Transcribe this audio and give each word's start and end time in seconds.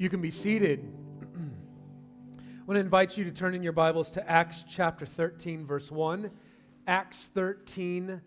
You 0.00 0.08
can 0.08 0.20
be 0.20 0.30
seated. 0.30 0.92
I 1.34 2.64
want 2.66 2.76
to 2.76 2.80
invite 2.80 3.18
you 3.18 3.24
to 3.24 3.32
turn 3.32 3.52
in 3.56 3.64
your 3.64 3.72
Bibles 3.72 4.10
to 4.10 4.30
Acts 4.30 4.62
chapter 4.62 5.04
13, 5.04 5.66
verse 5.66 5.90
1. 5.90 6.30
Acts 6.86 7.30
13, 7.34 8.20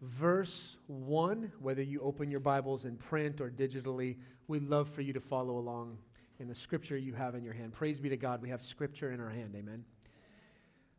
verse 0.00 0.78
1. 0.88 1.52
Whether 1.60 1.82
you 1.84 2.00
open 2.00 2.28
your 2.28 2.40
Bibles 2.40 2.86
in 2.86 2.96
print 2.96 3.40
or 3.40 3.50
digitally, 3.50 4.16
we'd 4.48 4.68
love 4.68 4.88
for 4.88 5.02
you 5.02 5.12
to 5.12 5.20
follow 5.20 5.58
along 5.58 5.96
in 6.40 6.48
the 6.48 6.56
scripture 6.56 6.96
you 6.96 7.14
have 7.14 7.36
in 7.36 7.44
your 7.44 7.54
hand. 7.54 7.72
Praise 7.72 8.00
be 8.00 8.08
to 8.08 8.16
God, 8.16 8.42
we 8.42 8.48
have 8.48 8.60
scripture 8.60 9.12
in 9.12 9.20
our 9.20 9.30
hand. 9.30 9.54
Amen. 9.54 9.84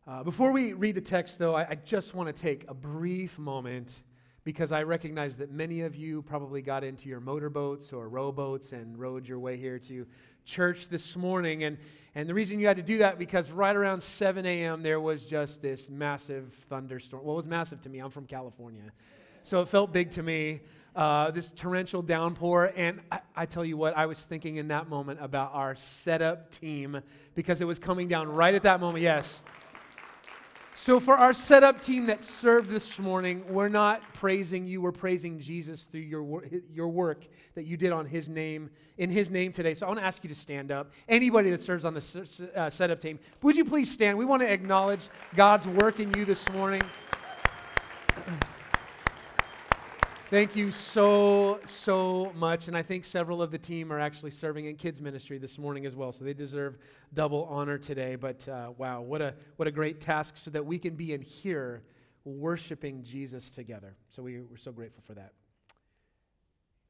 Uh, 0.07 0.23
before 0.23 0.53
we 0.53 0.71
read 0.71 0.95
the 0.95 1.01
text, 1.01 1.37
though, 1.37 1.53
I, 1.53 1.71
I 1.71 1.75
just 1.75 2.15
want 2.15 2.33
to 2.33 2.41
take 2.41 2.63
a 2.69 2.73
brief 2.73 3.37
moment 3.37 4.03
because 4.43 4.71
I 4.71 4.83
recognize 4.83 5.37
that 5.37 5.51
many 5.51 5.81
of 5.81 5.95
you 5.95 6.21
probably 6.21 6.61
got 6.61 6.83
into 6.83 7.07
your 7.07 7.19
motorboats 7.19 7.93
or 7.93 8.09
rowboats 8.09 8.73
and 8.73 8.97
rowed 8.97 9.27
your 9.27 9.39
way 9.39 9.57
here 9.57 9.79
to 9.79 10.05
church 10.43 10.89
this 10.89 11.15
morning. 11.15 11.63
And, 11.63 11.77
and 12.15 12.27
the 12.27 12.34
reason 12.34 12.59
you 12.59 12.67
had 12.67 12.77
to 12.77 12.84
do 12.84 12.98
that 12.99 13.17
because 13.17 13.51
right 13.51 13.75
around 13.75 14.01
7 14.01 14.45
a.m. 14.45 14.84
there 14.84 14.99
was 14.99 15.23
just 15.23 15.61
this 15.61 15.89
massive 15.89 16.53
thunderstorm. 16.70 17.23
Well, 17.23 17.35
it 17.35 17.37
was 17.37 17.48
massive 17.48 17.81
to 17.81 17.89
me. 17.89 17.99
I'm 17.99 18.11
from 18.11 18.25
California. 18.25 18.91
So 19.43 19.61
it 19.61 19.70
felt 19.70 19.93
big 19.93 20.11
to 20.11 20.23
me. 20.23 20.62
Uh, 20.95 21.31
this 21.31 21.51
torrential 21.51 22.03
downpour. 22.03 22.71
And 22.75 22.99
I, 23.12 23.20
I, 23.35 23.45
tell 23.48 23.65
you 23.65 23.77
what, 23.77 23.98
I 23.98 24.05
was 24.05 24.23
thinking 24.23 24.57
in 24.57 24.67
that 24.67 24.89
moment 24.89 25.20
about 25.21 25.51
our 25.53 25.73
setup 25.75 26.51
team 26.51 27.01
because 27.34 27.62
it 27.62 27.65
was 27.65 27.79
coming 27.79 28.07
down 28.07 28.29
right 28.29 28.53
at 28.53 28.62
that 28.63 28.79
moment. 28.79 29.01
Yes. 29.01 29.41
So, 30.76 31.00
for 31.00 31.16
our 31.16 31.34
setup 31.34 31.80
team 31.80 32.08
that 32.08 32.23
served 32.23 32.70
this 32.70 32.98
morning, 32.98 33.44
we're 33.48 33.70
not 33.70 34.02
praising 34.13 34.66
you, 34.66 34.82
we're 34.82 34.91
praising 34.91 35.40
Jesus 35.40 35.84
through 35.84 36.02
your, 36.02 36.44
your 36.73 36.88
work 36.88 37.26
that 37.54 37.66
you 37.66 37.77
did 37.77 37.91
on 37.91 38.08
his 38.08 38.27
name, 38.27 38.70
in 38.98 39.12
his 39.12 39.30
name 39.30 39.52
today. 39.52 39.76
So, 39.76 39.86
I 39.86 39.90
want 39.90 39.99
to 39.99 40.05
ask 40.05 40.23
you 40.23 40.30
to 40.30 40.36
stand 40.36 40.72
up. 40.72 40.91
Anybody 41.08 41.52
that 41.52 41.62
serves 41.62 41.86
on 41.86 41.94
the 41.94 42.52
uh, 42.55 42.70
setup 42.70 42.99
team, 42.99 43.20
would 43.43 43.55
you 43.55 43.65
please 43.65 43.91
stand? 43.91 44.18
We 44.18 44.26
want 44.26 44.41
to 44.41 44.52
acknowledge 44.52 45.10
God's 45.35 45.68
work 45.68 45.99
in 45.99 46.12
you 46.15 46.26
this 46.26 46.49
morning. 46.49 46.82
Thank 50.34 50.55
you 50.55 50.71
so, 50.71 51.59
so 51.65 52.31
much. 52.34 52.67
And 52.67 52.76
I 52.76 52.81
think 52.81 53.05
several 53.05 53.39
of 53.43 53.51
the 53.51 53.59
team 53.59 53.93
are 53.93 53.99
actually 53.99 54.31
serving 54.31 54.65
in 54.65 54.77
kids' 54.77 54.99
ministry 54.99 55.37
this 55.37 55.59
morning 55.59 55.85
as 55.85 55.95
well. 55.95 56.12
So 56.12 56.25
they 56.25 56.34
deserve 56.34 56.79
double 57.13 57.43
honor 57.51 57.77
today. 57.77 58.15
But 58.15 58.48
uh, 58.48 58.71
wow, 58.75 59.01
what 59.01 59.21
a, 59.21 59.35
what 59.57 59.67
a 59.67 59.71
great 59.71 60.01
task 60.01 60.37
so 60.37 60.49
that 60.49 60.65
we 60.65 60.79
can 60.79 60.95
be 60.95 61.13
in 61.13 61.21
here 61.21 61.84
worshiping 62.25 63.03
Jesus 63.03 63.51
together. 63.51 63.95
So 64.09 64.23
we, 64.23 64.41
we're 64.41 64.57
so 64.57 64.72
grateful 64.72 65.03
for 65.06 65.13
that. 65.13 65.34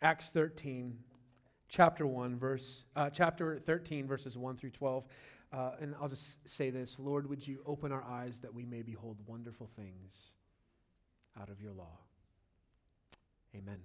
Acts 0.01 0.29
13, 0.29 0.97
chapter 1.67 2.07
1, 2.07 2.39
verse, 2.39 2.85
uh, 2.95 3.09
chapter 3.09 3.59
13, 3.59 4.07
verses 4.07 4.37
1 4.37 4.55
through 4.55 4.69
12. 4.69 5.03
Uh, 5.51 5.71
and 5.81 5.95
I'll 6.01 6.07
just 6.07 6.37
say 6.47 6.69
this 6.69 6.97
Lord, 6.97 7.27
would 7.27 7.45
you 7.45 7.61
open 7.65 7.91
our 7.91 8.05
eyes 8.05 8.39
that 8.39 8.53
we 8.53 8.63
may 8.63 8.83
behold 8.83 9.17
wonderful 9.27 9.69
things 9.75 10.29
out 11.37 11.49
of 11.49 11.59
your 11.59 11.73
law? 11.73 11.99
Amen. 13.55 13.79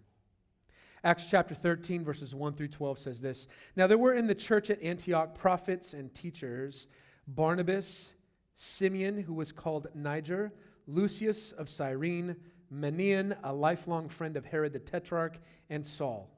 Acts 1.05 1.27
chapter 1.27 1.55
13, 1.55 2.05
verses 2.05 2.35
1 2.35 2.55
through 2.55 2.69
12 2.69 2.99
says 2.99 3.21
this 3.21 3.47
Now 3.77 3.87
there 3.87 3.99
were 3.99 4.15
in 4.15 4.27
the 4.27 4.35
church 4.35 4.71
at 4.71 4.83
Antioch 4.83 5.35
prophets 5.35 5.93
and 5.93 6.13
teachers 6.15 6.89
Barnabas, 7.27 8.13
Simeon, 8.57 9.23
who 9.23 9.35
was 9.35 9.53
called 9.53 9.89
Niger, 9.95 10.53
Lucius 10.87 11.53
of 11.53 11.69
Cyrene, 11.69 12.37
Manaen, 12.73 13.37
a 13.45 13.53
lifelong 13.53 14.09
friend 14.09 14.37
of 14.37 14.47
Herod 14.47 14.73
the 14.73 14.79
Tetrarch, 14.79 15.39
and 15.71 15.87
Saul. 15.87 16.31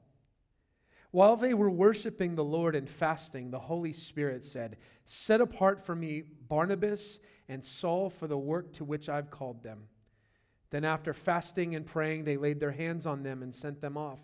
While 1.11 1.35
they 1.35 1.53
were 1.53 1.69
worshiping 1.69 2.35
the 2.35 2.43
Lord 2.43 2.75
and 2.75 2.89
fasting, 2.89 3.51
the 3.51 3.59
Holy 3.59 3.91
Spirit 3.91 4.45
said, 4.45 4.77
Set 5.05 5.41
apart 5.41 5.83
for 5.85 5.95
me 5.95 6.23
Barnabas 6.47 7.19
and 7.49 7.63
Saul 7.63 8.09
for 8.09 8.27
the 8.27 8.37
work 8.37 8.71
to 8.73 8.85
which 8.85 9.09
I've 9.09 9.29
called 9.29 9.61
them. 9.61 9.87
Then, 10.71 10.85
after 10.85 11.13
fasting 11.13 11.75
and 11.75 11.85
praying, 11.85 12.23
they 12.23 12.37
laid 12.37 12.59
their 12.59 12.71
hands 12.71 13.05
on 13.05 13.23
them 13.23 13.43
and 13.43 13.53
sent 13.53 13.81
them 13.81 13.97
off. 13.97 14.19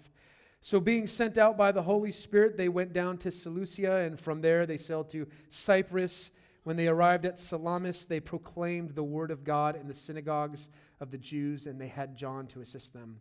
So, 0.62 0.80
being 0.80 1.06
sent 1.06 1.38
out 1.38 1.58
by 1.58 1.72
the 1.72 1.84
Holy 1.84 2.12
Spirit, 2.12 2.58
they 2.58 2.70
went 2.70 2.94
down 2.94 3.18
to 3.20 3.32
Seleucia, 3.32 3.98
and 3.98 4.20
from 4.20 4.42
there 4.42 4.66
they 4.66 4.78
sailed 4.78 5.10
to 5.12 5.28
Cyprus. 5.50 6.32
When 6.64 6.76
they 6.76 6.88
arrived 6.88 7.26
at 7.26 7.40
Salamis, 7.40 8.06
they 8.06 8.20
proclaimed 8.20 8.96
the 8.96 9.04
word 9.04 9.32
of 9.32 9.44
God 9.44 9.76
in 9.76 9.88
the 9.88 9.94
synagogues 9.94 10.70
of 11.00 11.12
the 11.12 11.18
Jews, 11.18 11.68
and 11.68 11.80
they 11.80 11.88
had 11.88 12.18
John 12.18 12.48
to 12.48 12.62
assist 12.62 12.94
them. 12.94 13.20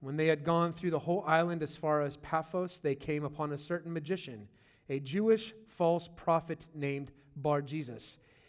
When 0.00 0.16
they 0.16 0.26
had 0.26 0.44
gone 0.44 0.72
through 0.72 0.90
the 0.90 0.98
whole 0.98 1.24
island 1.26 1.62
as 1.62 1.76
far 1.76 2.02
as 2.02 2.16
Paphos, 2.18 2.78
they 2.78 2.94
came 2.94 3.24
upon 3.24 3.52
a 3.52 3.58
certain 3.58 3.92
magician, 3.92 4.48
a 4.88 5.00
Jewish 5.00 5.54
false 5.68 6.08
prophet 6.16 6.64
named 6.74 7.12
Bar 7.36 7.62
Jesus. 7.62 8.18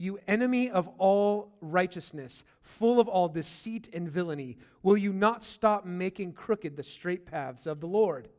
You 0.00 0.18
enemy 0.26 0.70
of 0.70 0.88
all 0.96 1.52
righteousness, 1.60 2.42
full 2.62 3.00
of 3.00 3.06
all 3.06 3.28
deceit 3.28 3.90
and 3.92 4.08
villainy, 4.08 4.56
will 4.82 4.96
you 4.96 5.12
not 5.12 5.42
stop 5.42 5.84
making 5.84 6.32
crooked 6.32 6.74
the 6.74 6.82
straight 6.82 7.26
paths 7.26 7.66
of 7.66 7.80
the 7.80 7.86
Lord? 7.86 8.30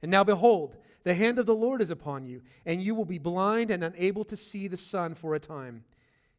And 0.00 0.10
now 0.10 0.24
behold, 0.24 0.78
the 1.04 1.12
hand 1.12 1.38
of 1.38 1.44
the 1.44 1.54
Lord 1.54 1.82
is 1.82 1.90
upon 1.90 2.24
you, 2.24 2.40
and 2.64 2.82
you 2.82 2.94
will 2.94 3.04
be 3.04 3.18
blind 3.18 3.70
and 3.70 3.84
unable 3.84 4.24
to 4.24 4.36
see 4.36 4.66
the 4.66 4.78
sun 4.78 5.14
for 5.14 5.34
a 5.34 5.38
time. 5.38 5.84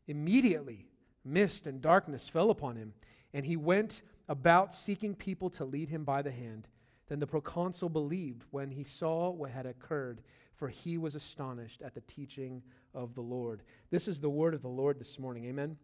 Immediately, 0.07 0.87
mist 1.23 1.67
and 1.67 1.79
darkness 1.79 2.27
fell 2.27 2.49
upon 2.49 2.75
him, 2.75 2.93
and 3.35 3.45
he 3.45 3.55
went 3.55 4.01
about 4.27 4.73
seeking 4.73 5.13
people 5.13 5.51
to 5.51 5.63
lead 5.63 5.89
him 5.89 6.03
by 6.03 6.23
the 6.23 6.31
hand. 6.31 6.67
Then 7.07 7.19
the 7.19 7.27
proconsul 7.27 7.89
believed 7.89 8.45
when 8.49 8.71
he 8.71 8.83
saw 8.83 9.29
what 9.29 9.51
had 9.51 9.67
occurred, 9.67 10.21
for 10.59 10.67
he 10.67 10.97
was 10.97 11.15
astonished 11.15 11.81
at 11.81 11.95
the 11.95 12.01
teaching 12.01 12.61
of 12.93 13.15
the 13.15 13.21
Lord. 13.21 13.61
This 13.91 14.09
is 14.09 14.19
the 14.19 14.29
word 14.29 14.53
of 14.53 14.61
the 14.61 14.67
Lord 14.67 14.99
this 14.99 15.17
morning. 15.17 15.45
Amen. 15.45 15.77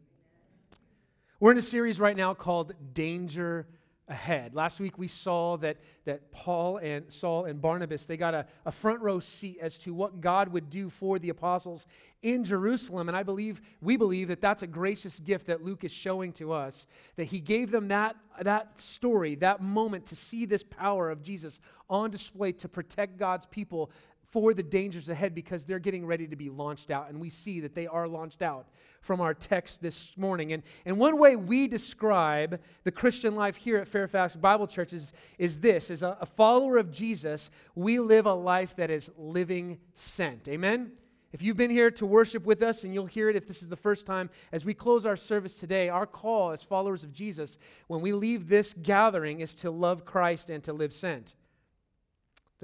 We're 1.39 1.53
in 1.53 1.57
a 1.57 1.61
series 1.61 1.97
right 1.97 2.15
now 2.15 2.33
called 2.33 2.73
Danger 2.93 3.67
Ahead. 4.07 4.53
Last 4.53 4.79
week 4.79 4.99
we 4.99 5.07
saw 5.07 5.57
that, 5.57 5.77
that 6.03 6.31
Paul 6.31 6.77
and 6.77 7.11
Saul 7.11 7.45
and 7.45 7.59
Barnabas, 7.61 8.05
they 8.05 8.17
got 8.17 8.33
a, 8.33 8.45
a 8.65 8.71
front 8.71 9.01
row 9.01 9.19
seat 9.19 9.57
as 9.61 9.77
to 9.79 9.93
what 9.93 10.21
God 10.21 10.49
would 10.49 10.69
do 10.69 10.89
for 10.89 11.19
the 11.19 11.29
apostles 11.29 11.87
in 12.21 12.43
Jerusalem. 12.43 13.07
And 13.07 13.17
I 13.17 13.23
believe, 13.23 13.61
we 13.81 13.97
believe 13.97 14.27
that 14.27 14.41
that's 14.41 14.61
a 14.61 14.67
gracious 14.67 15.19
gift 15.21 15.47
that 15.47 15.63
Luke 15.63 15.83
is 15.83 15.91
showing 15.91 16.33
to 16.33 16.51
us, 16.51 16.85
that 17.15 17.25
he 17.25 17.39
gave 17.39 17.71
them 17.71 17.87
that, 17.87 18.15
that 18.41 18.79
story, 18.79 19.35
that 19.35 19.61
moment 19.61 20.05
to 20.07 20.15
see 20.15 20.45
this 20.45 20.63
power 20.63 21.09
of 21.09 21.23
Jesus 21.23 21.59
on 21.89 22.11
display 22.11 22.51
to 22.51 22.67
protect 22.67 23.17
God's 23.17 23.45
people 23.45 23.89
for 24.35 24.53
the 24.53 24.61
dangers 24.61 25.07
ahead 25.07 25.33
because 25.33 25.63
they're 25.63 25.79
getting 25.79 26.05
ready 26.05 26.27
to 26.27 26.35
be 26.35 26.49
launched 26.49 26.91
out. 26.91 27.07
And 27.07 27.21
we 27.21 27.29
see 27.29 27.61
that 27.61 27.73
they 27.73 27.87
are 27.87 28.05
launched 28.05 28.41
out 28.41 28.67
from 28.99 29.21
our 29.21 29.33
text 29.33 29.81
this 29.81 30.11
morning. 30.17 30.51
And, 30.51 30.61
and 30.83 30.97
one 30.97 31.17
way 31.17 31.37
we 31.37 31.69
describe 31.69 32.59
the 32.83 32.91
Christian 32.91 33.37
life 33.37 33.55
here 33.55 33.77
at 33.77 33.87
Fairfax 33.87 34.35
Bible 34.35 34.67
Church 34.67 34.91
is, 34.91 35.13
is 35.37 35.61
this 35.61 35.89
as 35.89 36.03
a, 36.03 36.17
a 36.19 36.25
follower 36.25 36.75
of 36.75 36.91
Jesus, 36.91 37.49
we 37.75 37.97
live 37.97 38.25
a 38.25 38.33
life 38.33 38.75
that 38.75 38.91
is 38.91 39.09
living 39.17 39.79
sent. 39.93 40.49
Amen? 40.49 40.91
If 41.31 41.41
you've 41.41 41.55
been 41.55 41.71
here 41.71 41.89
to 41.91 42.05
worship 42.05 42.45
with 42.45 42.61
us, 42.61 42.83
and 42.83 42.93
you'll 42.93 43.05
hear 43.05 43.29
it 43.29 43.37
if 43.37 43.47
this 43.47 43.61
is 43.61 43.69
the 43.69 43.77
first 43.77 44.05
time, 44.05 44.29
as 44.51 44.65
we 44.65 44.73
close 44.73 45.05
our 45.05 45.15
service 45.15 45.57
today, 45.57 45.87
our 45.87 46.05
call 46.05 46.51
as 46.51 46.61
followers 46.61 47.05
of 47.05 47.13
Jesus, 47.13 47.57
when 47.87 48.01
we 48.01 48.11
leave 48.11 48.49
this 48.49 48.73
gathering, 48.73 49.39
is 49.39 49.55
to 49.55 49.71
love 49.71 50.03
Christ 50.03 50.49
and 50.49 50.61
to 50.65 50.73
live 50.73 50.93
sent. 50.93 51.35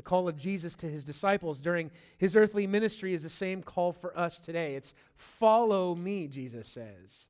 The 0.01 0.09
call 0.09 0.27
of 0.27 0.35
Jesus 0.35 0.73
to 0.77 0.87
his 0.87 1.03
disciples 1.03 1.59
during 1.59 1.91
his 2.17 2.35
earthly 2.35 2.65
ministry 2.65 3.13
is 3.13 3.21
the 3.21 3.29
same 3.29 3.61
call 3.61 3.93
for 3.93 4.17
us 4.17 4.39
today. 4.39 4.73
It's 4.73 4.95
follow 5.15 5.93
me, 5.93 6.27
Jesus 6.27 6.67
says. 6.67 7.27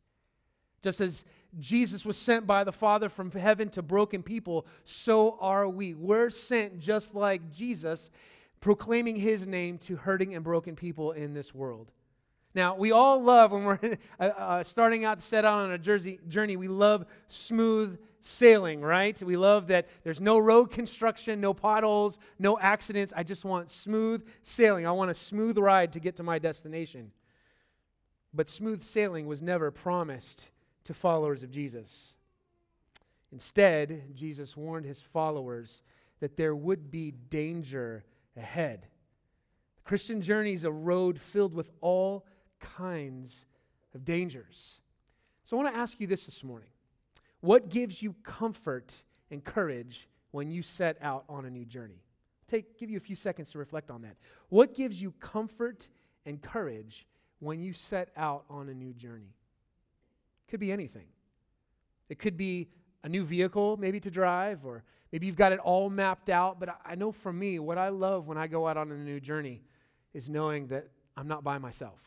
Just 0.81 1.01
as 1.01 1.25
Jesus 1.59 2.05
was 2.05 2.15
sent 2.15 2.47
by 2.47 2.63
the 2.63 2.71
Father 2.71 3.09
from 3.09 3.29
heaven 3.29 3.67
to 3.71 3.81
broken 3.81 4.23
people, 4.23 4.65
so 4.85 5.37
are 5.41 5.67
we. 5.67 5.95
We're 5.95 6.29
sent 6.29 6.79
just 6.79 7.13
like 7.13 7.51
Jesus, 7.51 8.09
proclaiming 8.61 9.17
his 9.17 9.45
name 9.45 9.77
to 9.79 9.97
hurting 9.97 10.33
and 10.33 10.41
broken 10.41 10.77
people 10.77 11.11
in 11.11 11.33
this 11.33 11.53
world. 11.53 11.91
Now, 12.53 12.75
we 12.75 12.91
all 12.91 13.21
love 13.21 13.51
when 13.51 13.63
we're 13.63 13.79
uh, 14.19 14.23
uh, 14.23 14.63
starting 14.63 15.05
out 15.05 15.19
to 15.19 15.23
set 15.23 15.45
out 15.45 15.59
on 15.59 15.71
a 15.71 15.77
jersey, 15.77 16.19
journey, 16.27 16.57
we 16.57 16.67
love 16.67 17.05
smooth 17.27 17.97
sailing, 18.21 18.81
right? 18.81 19.21
We 19.21 19.37
love 19.37 19.67
that 19.67 19.87
there's 20.03 20.21
no 20.21 20.37
road 20.37 20.71
construction, 20.71 21.41
no 21.41 21.53
potholes, 21.53 22.19
no 22.37 22.59
accidents. 22.59 23.13
I 23.15 23.23
just 23.23 23.45
want 23.45 23.71
smooth 23.71 24.27
sailing. 24.43 24.85
I 24.85 24.91
want 24.91 25.11
a 25.11 25.15
smooth 25.15 25.57
ride 25.57 25.93
to 25.93 25.99
get 25.99 26.17
to 26.17 26.23
my 26.23 26.39
destination. 26.39 27.11
But 28.33 28.49
smooth 28.49 28.83
sailing 28.83 29.27
was 29.27 29.41
never 29.41 29.71
promised 29.71 30.49
to 30.85 30.93
followers 30.93 31.43
of 31.43 31.51
Jesus. 31.51 32.15
Instead, 33.31 34.15
Jesus 34.15 34.55
warned 34.57 34.85
his 34.85 35.01
followers 35.01 35.83
that 36.19 36.37
there 36.37 36.55
would 36.55 36.91
be 36.91 37.11
danger 37.11 38.03
ahead. 38.37 38.87
The 39.77 39.83
Christian 39.83 40.21
journey 40.21 40.53
is 40.53 40.63
a 40.63 40.71
road 40.71 41.19
filled 41.19 41.53
with 41.53 41.69
all 41.81 42.25
kinds 42.61 43.45
of 43.93 44.05
dangers. 44.05 44.81
So 45.45 45.57
I 45.57 45.63
want 45.63 45.75
to 45.75 45.79
ask 45.79 45.99
you 45.99 46.07
this 46.07 46.25
this 46.25 46.43
morning 46.43 46.69
What 47.41 47.69
gives 47.69 48.01
you 48.01 48.15
comfort 48.23 49.03
and 49.29 49.43
courage 49.43 50.07
when 50.31 50.49
you 50.49 50.63
set 50.63 50.97
out 51.01 51.25
on 51.27 51.45
a 51.45 51.49
new 51.49 51.65
journey? 51.65 52.01
Take, 52.47 52.77
give 52.77 52.89
you 52.89 52.97
a 52.97 53.01
few 53.01 53.15
seconds 53.15 53.49
to 53.51 53.59
reflect 53.59 53.91
on 53.91 54.01
that. 54.01 54.15
What 54.49 54.75
gives 54.75 55.01
you 55.01 55.13
comfort 55.19 55.87
and 56.25 56.41
courage 56.41 57.05
when 57.39 57.61
you 57.61 57.73
set 57.73 58.09
out 58.15 58.43
on 58.49 58.69
a 58.69 58.73
new 58.73 58.93
journey? 58.93 59.33
Could 60.49 60.59
be 60.59 60.71
anything. 60.71 61.07
It 62.09 62.19
could 62.19 62.35
be 62.35 62.67
a 63.03 63.09
new 63.09 63.23
vehicle, 63.23 63.77
maybe 63.77 64.01
to 64.01 64.11
drive, 64.11 64.65
or 64.65 64.83
maybe 65.11 65.27
you've 65.27 65.37
got 65.37 65.53
it 65.53 65.59
all 65.59 65.89
mapped 65.89 66.29
out. 66.29 66.59
But 66.59 66.77
I 66.85 66.95
know 66.95 67.13
for 67.13 67.31
me, 67.31 67.57
what 67.57 67.77
I 67.77 67.87
love 67.87 68.27
when 68.27 68.37
I 68.37 68.47
go 68.47 68.67
out 68.67 68.75
on 68.75 68.91
a 68.91 68.97
new 68.97 69.21
journey 69.21 69.61
is 70.13 70.27
knowing 70.27 70.67
that 70.67 70.87
I'm 71.15 71.27
not 71.27 71.43
by 71.43 71.57
myself. 71.57 71.99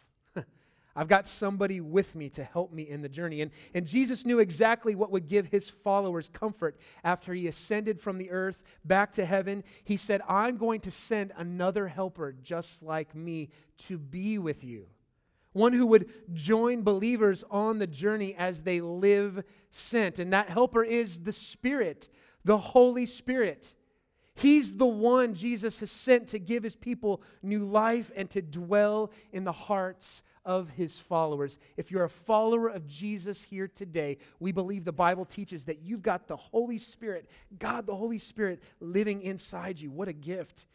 I've 0.96 1.08
got 1.08 1.26
somebody 1.26 1.80
with 1.80 2.14
me 2.14 2.28
to 2.30 2.44
help 2.44 2.72
me 2.72 2.88
in 2.88 3.02
the 3.02 3.08
journey. 3.08 3.40
And, 3.40 3.50
and 3.74 3.86
Jesus 3.86 4.24
knew 4.24 4.38
exactly 4.38 4.94
what 4.94 5.10
would 5.10 5.28
give 5.28 5.46
his 5.46 5.68
followers 5.68 6.30
comfort 6.32 6.78
after 7.02 7.34
he 7.34 7.48
ascended 7.48 8.00
from 8.00 8.18
the 8.18 8.30
earth 8.30 8.62
back 8.84 9.12
to 9.12 9.24
heaven. 9.24 9.64
He 9.82 9.96
said, 9.96 10.22
I'm 10.28 10.56
going 10.56 10.80
to 10.80 10.90
send 10.90 11.32
another 11.36 11.88
helper 11.88 12.34
just 12.42 12.82
like 12.82 13.14
me 13.14 13.50
to 13.86 13.98
be 13.98 14.38
with 14.38 14.62
you 14.62 14.86
one 15.54 15.72
who 15.72 15.86
would 15.86 16.10
join 16.34 16.82
believers 16.82 17.44
on 17.48 17.78
the 17.78 17.86
journey 17.86 18.34
as 18.34 18.62
they 18.62 18.80
live 18.80 19.42
sent. 19.70 20.18
And 20.18 20.32
that 20.32 20.50
helper 20.50 20.84
is 20.84 21.20
the 21.20 21.32
Spirit, 21.32 22.08
the 22.44 22.58
Holy 22.58 23.06
Spirit. 23.06 23.72
He's 24.34 24.76
the 24.76 24.86
one 24.86 25.32
Jesus 25.32 25.78
has 25.78 25.92
sent 25.92 26.28
to 26.28 26.40
give 26.40 26.64
his 26.64 26.74
people 26.74 27.22
new 27.40 27.64
life 27.64 28.10
and 28.16 28.28
to 28.30 28.42
dwell 28.42 29.12
in 29.32 29.44
the 29.44 29.52
hearts 29.52 30.22
of 30.44 30.70
his 30.70 30.98
followers. 30.98 31.58
If 31.76 31.90
you're 31.90 32.04
a 32.04 32.10
follower 32.10 32.68
of 32.68 32.86
Jesus 32.86 33.44
here 33.44 33.68
today, 33.68 34.18
we 34.38 34.52
believe 34.52 34.84
the 34.84 34.92
Bible 34.92 35.24
teaches 35.24 35.64
that 35.64 35.82
you've 35.82 36.02
got 36.02 36.26
the 36.28 36.36
Holy 36.36 36.78
Spirit, 36.78 37.28
God 37.58 37.86
the 37.86 37.96
Holy 37.96 38.18
Spirit, 38.18 38.62
living 38.80 39.22
inside 39.22 39.80
you. 39.80 39.90
What 39.90 40.08
a 40.08 40.12
gift. 40.12 40.66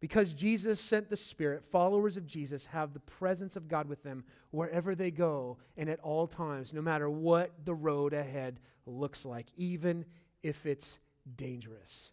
Because 0.00 0.32
Jesus 0.32 0.80
sent 0.80 1.10
the 1.10 1.16
Spirit, 1.16 1.64
followers 1.64 2.16
of 2.16 2.26
Jesus 2.26 2.66
have 2.66 2.92
the 2.92 3.00
presence 3.00 3.56
of 3.56 3.68
God 3.68 3.88
with 3.88 4.02
them 4.04 4.22
wherever 4.50 4.94
they 4.94 5.10
go 5.10 5.58
and 5.76 5.88
at 5.88 5.98
all 6.00 6.28
times, 6.28 6.72
no 6.72 6.80
matter 6.80 7.10
what 7.10 7.50
the 7.64 7.74
road 7.74 8.12
ahead 8.12 8.60
looks 8.86 9.24
like, 9.24 9.46
even 9.56 10.04
if 10.42 10.66
it's 10.66 11.00
dangerous. 11.36 12.12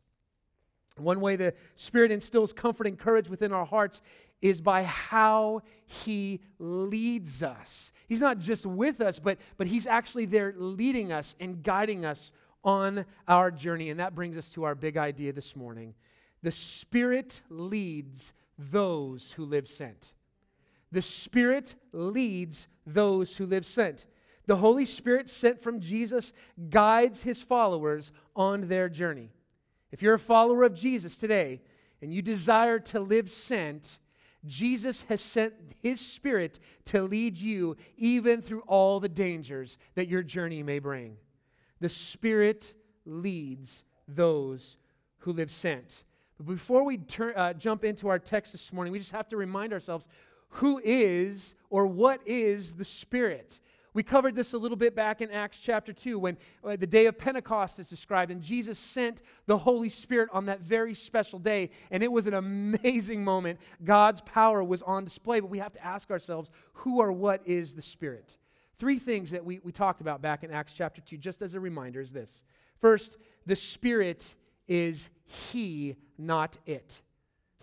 One 0.98 1.20
way 1.20 1.36
the 1.36 1.54
Spirit 1.76 2.12
instills 2.12 2.54
comfort 2.54 2.88
and 2.88 2.98
courage 2.98 3.30
within 3.30 3.52
our 3.52 3.66
hearts 3.66 4.02
is 4.42 4.62
by 4.62 4.84
how 4.84 5.62
He 5.86 6.42
leads 6.60 7.44
us. 7.44 7.92
He's 8.08 8.22
not 8.22 8.40
just 8.40 8.66
with 8.66 9.02
us, 9.02 9.20
but, 9.20 9.38
but 9.58 9.68
He's 9.68 9.88
actually 9.88 10.26
there 10.26 10.54
leading 10.58 11.12
us 11.12 11.36
and 11.40 11.64
guiding 11.64 12.06
us 12.06 12.32
on 12.64 13.06
our 13.28 13.52
journey. 13.52 13.90
And 13.90 14.00
that 14.00 14.16
brings 14.16 14.38
us 14.38 14.50
to 14.52 14.64
our 14.64 14.76
big 14.76 14.98
idea 14.98 15.34
this 15.34 15.56
morning 15.56 15.94
the 16.42 16.52
Spirit 16.52 17.42
leads 17.50 18.34
those 18.60 19.32
who 19.32 19.46
live 19.46 19.68
sent. 19.68 20.14
The 20.92 21.02
Spirit 21.02 21.76
leads 21.92 22.68
those 22.86 23.36
who 23.36 23.48
live 23.48 23.66
sent. 23.66 24.06
The 24.46 24.58
Holy 24.58 24.86
Spirit 24.86 25.30
sent 25.30 25.60
from 25.60 25.80
Jesus 25.80 26.34
guides 26.70 27.24
his 27.24 27.42
followers 27.42 28.12
on 28.36 28.68
their 28.68 28.90
journey. 28.90 29.32
If 29.92 30.04
you're 30.04 30.14
a 30.14 30.20
follower 30.20 30.64
of 30.64 30.76
Jesus 30.76 31.18
today 31.18 31.62
and 32.02 32.14
you 32.14 32.22
desire 32.22 32.78
to 32.80 33.00
live 33.00 33.30
sent, 33.30 33.98
Jesus 34.46 35.04
has 35.04 35.22
sent 35.22 35.54
his 35.82 36.00
Spirit 36.00 36.60
to 36.86 37.04
lead 37.04 37.38
you 37.38 37.76
even 37.98 38.42
through 38.42 38.62
all 38.68 39.00
the 39.00 39.10
dangers 39.10 39.78
that 39.96 40.08
your 40.08 40.24
journey 40.24 40.64
may 40.64 40.80
bring. 40.80 41.18
The 41.80 41.90
Spirit 41.90 42.74
leads 43.06 43.84
those 44.08 44.78
who 45.20 45.34
live 45.34 45.52
sent. 45.52 46.04
But 46.38 46.48
before 46.48 46.84
we 46.84 46.98
turn, 46.98 47.34
uh, 47.36 47.54
jump 47.54 47.84
into 47.84 48.08
our 48.08 48.20
text 48.20 48.52
this 48.52 48.74
morning, 48.74 48.92
we 48.92 49.00
just 49.00 49.12
have 49.12 49.30
to 49.30 49.38
remind 49.38 49.74
ourselves 49.74 50.08
who 50.50 50.80
is 50.84 51.56
or 51.70 51.86
what 51.86 52.22
is 52.26 52.76
the 52.76 52.86
Spirit. 52.86 53.60
We 53.96 54.04
covered 54.04 54.36
this 54.36 54.52
a 54.52 54.58
little 54.58 54.76
bit 54.76 54.94
back 54.94 55.22
in 55.22 55.32
Acts 55.32 55.58
chapter 55.58 55.94
2 55.94 56.20
when 56.20 56.38
uh, 56.66 56.76
the 56.76 56.86
day 56.86 57.06
of 57.06 57.18
Pentecost 57.18 57.80
is 57.80 57.88
described, 57.88 58.30
and 58.30 58.42
Jesus 58.42 58.78
sent 58.78 59.22
the 59.46 59.58
Holy 59.58 59.88
Spirit 59.88 60.28
on 60.34 60.48
that 60.48 60.60
very 60.60 60.94
special 60.94 61.40
day. 61.40 61.70
And 61.90 62.04
it 62.04 62.12
was 62.12 62.28
an 62.28 62.34
amazing 62.34 63.24
moment. 63.24 63.58
God's 63.86 64.20
power 64.20 64.62
was 64.62 64.82
on 64.82 65.06
display, 65.06 65.40
but 65.40 65.50
we 65.50 65.60
have 65.60 65.72
to 65.72 65.84
ask 65.84 66.12
ourselves 66.12 66.52
who 66.74 67.00
or 67.00 67.14
what 67.14 67.42
is 67.46 67.74
the 67.74 67.82
Spirit? 67.82 68.36
Three 68.80 69.00
things 69.00 69.32
that 69.32 69.46
we, 69.46 69.62
we 69.64 69.72
talked 69.72 70.02
about 70.02 70.22
back 70.22 70.44
in 70.44 70.52
Acts 70.52 70.74
chapter 70.74 71.00
2, 71.00 71.16
just 71.16 71.42
as 71.42 71.54
a 71.54 71.60
reminder, 71.62 72.02
is 72.02 72.12
this. 72.12 72.44
First, 72.82 73.16
the 73.46 73.56
Spirit 73.56 74.36
is 74.68 75.10
he, 75.24 75.96
not 76.18 76.58
it. 76.66 77.02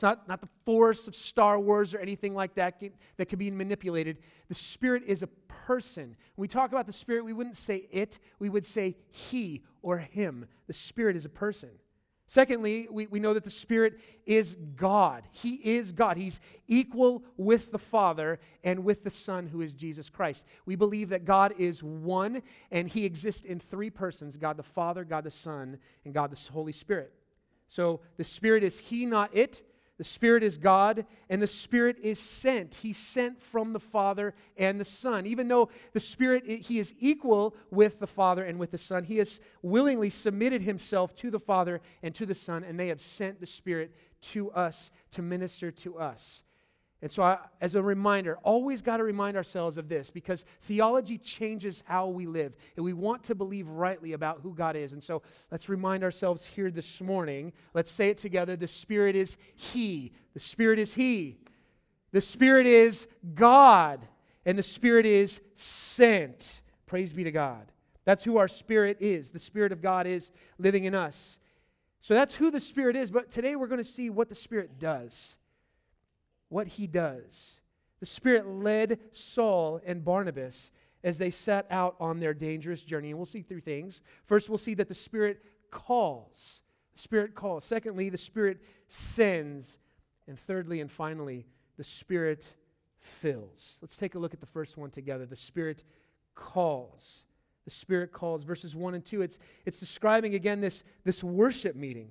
It's 0.02 0.04
not, 0.04 0.26
not 0.26 0.40
the 0.40 0.48
force 0.66 1.06
of 1.06 1.14
Star 1.14 1.60
Wars 1.60 1.94
or 1.94 2.00
anything 2.00 2.34
like 2.34 2.56
that 2.56 2.82
that 3.18 3.28
can 3.28 3.38
be 3.38 3.52
manipulated. 3.52 4.18
The 4.48 4.54
Spirit 4.56 5.04
is 5.06 5.22
a 5.22 5.28
person. 5.46 6.16
When 6.34 6.42
we 6.42 6.48
talk 6.48 6.72
about 6.72 6.88
the 6.88 6.92
Spirit, 6.92 7.24
we 7.24 7.32
wouldn't 7.32 7.54
say 7.54 7.86
it, 7.88 8.18
we 8.40 8.48
would 8.48 8.66
say 8.66 8.96
he 9.12 9.62
or 9.80 9.98
him. 9.98 10.48
The 10.66 10.72
Spirit 10.72 11.14
is 11.14 11.24
a 11.24 11.28
person. 11.28 11.68
Secondly, 12.26 12.88
we, 12.90 13.06
we 13.06 13.20
know 13.20 13.32
that 13.32 13.44
the 13.44 13.50
Spirit 13.50 14.00
is 14.26 14.56
God. 14.74 15.22
He 15.30 15.54
is 15.54 15.92
God. 15.92 16.16
He's 16.16 16.40
equal 16.66 17.22
with 17.36 17.70
the 17.70 17.78
Father 17.78 18.40
and 18.64 18.82
with 18.82 19.04
the 19.04 19.10
Son, 19.10 19.46
who 19.46 19.60
is 19.60 19.72
Jesus 19.72 20.10
Christ. 20.10 20.44
We 20.66 20.74
believe 20.74 21.10
that 21.10 21.24
God 21.24 21.54
is 21.58 21.80
one 21.80 22.42
and 22.72 22.88
He 22.88 23.04
exists 23.04 23.44
in 23.44 23.60
three 23.60 23.90
persons 23.90 24.36
God 24.36 24.56
the 24.56 24.64
Father, 24.64 25.04
God 25.04 25.22
the 25.22 25.30
Son, 25.30 25.78
and 26.04 26.12
God 26.12 26.32
the 26.32 26.52
Holy 26.52 26.72
Spirit. 26.72 27.12
So 27.68 28.00
the 28.16 28.24
Spirit 28.24 28.64
is 28.64 28.80
He, 28.80 29.06
not 29.06 29.30
it. 29.32 29.62
The 29.98 30.04
Spirit 30.04 30.42
is 30.42 30.56
God, 30.56 31.06
and 31.28 31.40
the 31.40 31.46
Spirit 31.46 31.98
is 32.02 32.18
sent. 32.18 32.76
He's 32.76 32.98
sent 32.98 33.40
from 33.40 33.72
the 33.72 33.80
Father 33.80 34.34
and 34.56 34.80
the 34.80 34.84
Son. 34.84 35.26
Even 35.26 35.48
though 35.48 35.68
the 35.92 36.00
Spirit, 36.00 36.46
He 36.46 36.78
is 36.78 36.94
equal 36.98 37.54
with 37.70 37.98
the 38.00 38.06
Father 38.06 38.44
and 38.44 38.58
with 38.58 38.70
the 38.70 38.78
Son, 38.78 39.04
He 39.04 39.18
has 39.18 39.38
willingly 39.60 40.10
submitted 40.10 40.62
Himself 40.62 41.14
to 41.16 41.30
the 41.30 41.38
Father 41.38 41.80
and 42.02 42.14
to 42.14 42.26
the 42.26 42.34
Son, 42.34 42.64
and 42.64 42.80
they 42.80 42.88
have 42.88 43.00
sent 43.00 43.38
the 43.38 43.46
Spirit 43.46 43.94
to 44.22 44.50
us 44.52 44.90
to 45.12 45.22
minister 45.22 45.70
to 45.70 45.98
us. 45.98 46.42
And 47.02 47.10
so, 47.10 47.24
I, 47.24 47.38
as 47.60 47.74
a 47.74 47.82
reminder, 47.82 48.38
always 48.44 48.80
got 48.80 48.98
to 48.98 49.02
remind 49.02 49.36
ourselves 49.36 49.76
of 49.76 49.88
this 49.88 50.08
because 50.08 50.44
theology 50.60 51.18
changes 51.18 51.82
how 51.84 52.06
we 52.06 52.26
live. 52.26 52.54
And 52.76 52.84
we 52.84 52.92
want 52.92 53.24
to 53.24 53.34
believe 53.34 53.66
rightly 53.66 54.12
about 54.12 54.40
who 54.40 54.54
God 54.54 54.76
is. 54.76 54.92
And 54.92 55.02
so, 55.02 55.22
let's 55.50 55.68
remind 55.68 56.04
ourselves 56.04 56.46
here 56.46 56.70
this 56.70 57.00
morning. 57.00 57.52
Let's 57.74 57.90
say 57.90 58.10
it 58.10 58.18
together. 58.18 58.54
The 58.54 58.68
Spirit 58.68 59.16
is 59.16 59.36
He. 59.56 60.12
The 60.34 60.40
Spirit 60.40 60.78
is 60.78 60.94
He. 60.94 61.38
The 62.12 62.20
Spirit 62.20 62.66
is 62.66 63.08
God. 63.34 64.06
And 64.46 64.56
the 64.56 64.62
Spirit 64.62 65.04
is 65.04 65.40
sent. 65.56 66.62
Praise 66.86 67.12
be 67.12 67.24
to 67.24 67.32
God. 67.32 67.66
That's 68.04 68.22
who 68.22 68.36
our 68.36 68.48
Spirit 68.48 68.98
is. 69.00 69.30
The 69.30 69.40
Spirit 69.40 69.72
of 69.72 69.82
God 69.82 70.06
is 70.06 70.30
living 70.56 70.84
in 70.84 70.94
us. 70.94 71.40
So, 71.98 72.14
that's 72.14 72.36
who 72.36 72.52
the 72.52 72.60
Spirit 72.60 72.94
is. 72.94 73.10
But 73.10 73.28
today, 73.28 73.56
we're 73.56 73.66
going 73.66 73.78
to 73.78 73.84
see 73.84 74.08
what 74.08 74.28
the 74.28 74.36
Spirit 74.36 74.78
does 74.78 75.36
what 76.52 76.68
he 76.68 76.86
does. 76.86 77.60
The 78.00 78.06
Spirit 78.06 78.46
led 78.46 78.98
Saul 79.12 79.80
and 79.84 80.04
Barnabas 80.04 80.70
as 81.04 81.18
they 81.18 81.30
set 81.30 81.66
out 81.70 81.96
on 81.98 82.20
their 82.20 82.34
dangerous 82.34 82.84
journey. 82.84 83.10
And 83.10 83.18
we'll 83.18 83.26
see 83.26 83.42
three 83.42 83.60
things. 83.60 84.02
First, 84.24 84.48
we'll 84.48 84.58
see 84.58 84.74
that 84.74 84.88
the 84.88 84.94
Spirit 84.94 85.42
calls. 85.70 86.62
The 86.94 87.00
Spirit 87.00 87.34
calls. 87.34 87.64
Secondly, 87.64 88.08
the 88.08 88.18
Spirit 88.18 88.60
sends. 88.88 89.78
And 90.28 90.38
thirdly 90.38 90.80
and 90.80 90.90
finally, 90.90 91.46
the 91.76 91.84
Spirit 91.84 92.54
fills. 93.00 93.78
Let's 93.80 93.96
take 93.96 94.14
a 94.14 94.18
look 94.18 94.34
at 94.34 94.40
the 94.40 94.46
first 94.46 94.76
one 94.76 94.90
together. 94.90 95.26
The 95.26 95.36
Spirit 95.36 95.84
calls. 96.34 97.24
The 97.64 97.70
Spirit 97.70 98.12
calls. 98.12 98.44
Verses 98.44 98.76
1 98.76 98.94
and 98.94 99.04
2, 99.04 99.22
it's, 99.22 99.38
it's 99.64 99.80
describing 99.80 100.34
again 100.34 100.60
this, 100.60 100.84
this 101.04 101.24
worship 101.24 101.74
meeting. 101.76 102.10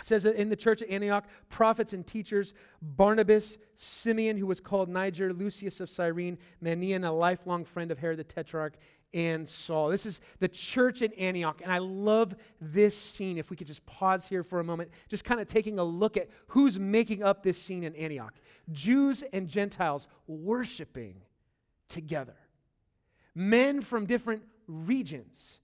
It 0.00 0.06
says 0.06 0.22
that 0.24 0.36
in 0.36 0.48
the 0.48 0.56
church 0.56 0.82
at 0.82 0.90
Antioch, 0.90 1.26
prophets 1.48 1.92
and 1.92 2.06
teachers, 2.06 2.54
Barnabas, 2.82 3.58
Simeon, 3.76 4.36
who 4.36 4.46
was 4.46 4.60
called 4.60 4.88
Niger, 4.88 5.32
Lucius 5.32 5.80
of 5.80 5.88
Cyrene, 5.88 6.38
Manaen, 6.62 7.06
a 7.06 7.10
lifelong 7.10 7.64
friend 7.64 7.90
of 7.90 7.98
Herod 7.98 8.18
the 8.18 8.24
Tetrarch, 8.24 8.74
and 9.12 9.48
Saul. 9.48 9.88
This 9.88 10.06
is 10.06 10.20
the 10.38 10.46
church 10.48 11.02
in 11.02 11.12
Antioch, 11.14 11.60
and 11.62 11.72
I 11.72 11.78
love 11.78 12.36
this 12.60 12.96
scene. 12.96 13.38
If 13.38 13.50
we 13.50 13.56
could 13.56 13.66
just 13.66 13.84
pause 13.84 14.26
here 14.26 14.44
for 14.44 14.60
a 14.60 14.64
moment, 14.64 14.90
just 15.08 15.24
kind 15.24 15.40
of 15.40 15.48
taking 15.48 15.80
a 15.80 15.84
look 15.84 16.16
at 16.16 16.28
who's 16.46 16.78
making 16.78 17.22
up 17.24 17.42
this 17.42 17.60
scene 17.60 17.82
in 17.82 17.94
Antioch 17.96 18.34
Jews 18.70 19.24
and 19.32 19.48
Gentiles 19.48 20.06
worshiping 20.28 21.16
together. 21.88 22.36
men 23.34 23.80
from 23.80 24.06
different 24.06 24.42
regions, 24.66 25.60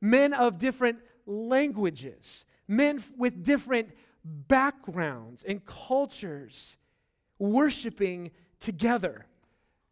men 0.00 0.32
of 0.32 0.58
different 0.58 0.98
languages, 1.26 2.44
men 2.68 3.02
with 3.16 3.44
different 3.44 3.90
backgrounds 4.24 5.44
and 5.44 5.64
cultures 5.64 6.76
worshiping 7.38 8.30
together. 8.60 9.26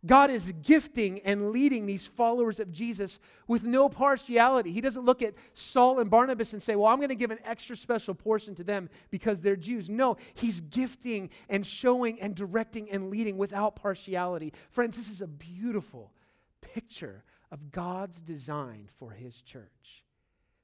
God 0.04 0.30
is 0.30 0.52
gifting 0.62 1.20
and 1.20 1.52
leading 1.52 1.86
these 1.86 2.04
followers 2.04 2.58
of 2.58 2.72
Jesus 2.72 3.20
with 3.46 3.62
no 3.62 3.88
partiality. 3.88 4.72
He 4.72 4.80
doesn't 4.80 5.04
look 5.04 5.22
at 5.22 5.34
Saul 5.54 6.00
and 6.00 6.10
Barnabas 6.10 6.52
and 6.52 6.62
say, 6.62 6.74
Well, 6.74 6.88
I'm 6.88 6.96
going 6.96 7.10
to 7.10 7.14
give 7.14 7.30
an 7.30 7.38
extra 7.44 7.76
special 7.76 8.14
portion 8.14 8.56
to 8.56 8.64
them 8.64 8.90
because 9.10 9.40
they're 9.40 9.54
Jews. 9.54 9.88
No, 9.88 10.16
He's 10.34 10.60
gifting 10.60 11.30
and 11.48 11.64
showing 11.64 12.20
and 12.20 12.34
directing 12.34 12.90
and 12.90 13.10
leading 13.10 13.38
without 13.38 13.76
partiality. 13.76 14.52
Friends, 14.70 14.96
this 14.96 15.08
is 15.08 15.20
a 15.20 15.28
beautiful 15.28 16.12
picture 16.60 17.22
of 17.52 17.70
God's 17.70 18.20
design 18.20 18.88
for 18.98 19.12
His 19.12 19.40
church. 19.40 20.02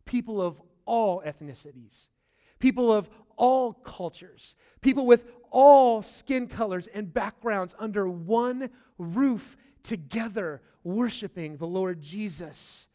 People 0.04 0.42
of 0.42 0.60
all 0.88 1.22
ethnicities, 1.24 2.08
people 2.58 2.90
of 2.90 3.10
all 3.36 3.74
cultures, 3.74 4.56
people 4.80 5.06
with 5.06 5.26
all 5.50 6.02
skin 6.02 6.46
colors 6.48 6.88
and 6.88 7.12
backgrounds 7.12 7.74
under 7.78 8.08
one 8.08 8.70
roof 8.96 9.56
together, 9.82 10.62
worshiping 10.82 11.58
the 11.58 11.66
Lord 11.66 12.00
Jesus. 12.00 12.88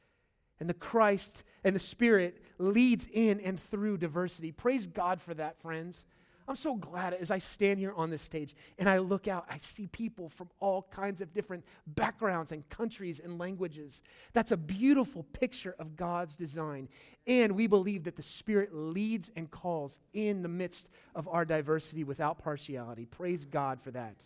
And 0.60 0.70
the 0.70 0.74
Christ 0.74 1.44
and 1.64 1.76
the 1.76 1.80
Spirit 1.80 2.42
leads 2.58 3.08
in 3.12 3.40
and 3.40 3.60
through 3.60 3.98
diversity. 3.98 4.52
Praise 4.52 4.88
God 4.88 5.22
for 5.22 5.34
that, 5.36 5.60
friends. 5.62 6.06
I'm 6.48 6.56
so 6.56 6.76
glad 6.76 7.14
as 7.14 7.32
I 7.32 7.38
stand 7.38 7.80
here 7.80 7.94
on 7.96 8.10
this 8.10 8.22
stage 8.22 8.56
and 8.78 8.90
I 8.90 8.98
look 8.98 9.28
out, 9.28 9.46
I 9.50 9.58
see 9.58 9.88
people 9.88 10.30
from 10.30 10.50
all 10.60 10.88
kinds 10.92 11.22
of 11.22 11.34
different 11.34 11.64
backgrounds 11.88 12.52
and 12.52 12.68
countries 12.70 13.22
and 13.24 13.40
languages. 13.40 14.02
That's 14.34 14.52
a 14.52 14.58
beautiful 14.58 15.24
picture 15.24 15.76
of 15.80 15.96
God's 15.96 16.36
design. 16.36 16.90
And 17.28 17.54
we 17.54 17.68
believe 17.68 18.04
that 18.04 18.18
the 18.18 18.24
Spirit 18.24 18.74
leads 18.74 19.32
and 19.36 19.50
calls 19.50 20.00
in 20.14 20.42
the 20.42 20.50
midst 20.50 20.90
of 21.16 21.28
our 21.30 21.46
diversity 21.46 22.04
without 22.04 22.40
partiality. 22.40 23.06
Praise 23.06 23.46
God 23.46 23.80
for 23.82 23.92
that. 23.92 24.26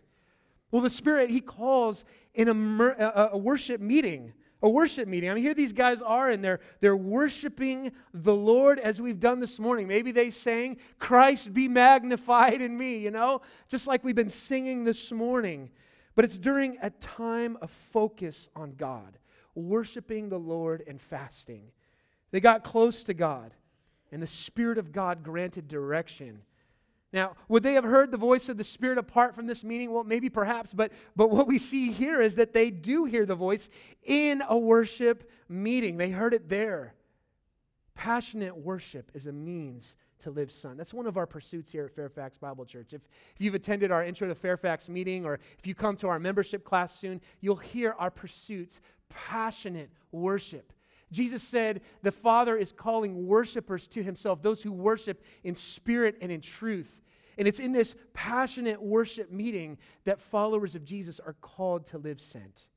Well, 0.72 0.82
the 0.82 0.90
Spirit, 0.90 1.30
He 1.30 1.40
calls 1.40 2.04
in 2.34 2.50
a, 2.50 3.30
a, 3.34 3.38
worship 3.38 3.80
meeting 3.80 4.34
a 4.62 4.70
worship 4.70 5.08
meeting. 5.08 5.30
I 5.30 5.34
mean, 5.34 5.44
here 5.44 5.54
these 5.54 5.74
guys 5.74 6.02
are, 6.02 6.30
and 6.30 6.44
they're, 6.44 6.60
they're 6.80 6.98
worshiping 6.98 7.92
the 8.14 8.34
Lord 8.34 8.80
as 8.80 9.02
we've 9.02 9.20
done 9.20 9.40
this 9.40 9.60
morning. 9.60 9.88
Maybe 9.88 10.12
they 10.12 10.30
sang, 10.30 10.78
Christ 11.00 11.54
be 11.54 11.68
magnified 11.68 12.62
in 12.62 12.78
me, 12.78 12.98
you 12.98 13.12
know, 13.12 13.42
just 13.68 13.88
like 13.88 14.04
we've 14.04 14.16
been 14.16 14.30
singing 14.30 14.84
this 14.84 15.12
morning. 15.12 15.70
But 16.16 16.26
it's 16.26 16.38
during 16.38 16.78
a 16.82 16.90
time 16.90 17.58
of 17.62 17.70
focus 17.70 18.50
on 18.56 18.74
God, 18.76 19.20
worshiping 19.54 20.30
the 20.30 20.40
Lord 20.40 20.84
and 20.88 21.00
fasting. 21.00 21.72
They 22.32 22.40
got 22.40 22.64
close 22.64 23.04
to 23.06 23.14
God, 23.14 23.54
and 24.12 24.22
the 24.22 24.28
Spirit 24.28 24.80
of 24.80 24.92
God 24.92 25.24
granted 25.24 25.68
direction 25.68 26.42
now, 27.18 27.36
would 27.48 27.64
they 27.64 27.74
have 27.74 27.84
heard 27.84 28.12
the 28.12 28.18
voice 28.18 28.48
of 28.48 28.58
the 28.58 28.64
Spirit 28.64 29.00
apart 29.00 29.34
from 29.34 29.48
this 29.48 29.64
meeting? 29.64 29.92
Well, 29.92 30.04
maybe 30.04 30.30
perhaps, 30.30 30.72
but, 30.72 30.92
but 31.16 31.32
what 31.32 31.48
we 31.48 31.58
see 31.58 31.92
here 31.92 32.22
is 32.22 32.36
that 32.36 32.54
they 32.54 32.70
do 32.70 33.06
hear 33.06 33.26
the 33.26 33.34
voice 33.34 33.72
in 34.04 34.44
a 34.48 34.56
worship 34.56 35.28
meeting. 35.50 35.98
They 35.98 36.12
heard 36.12 36.36
it 36.36 36.48
there. 36.48 36.94
Passionate 37.96 38.56
worship 38.56 39.10
is 39.16 39.26
a 39.26 39.32
means 39.32 39.98
to 40.20 40.30
live 40.30 40.52
son. 40.52 40.78
That's 40.78 40.94
one 40.94 41.08
of 41.08 41.18
our 41.18 41.26
pursuits 41.26 41.72
here 41.72 41.86
at 41.86 41.96
Fairfax 41.96 42.38
Bible 42.38 42.66
Church. 42.66 42.94
If, 42.94 43.02
if 43.34 43.42
you've 43.42 43.56
attended 43.56 43.92
our 43.92 44.04
Intro 44.04 44.28
to 44.28 44.36
Fairfax 44.36 44.88
meeting 44.88 45.26
or 45.26 45.40
if 45.58 45.66
you 45.66 45.74
come 45.74 45.98
to 45.98 46.08
our 46.10 46.20
membership 46.20 46.64
class 46.64 46.94
soon, 46.94 47.20
you'll 47.42 47.56
hear 47.56 47.96
our 47.98 48.12
pursuits 48.12 48.80
passionate 49.10 49.90
worship. 50.12 50.72
Jesus 51.12 51.42
said 51.42 51.82
the 52.04 52.12
Father 52.12 52.56
is 52.56 52.72
calling 52.72 53.26
worshipers 53.26 53.88
to 53.88 54.04
himself, 54.04 54.44
those 54.44 54.62
who 54.62 54.72
worship 54.72 55.24
in 55.44 55.56
spirit 55.56 56.18
and 56.22 56.32
in 56.32 56.42
truth. 56.42 57.02
And 57.38 57.48
it's 57.48 57.60
in 57.60 57.72
this 57.72 57.96
passionate 58.13 58.82
worship 58.82 59.32
meeting 59.32 59.77
that 60.06 60.22
followers 60.22 60.75
of 60.75 60.84
Jesus 60.84 61.20
are 61.20 61.34
called 61.34 61.86
to 61.88 61.98
live 61.98 62.20
sent. 62.20 62.67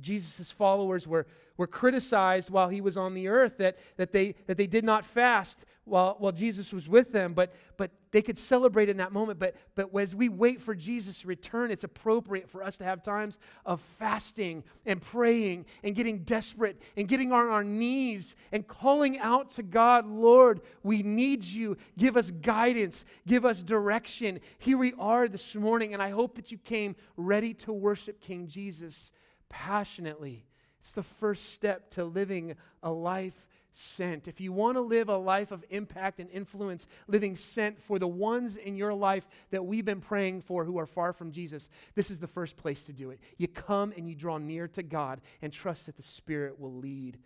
Jesus' 0.00 0.50
followers 0.50 1.06
were, 1.06 1.26
were 1.56 1.66
criticized 1.66 2.50
while 2.50 2.68
he 2.68 2.80
was 2.80 2.96
on 2.96 3.14
the 3.14 3.28
earth 3.28 3.58
that, 3.58 3.78
that, 3.96 4.12
they, 4.12 4.34
that 4.46 4.56
they 4.56 4.66
did 4.66 4.84
not 4.84 5.04
fast 5.04 5.64
while, 5.84 6.16
while 6.18 6.32
Jesus 6.32 6.72
was 6.72 6.88
with 6.88 7.12
them, 7.12 7.34
but, 7.34 7.54
but 7.76 7.90
they 8.10 8.22
could 8.22 8.38
celebrate 8.38 8.88
in 8.88 8.96
that 8.96 9.12
moment. 9.12 9.38
But, 9.38 9.54
but 9.74 9.94
as 9.96 10.14
we 10.14 10.28
wait 10.28 10.60
for 10.60 10.74
Jesus' 10.74 11.24
return, 11.24 11.70
it's 11.70 11.84
appropriate 11.84 12.48
for 12.48 12.62
us 12.62 12.78
to 12.78 12.84
have 12.84 13.02
times 13.02 13.38
of 13.66 13.80
fasting 13.80 14.64
and 14.86 15.00
praying 15.00 15.66
and 15.82 15.94
getting 15.94 16.20
desperate 16.20 16.80
and 16.96 17.06
getting 17.06 17.32
on 17.32 17.48
our 17.48 17.64
knees 17.64 18.34
and 18.50 18.66
calling 18.66 19.18
out 19.18 19.50
to 19.50 19.62
God, 19.62 20.06
Lord, 20.06 20.60
we 20.82 21.02
need 21.02 21.44
you. 21.44 21.76
Give 21.98 22.16
us 22.16 22.30
guidance, 22.30 23.04
give 23.26 23.44
us 23.44 23.62
direction. 23.62 24.40
Here 24.58 24.78
we 24.78 24.94
are 24.98 25.28
this 25.28 25.54
morning, 25.54 25.92
and 25.92 26.02
I 26.02 26.10
hope 26.10 26.34
that 26.36 26.50
you 26.50 26.58
came 26.58 26.96
ready 27.16 27.52
to 27.54 27.72
worship 27.72 28.20
King 28.20 28.48
Jesus 28.48 29.12
passionately. 29.48 30.46
It's 30.80 30.90
the 30.90 31.02
first 31.02 31.52
step 31.52 31.90
to 31.92 32.04
living 32.04 32.56
a 32.82 32.90
life 32.90 33.46
sent. 33.72 34.28
If 34.28 34.40
you 34.40 34.52
want 34.52 34.76
to 34.76 34.80
live 34.80 35.08
a 35.08 35.16
life 35.16 35.50
of 35.50 35.64
impact 35.70 36.20
and 36.20 36.30
influence, 36.30 36.86
living 37.08 37.34
sent 37.36 37.80
for 37.80 37.98
the 37.98 38.08
ones 38.08 38.56
in 38.56 38.76
your 38.76 38.94
life 38.94 39.28
that 39.50 39.64
we've 39.64 39.84
been 39.84 40.00
praying 40.00 40.42
for 40.42 40.64
who 40.64 40.78
are 40.78 40.86
far 40.86 41.12
from 41.12 41.32
Jesus, 41.32 41.68
this 41.94 42.10
is 42.10 42.20
the 42.20 42.26
first 42.26 42.56
place 42.56 42.86
to 42.86 42.92
do 42.92 43.10
it. 43.10 43.18
You 43.36 43.48
come 43.48 43.92
and 43.96 44.08
you 44.08 44.14
draw 44.14 44.38
near 44.38 44.68
to 44.68 44.82
God 44.82 45.20
and 45.42 45.52
trust 45.52 45.86
that 45.86 45.96
the 45.96 46.02
Spirit 46.02 46.58
will 46.58 46.74
lead. 46.74 47.18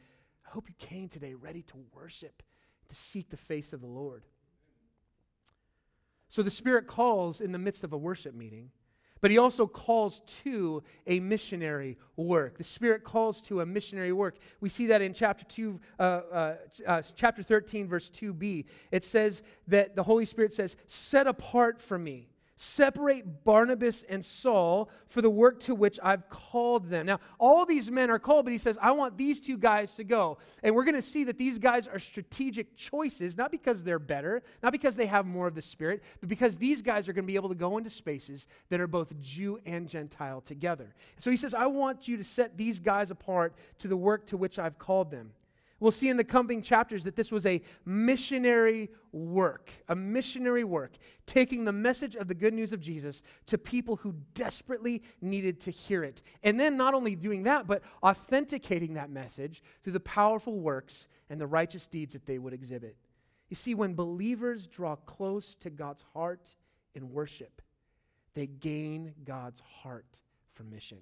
I 0.47 0.51
hope 0.51 0.69
you 0.69 0.75
came 0.79 1.09
today 1.09 1.35
ready 1.35 1.63
to 1.63 1.77
worship, 1.93 2.43
to 2.89 2.95
seek 2.95 3.29
the 3.29 3.37
face 3.37 3.75
of 3.75 3.83
the 3.83 3.87
Lord. 3.87 4.25
So 6.31 6.43
the 6.43 6.51
Spirit 6.51 6.87
calls 6.87 7.41
in 7.41 7.53
the 7.53 7.59
midst 7.59 7.85
of 7.85 7.93
a 7.93 7.99
worship 7.99 8.35
meeting. 8.35 8.71
But 9.21 9.31
he 9.31 9.39
also 9.39 9.67
calls 9.67 10.21
to 10.45 10.83
a 11.07 11.21
missionary 11.21 11.97
work. 12.17 12.59
The 12.59 12.65
Spirit 12.65 13.05
calls 13.05 13.41
to 13.43 13.61
a 13.61 13.67
missionary 13.67 14.13
work. 14.13 14.37
We 14.61 14.69
see 14.69 14.87
that 14.87 15.03
in 15.03 15.13
chapter 15.13 15.45
2, 15.45 15.81
uh, 15.99 16.03
uh, 16.03 16.55
uh, 16.87 17.03
chapter 17.15 17.43
13, 17.43 17.89
verse 17.89 18.11
2b. 18.11 18.65
It 18.91 19.05
says 19.05 19.43
that 19.67 19.97
the 19.97 20.03
Holy 20.03 20.25
Spirit 20.25 20.53
says, 20.53 20.77
Set 20.87 21.27
apart 21.27 21.81
for 21.81 21.99
me 21.99 22.29
Separate 22.61 23.45
Barnabas 23.45 24.03
and 24.09 24.25
Saul 24.25 24.91
for 25.07 25.23
the 25.23 25.31
work 25.31 25.61
to 25.61 25.77
which 25.77 26.01
I've 26.03 26.29
called 26.29 26.91
them. 26.91 27.07
Now, 27.07 27.21
all 27.39 27.65
these 27.65 27.89
men 27.89 28.11
are 28.11 28.19
called, 28.19 28.47
but 28.47 28.51
he 28.51 28.59
says, 28.59 28.77
I 28.83 28.91
want 28.91 29.17
these 29.17 29.41
two 29.41 29.57
guys 29.57 29.95
to 29.95 30.03
go. 30.03 30.39
And 30.65 30.75
we're 30.75 30.83
going 30.83 30.97
to 30.97 31.03
see 31.03 31.23
that 31.25 31.39
these 31.39 31.61
guys 31.61 31.87
are 31.87 32.01
strategic 32.01 32.77
choices, 32.77 33.37
not 33.37 33.53
because 33.53 33.85
they're 33.85 34.01
better, 34.01 34.43
not 34.61 34.73
because 34.73 34.97
they 34.97 35.07
have 35.07 35.25
more 35.25 35.47
of 35.47 35.55
the 35.55 35.63
Spirit, 35.63 36.03
but 36.19 36.29
because 36.29 36.57
these 36.57 36.83
guys 36.83 37.09
are 37.09 37.13
going 37.13 37.25
to 37.25 37.29
be 37.29 37.37
able 37.37 37.49
to 37.49 37.55
go 37.55 37.79
into 37.79 37.91
spaces 37.91 38.49
that 38.71 38.81
are 38.81 38.89
both 38.89 39.17
Jew 39.21 39.61
and 39.65 39.89
Gentile 39.89 40.41
together. 40.41 40.97
So 41.17 41.31
he 41.31 41.37
says, 41.37 41.55
I 41.55 41.67
want 41.67 42.09
you 42.09 42.17
to 42.17 42.25
set 42.25 42.59
these 42.59 42.81
guys 42.81 43.13
apart 43.13 43.55
to 43.79 43.87
the 43.87 43.97
work 43.97 44.27
to 44.27 44.37
which 44.37 44.59
I've 44.59 44.81
called 44.81 45.13
them. 45.13 45.31
We'll 45.81 45.93
see 45.93 46.09
in 46.09 46.17
the 46.17 46.25
coming 46.25 46.61
chapters 46.61 47.05
that 47.05 47.15
this 47.15 47.31
was 47.31 47.47
a 47.47 47.63
missionary 47.85 48.91
work, 49.13 49.71
a 49.89 49.95
missionary 49.95 50.65
work, 50.65 50.97
taking 51.25 51.65
the 51.65 51.73
message 51.73 52.17
of 52.17 52.27
the 52.27 52.35
good 52.35 52.53
news 52.53 52.73
of 52.73 52.81
Jesus 52.81 53.23
to 53.47 53.59
people 53.59 53.95
who 53.95 54.15
desperately 54.35 55.03
needed 55.21 55.61
to 55.61 55.71
hear 55.71 56.03
it. 56.03 56.25
And 56.43 56.59
then 56.59 56.77
not 56.77 56.95
only 56.95 57.15
doing 57.15 57.45
that, 57.45 57.69
but 57.69 57.83
authenticating 58.03 58.95
that 58.95 59.11
message 59.11 59.63
through 59.85 59.93
the 59.93 60.01
powerful 60.01 60.59
works 60.59 61.07
and 61.31 61.41
the 61.41 61.47
righteous 61.47 61.87
deeds 61.87 62.15
that 62.15 62.27
they 62.27 62.39
would 62.39 62.53
exhibit. 62.53 62.97
You 63.49 63.55
see, 63.55 63.75
when 63.77 63.95
believers 63.95 64.67
draw 64.67 64.97
close 64.97 65.55
to 65.57 65.71
God's 65.71 66.05
heart 66.13 66.57
in 66.95 67.13
worship, 67.13 67.63
they 68.35 68.47
gain 68.47 69.15
God's 69.25 69.61
heart 69.61 70.23
for 70.55 70.65
mission. 70.65 70.99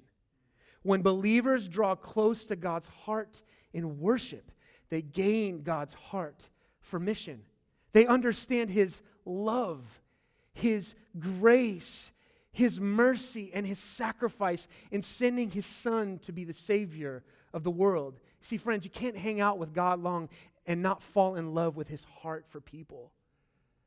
When 0.83 1.03
believers 1.03 1.67
draw 1.67 1.95
close 1.95 2.45
to 2.47 2.57
God's 2.57 2.87
heart 2.89 3.43
in 3.73 3.99
worship, 3.99 4.53
they 4.89 5.03
gain 5.03 5.63
God's 5.63 5.95
heart 5.95 6.49
for 6.81 6.99
mission. 6.99 7.43
They 7.93 8.07
understand 8.07 8.71
His 8.71 9.03
love, 9.25 10.01
His 10.53 10.95
grace, 11.19 12.13
His 12.53 12.81
mercy, 12.81 13.51
and 13.53 13.67
His 13.67 13.79
sacrifice 13.79 14.69
in 14.91 15.03
sending 15.03 15.51
His 15.51 15.67
Son 15.67 16.19
to 16.21 16.33
be 16.33 16.45
the 16.45 16.53
Savior 16.53 17.25
of 17.53 17.63
the 17.63 17.71
world. 17.71 18.21
See, 18.41 18.57
friends, 18.57 18.85
you 18.85 18.91
can't 18.91 19.17
hang 19.17 19.41
out 19.41 19.59
with 19.59 19.73
God 19.73 20.03
long 20.03 20.29
and 20.67 20.83
not 20.83 21.03
fall 21.03 21.37
in 21.37 21.55
love 21.55 21.77
with 21.77 21.89
His 21.89 22.05
heart 22.05 22.45
for 22.49 22.61
people. 22.61 23.13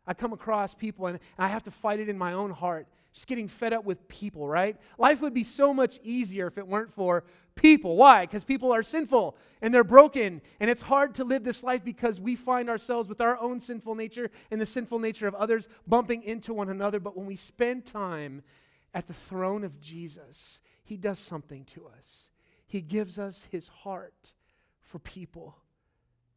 I 0.05 0.13
come 0.13 0.33
across 0.33 0.73
people 0.73 1.07
and 1.07 1.19
I 1.37 1.47
have 1.47 1.63
to 1.63 1.71
fight 1.71 1.99
it 1.99 2.09
in 2.09 2.17
my 2.17 2.33
own 2.33 2.51
heart 2.51 2.87
just 3.13 3.27
getting 3.27 3.47
fed 3.47 3.73
up 3.73 3.85
with 3.85 4.07
people, 4.07 4.47
right? 4.47 4.77
Life 4.97 5.21
would 5.21 5.33
be 5.33 5.43
so 5.43 5.73
much 5.73 5.99
easier 6.03 6.47
if 6.47 6.57
it 6.57 6.67
weren't 6.67 6.93
for 6.93 7.23
people. 7.55 7.97
Why? 7.97 8.25
Because 8.25 8.43
people 8.43 8.71
are 8.71 8.83
sinful 8.83 9.35
and 9.61 9.73
they're 9.73 9.83
broken. 9.83 10.41
And 10.59 10.69
it's 10.69 10.83
hard 10.83 11.15
to 11.15 11.23
live 11.23 11.43
this 11.43 11.63
life 11.63 11.83
because 11.83 12.21
we 12.21 12.35
find 12.35 12.69
ourselves 12.69 13.09
with 13.09 13.19
our 13.19 13.37
own 13.39 13.59
sinful 13.59 13.95
nature 13.95 14.29
and 14.51 14.61
the 14.61 14.65
sinful 14.65 14.99
nature 14.99 15.27
of 15.27 15.33
others 15.35 15.67
bumping 15.87 16.23
into 16.23 16.53
one 16.53 16.69
another. 16.69 16.99
But 16.99 17.17
when 17.17 17.25
we 17.25 17.35
spend 17.35 17.85
time 17.85 18.43
at 18.93 19.07
the 19.07 19.13
throne 19.13 19.63
of 19.63 19.81
Jesus, 19.81 20.61
He 20.83 20.95
does 20.95 21.17
something 21.17 21.65
to 21.65 21.87
us. 21.97 22.29
He 22.69 22.81
gives 22.81 23.17
us 23.17 23.47
his 23.49 23.67
heart 23.67 24.33
for 24.79 24.99
people. 24.99 25.55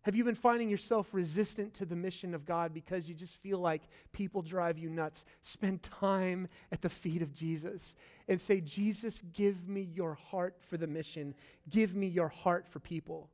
Have 0.03 0.17
you 0.17 0.25
been 0.25 0.35
finding 0.35 0.69
yourself 0.69 1.15
resistant 1.15 1.75
to 1.75 1.85
the 1.85 1.95
mission 1.95 2.35
of 2.35 2.45
God 2.45 2.75
because 2.75 3.09
you 3.09 3.15
just 3.15 3.37
feel 3.37 3.59
like 3.59 3.83
people 4.13 4.43
drive 4.43 4.77
you 4.77 4.91
nuts? 4.91 5.25
Spend 5.43 5.83
time 5.83 6.49
at 6.73 6.83
the 6.83 6.89
feet 6.89 7.23
of 7.23 7.33
Jesus 7.33 7.97
and 8.27 8.41
say, 8.41 8.61
Jesus, 8.61 9.23
give 9.33 9.69
me 9.69 9.89
your 9.95 10.15
heart 10.15 10.57
for 10.61 10.77
the 10.77 10.89
mission. 10.89 11.35
Give 11.71 11.95
me 11.95 12.09
your 12.09 12.29
heart 12.29 12.67
for 12.69 12.81
people. 12.81 13.31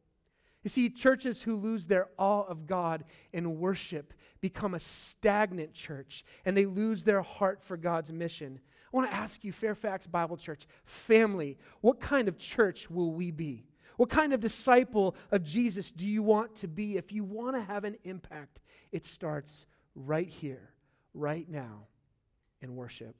You 0.62 0.68
see, 0.68 0.90
churches 0.90 1.40
who 1.40 1.56
lose 1.56 1.86
their 1.86 2.08
awe 2.18 2.42
of 2.42 2.66
God 2.66 3.04
and 3.32 3.56
worship 3.56 4.12
become 4.42 4.74
a 4.74 4.78
stagnant 4.80 5.72
church 5.72 6.22
and 6.44 6.54
they 6.54 6.66
lose 6.66 7.04
their 7.04 7.22
heart 7.22 7.62
for 7.62 7.78
God's 7.78 8.12
mission. 8.12 8.60
I 8.92 8.96
want 8.96 9.10
to 9.10 9.16
ask 9.16 9.42
you, 9.42 9.52
Fairfax 9.52 10.06
Bible 10.06 10.36
Church, 10.36 10.66
family, 10.84 11.56
what 11.80 12.00
kind 12.00 12.28
of 12.28 12.36
church 12.36 12.90
will 12.90 13.12
we 13.12 13.30
be? 13.30 13.67
What 13.98 14.10
kind 14.10 14.32
of 14.32 14.38
disciple 14.38 15.16
of 15.32 15.42
Jesus 15.42 15.90
do 15.90 16.06
you 16.06 16.22
want 16.22 16.54
to 16.56 16.68
be? 16.68 16.96
If 16.96 17.10
you 17.10 17.24
want 17.24 17.56
to 17.56 17.62
have 17.62 17.82
an 17.82 17.96
impact, 18.04 18.62
it 18.92 19.04
starts 19.04 19.66
right 19.96 20.28
here, 20.28 20.70
right 21.14 21.48
now, 21.50 21.88
in 22.62 22.76
worship. 22.76 23.16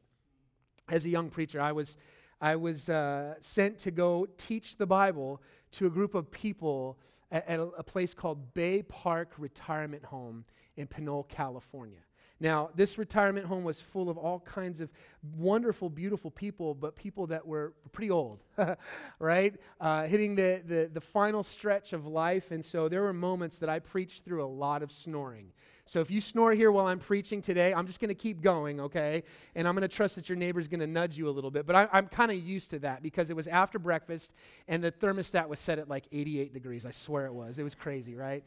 As 0.88 1.04
a 1.04 1.08
young 1.08 1.30
preacher, 1.30 1.60
I 1.60 1.72
was, 1.72 1.96
I 2.40 2.54
was 2.54 2.88
uh, 2.88 3.34
sent 3.40 3.80
to 3.80 3.90
go 3.90 4.28
teach 4.36 4.76
the 4.76 4.86
Bible 4.86 5.42
to 5.72 5.88
a 5.88 5.90
group 5.90 6.14
of 6.14 6.30
people 6.30 6.96
at, 7.32 7.48
at 7.48 7.58
a, 7.58 7.64
a 7.64 7.82
place 7.82 8.14
called 8.14 8.54
Bay 8.54 8.82
Park 8.82 9.32
Retirement 9.36 10.04
Home 10.04 10.44
in 10.76 10.86
Pinole, 10.86 11.24
California. 11.24 11.98
Now, 12.40 12.70
this 12.76 12.98
retirement 12.98 13.46
home 13.46 13.64
was 13.64 13.80
full 13.80 14.08
of 14.08 14.16
all 14.16 14.40
kinds 14.40 14.80
of 14.80 14.90
wonderful, 15.36 15.90
beautiful 15.90 16.30
people, 16.30 16.74
but 16.74 16.94
people 16.94 17.26
that 17.28 17.44
were 17.44 17.74
pretty 17.90 18.10
old, 18.10 18.44
right? 19.18 19.56
Uh, 19.80 20.04
hitting 20.04 20.36
the, 20.36 20.62
the, 20.64 20.90
the 20.92 21.00
final 21.00 21.42
stretch 21.42 21.92
of 21.92 22.06
life. 22.06 22.52
And 22.52 22.64
so 22.64 22.88
there 22.88 23.02
were 23.02 23.12
moments 23.12 23.58
that 23.58 23.68
I 23.68 23.80
preached 23.80 24.24
through 24.24 24.44
a 24.44 24.46
lot 24.46 24.84
of 24.84 24.92
snoring. 24.92 25.52
So 25.88 26.00
if 26.00 26.10
you 26.10 26.20
snore 26.20 26.52
here 26.52 26.70
while 26.70 26.86
I'm 26.86 26.98
preaching 26.98 27.40
today, 27.40 27.72
I'm 27.72 27.86
just 27.86 27.98
going 27.98 28.10
to 28.10 28.14
keep 28.14 28.42
going, 28.42 28.78
okay? 28.78 29.24
And 29.54 29.66
I'm 29.66 29.74
going 29.74 29.88
to 29.88 29.94
trust 29.94 30.16
that 30.16 30.28
your 30.28 30.36
neighbor's 30.36 30.68
going 30.68 30.80
to 30.80 30.86
nudge 30.86 31.16
you 31.16 31.28
a 31.28 31.32
little 31.32 31.50
bit. 31.50 31.66
But 31.66 31.76
I, 31.76 31.88
I'm 31.92 32.08
kind 32.08 32.30
of 32.30 32.36
used 32.36 32.70
to 32.70 32.78
that 32.80 33.02
because 33.02 33.30
it 33.30 33.36
was 33.36 33.48
after 33.48 33.78
breakfast 33.78 34.32
and 34.68 34.84
the 34.84 34.92
thermostat 34.92 35.48
was 35.48 35.58
set 35.58 35.78
at 35.78 35.88
like 35.88 36.04
88 36.12 36.52
degrees. 36.52 36.84
I 36.84 36.90
swear 36.90 37.24
it 37.24 37.32
was. 37.32 37.58
It 37.58 37.62
was 37.62 37.74
crazy, 37.74 38.14
right? 38.14 38.44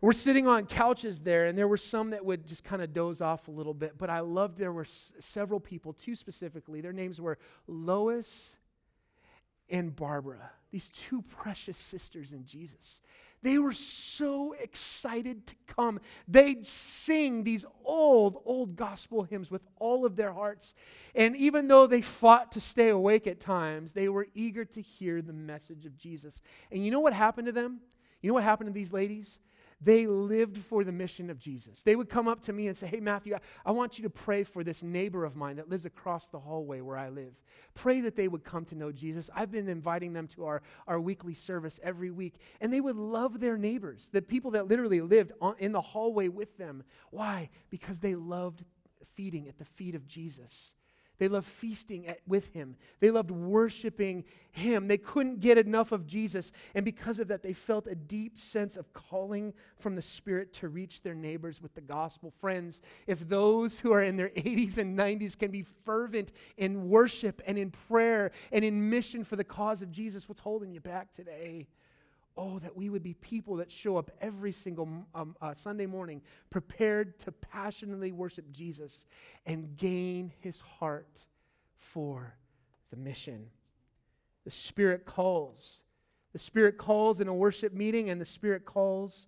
We're 0.00 0.12
sitting 0.12 0.46
on 0.46 0.66
couches 0.66 1.20
there, 1.20 1.46
and 1.46 1.58
there 1.58 1.68
were 1.68 1.76
some 1.76 2.10
that 2.10 2.24
would 2.24 2.46
just 2.46 2.64
kind 2.64 2.80
of 2.80 2.94
doze 2.94 3.20
off 3.20 3.48
a 3.48 3.50
little 3.50 3.74
bit. 3.74 3.98
But 3.98 4.08
I 4.08 4.20
loved 4.20 4.56
there 4.56 4.72
were 4.72 4.82
s- 4.84 5.12
several 5.20 5.60
people, 5.60 5.92
two 5.92 6.14
specifically. 6.14 6.80
Their 6.80 6.92
names 6.92 7.20
were 7.20 7.38
Lois 7.66 8.56
and 9.68 9.94
Barbara, 9.94 10.50
these 10.70 10.88
two 10.88 11.22
precious 11.22 11.76
sisters 11.76 12.32
in 12.32 12.44
Jesus. 12.44 13.00
They 13.42 13.58
were 13.58 13.72
so 13.72 14.52
excited 14.52 15.46
to 15.46 15.54
come. 15.66 16.00
They'd 16.28 16.66
sing 16.66 17.44
these 17.44 17.64
old, 17.84 18.42
old 18.44 18.76
gospel 18.76 19.22
hymns 19.22 19.50
with 19.50 19.62
all 19.76 20.04
of 20.04 20.16
their 20.16 20.32
hearts. 20.32 20.74
And 21.14 21.34
even 21.36 21.66
though 21.68 21.86
they 21.86 22.02
fought 22.02 22.52
to 22.52 22.60
stay 22.60 22.90
awake 22.90 23.26
at 23.26 23.40
times, 23.40 23.92
they 23.92 24.08
were 24.08 24.26
eager 24.34 24.64
to 24.66 24.82
hear 24.82 25.22
the 25.22 25.32
message 25.32 25.86
of 25.86 25.96
Jesus. 25.96 26.42
And 26.70 26.84
you 26.84 26.90
know 26.90 27.00
what 27.00 27.14
happened 27.14 27.46
to 27.46 27.52
them? 27.52 27.80
You 28.20 28.28
know 28.28 28.34
what 28.34 28.44
happened 28.44 28.68
to 28.68 28.74
these 28.74 28.92
ladies? 28.92 29.40
They 29.82 30.06
lived 30.06 30.58
for 30.58 30.84
the 30.84 30.92
mission 30.92 31.30
of 31.30 31.38
Jesus. 31.38 31.82
They 31.82 31.96
would 31.96 32.10
come 32.10 32.28
up 32.28 32.40
to 32.42 32.52
me 32.52 32.66
and 32.66 32.76
say, 32.76 32.86
Hey, 32.86 33.00
Matthew, 33.00 33.34
I, 33.34 33.40
I, 33.64 33.70
want 33.70 33.98
you 33.98 34.02
to 34.02 34.10
pray 34.10 34.44
for 34.44 34.62
this 34.62 34.82
neighbor 34.82 35.24
of 35.24 35.36
mine 35.36 35.56
that 35.56 35.70
lives 35.70 35.86
across 35.86 36.28
the 36.28 36.38
hallway 36.38 36.82
where 36.82 36.98
I 36.98 37.08
live. 37.08 37.32
Pray 37.74 38.02
that 38.02 38.14
they 38.14 38.28
would 38.28 38.44
come 38.44 38.66
to 38.66 38.74
know 38.74 38.92
Jesus. 38.92 39.30
I've 39.34 39.50
been 39.50 39.68
inviting 39.68 40.12
them 40.12 40.26
to 40.28 40.44
our, 40.44 40.62
our 40.86 41.00
weekly 41.00 41.32
service 41.32 41.80
every 41.82 42.10
week, 42.10 42.34
and 42.60 42.72
they 42.72 42.80
would 42.80 42.96
love 42.96 43.40
their 43.40 43.56
neighbors, 43.56 44.10
the 44.12 44.20
people 44.20 44.50
that 44.52 44.68
literally 44.68 45.00
lived 45.00 45.32
on, 45.40 45.54
in 45.58 45.72
the 45.72 45.80
hallway 45.80 46.28
with 46.28 46.58
them. 46.58 46.84
Why? 47.10 47.48
Because 47.70 48.00
they 48.00 48.14
loved 48.14 48.64
feeding 49.14 49.48
at 49.48 49.58
the 49.58 49.64
feet 49.64 49.94
of 49.94 50.06
Jesus. 50.06 50.74
They 51.20 51.28
loved 51.28 51.46
feasting 51.46 52.08
at, 52.08 52.20
with 52.26 52.54
him. 52.54 52.76
They 52.98 53.10
loved 53.10 53.30
worshiping 53.30 54.24
him. 54.52 54.88
They 54.88 54.96
couldn't 54.96 55.40
get 55.40 55.58
enough 55.58 55.92
of 55.92 56.06
Jesus. 56.06 56.50
And 56.74 56.82
because 56.82 57.20
of 57.20 57.28
that, 57.28 57.42
they 57.42 57.52
felt 57.52 57.86
a 57.86 57.94
deep 57.94 58.38
sense 58.38 58.74
of 58.78 58.90
calling 58.94 59.52
from 59.78 59.96
the 59.96 60.02
Spirit 60.02 60.54
to 60.54 60.68
reach 60.68 61.02
their 61.02 61.14
neighbors 61.14 61.60
with 61.60 61.74
the 61.74 61.82
gospel. 61.82 62.32
Friends, 62.40 62.80
if 63.06 63.28
those 63.28 63.78
who 63.78 63.92
are 63.92 64.02
in 64.02 64.16
their 64.16 64.30
80s 64.30 64.78
and 64.78 64.98
90s 64.98 65.38
can 65.38 65.50
be 65.50 65.66
fervent 65.84 66.32
in 66.56 66.88
worship 66.88 67.42
and 67.46 67.58
in 67.58 67.70
prayer 67.70 68.30
and 68.50 68.64
in 68.64 68.88
mission 68.88 69.22
for 69.22 69.36
the 69.36 69.44
cause 69.44 69.82
of 69.82 69.92
Jesus, 69.92 70.26
what's 70.26 70.40
holding 70.40 70.72
you 70.72 70.80
back 70.80 71.12
today? 71.12 71.68
Oh, 72.36 72.58
that 72.60 72.76
we 72.76 72.88
would 72.88 73.02
be 73.02 73.14
people 73.14 73.56
that 73.56 73.70
show 73.70 73.96
up 73.96 74.10
every 74.20 74.52
single 74.52 74.88
um, 75.14 75.36
uh, 75.42 75.52
Sunday 75.52 75.86
morning 75.86 76.22
prepared 76.48 77.18
to 77.20 77.32
passionately 77.32 78.12
worship 78.12 78.50
Jesus 78.50 79.04
and 79.46 79.76
gain 79.76 80.32
his 80.40 80.60
heart 80.60 81.26
for 81.76 82.34
the 82.90 82.96
mission. 82.96 83.46
The 84.44 84.50
Spirit 84.50 85.04
calls. 85.04 85.82
The 86.32 86.38
Spirit 86.38 86.78
calls 86.78 87.20
in 87.20 87.28
a 87.28 87.34
worship 87.34 87.72
meeting, 87.72 88.10
and 88.10 88.20
the 88.20 88.24
Spirit 88.24 88.64
calls 88.64 89.26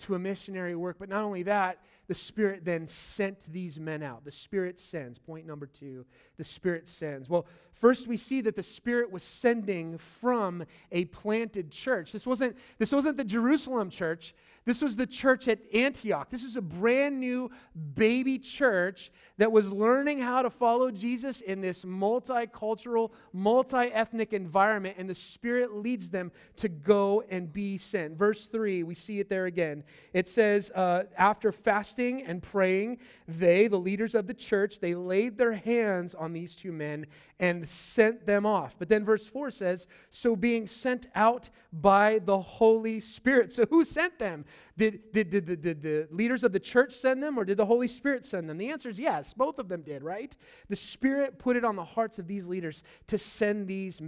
to 0.00 0.14
a 0.14 0.18
missionary 0.18 0.76
work. 0.76 0.96
But 0.98 1.08
not 1.08 1.22
only 1.24 1.42
that, 1.44 1.78
the 2.06 2.14
Spirit 2.14 2.64
then 2.64 2.86
sent 2.86 3.40
these 3.52 3.78
men 3.78 4.02
out. 4.02 4.24
The 4.24 4.32
Spirit 4.32 4.78
sends. 4.78 5.18
Point 5.18 5.46
number 5.46 5.66
two 5.66 6.04
the 6.36 6.44
Spirit 6.44 6.88
sends. 6.88 7.28
Well, 7.28 7.46
first 7.72 8.06
we 8.06 8.16
see 8.16 8.40
that 8.42 8.56
the 8.56 8.62
Spirit 8.62 9.10
was 9.10 9.22
sending 9.22 9.98
from 9.98 10.64
a 10.92 11.06
planted 11.06 11.70
church. 11.70 12.12
This 12.12 12.26
wasn't, 12.26 12.56
this 12.78 12.92
wasn't 12.92 13.16
the 13.16 13.24
Jerusalem 13.24 13.90
church. 13.90 14.34
This 14.64 14.80
was 14.80 14.96
the 14.96 15.06
church 15.06 15.46
at 15.48 15.58
Antioch. 15.74 16.30
This 16.30 16.42
was 16.42 16.56
a 16.56 16.62
brand 16.62 17.20
new 17.20 17.50
baby 17.94 18.38
church 18.38 19.12
that 19.36 19.52
was 19.52 19.70
learning 19.70 20.20
how 20.20 20.40
to 20.42 20.48
follow 20.48 20.90
Jesus 20.90 21.40
in 21.42 21.60
this 21.60 21.84
multicultural, 21.84 23.10
multi 23.32 23.76
ethnic 23.76 24.32
environment, 24.32 24.96
and 24.98 25.10
the 25.10 25.14
Spirit 25.14 25.74
leads 25.74 26.08
them 26.08 26.32
to 26.56 26.68
go 26.68 27.22
and 27.28 27.52
be 27.52 27.76
sent. 27.76 28.16
Verse 28.16 28.46
3, 28.46 28.84
we 28.84 28.94
see 28.94 29.20
it 29.20 29.28
there 29.28 29.46
again. 29.46 29.84
It 30.12 30.28
says, 30.28 30.70
uh, 30.74 31.04
After 31.18 31.52
fasting 31.52 32.22
and 32.22 32.42
praying, 32.42 32.98
they, 33.28 33.66
the 33.66 33.78
leaders 33.78 34.14
of 34.14 34.26
the 34.26 34.34
church, 34.34 34.80
they 34.80 34.94
laid 34.94 35.36
their 35.36 35.52
hands 35.52 36.14
on 36.14 36.32
these 36.32 36.54
two 36.54 36.72
men 36.72 37.06
and 37.38 37.68
sent 37.68 38.24
them 38.26 38.46
off. 38.46 38.76
But 38.78 38.88
then 38.88 39.04
verse 39.04 39.26
4 39.26 39.50
says, 39.50 39.88
So 40.10 40.36
being 40.36 40.66
sent 40.66 41.08
out 41.14 41.50
by 41.72 42.20
the 42.24 42.40
Holy 42.40 43.00
Spirit. 43.00 43.52
So 43.52 43.66
who 43.66 43.84
sent 43.84 44.18
them? 44.18 44.44
Did, 44.76 45.12
did, 45.12 45.30
did, 45.30 45.44
did, 45.46 45.60
did 45.62 45.82
the 45.82 46.08
leaders 46.10 46.44
of 46.44 46.52
the 46.52 46.60
church 46.60 46.92
send 46.92 47.22
them 47.22 47.38
or 47.38 47.44
did 47.44 47.56
the 47.56 47.66
Holy 47.66 47.88
Spirit 47.88 48.26
send 48.26 48.48
them? 48.48 48.58
The 48.58 48.70
answer 48.70 48.88
is 48.88 48.98
yes, 48.98 49.32
both 49.32 49.58
of 49.58 49.68
them 49.68 49.82
did, 49.82 50.02
right? 50.02 50.36
The 50.68 50.76
Spirit 50.76 51.38
put 51.38 51.56
it 51.56 51.64
on 51.64 51.76
the 51.76 51.84
hearts 51.84 52.18
of 52.18 52.26
these 52.26 52.46
leaders 52.46 52.82
to 53.06 53.18
send 53.18 53.68
these, 53.68 54.00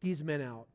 these 0.00 0.22
men 0.22 0.40
out. 0.40 0.66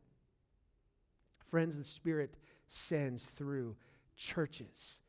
Friends, 1.49 1.77
the 1.77 1.83
Spirit 1.83 2.35
sends 2.67 3.23
through 3.23 3.75
churches. 4.15 4.99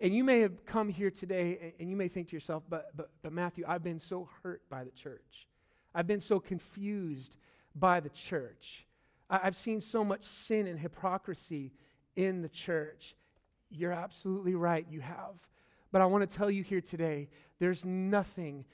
And 0.00 0.14
you 0.14 0.24
may 0.24 0.40
have 0.40 0.66
come 0.66 0.88
here 0.88 1.10
today 1.10 1.74
and 1.78 1.88
you 1.88 1.96
may 1.96 2.08
think 2.08 2.28
to 2.28 2.36
yourself, 2.36 2.64
but, 2.68 2.96
but, 2.96 3.10
but 3.22 3.32
Matthew, 3.32 3.64
I've 3.66 3.84
been 3.84 3.98
so 3.98 4.28
hurt 4.42 4.62
by 4.68 4.84
the 4.84 4.90
church. 4.90 5.46
I've 5.94 6.06
been 6.06 6.20
so 6.20 6.40
confused 6.40 7.36
by 7.74 8.00
the 8.00 8.10
church. 8.10 8.86
I've 9.30 9.56
seen 9.56 9.80
so 9.80 10.04
much 10.04 10.24
sin 10.24 10.66
and 10.66 10.78
hypocrisy 10.78 11.72
in 12.16 12.42
the 12.42 12.48
church. 12.48 13.14
You're 13.70 13.92
absolutely 13.92 14.54
right, 14.54 14.86
you 14.88 15.00
have. 15.00 15.34
But 15.92 16.02
I 16.02 16.06
want 16.06 16.28
to 16.28 16.36
tell 16.36 16.50
you 16.50 16.62
here 16.62 16.80
today 16.80 17.28
there's 17.58 17.84
nothing, 17.84 18.64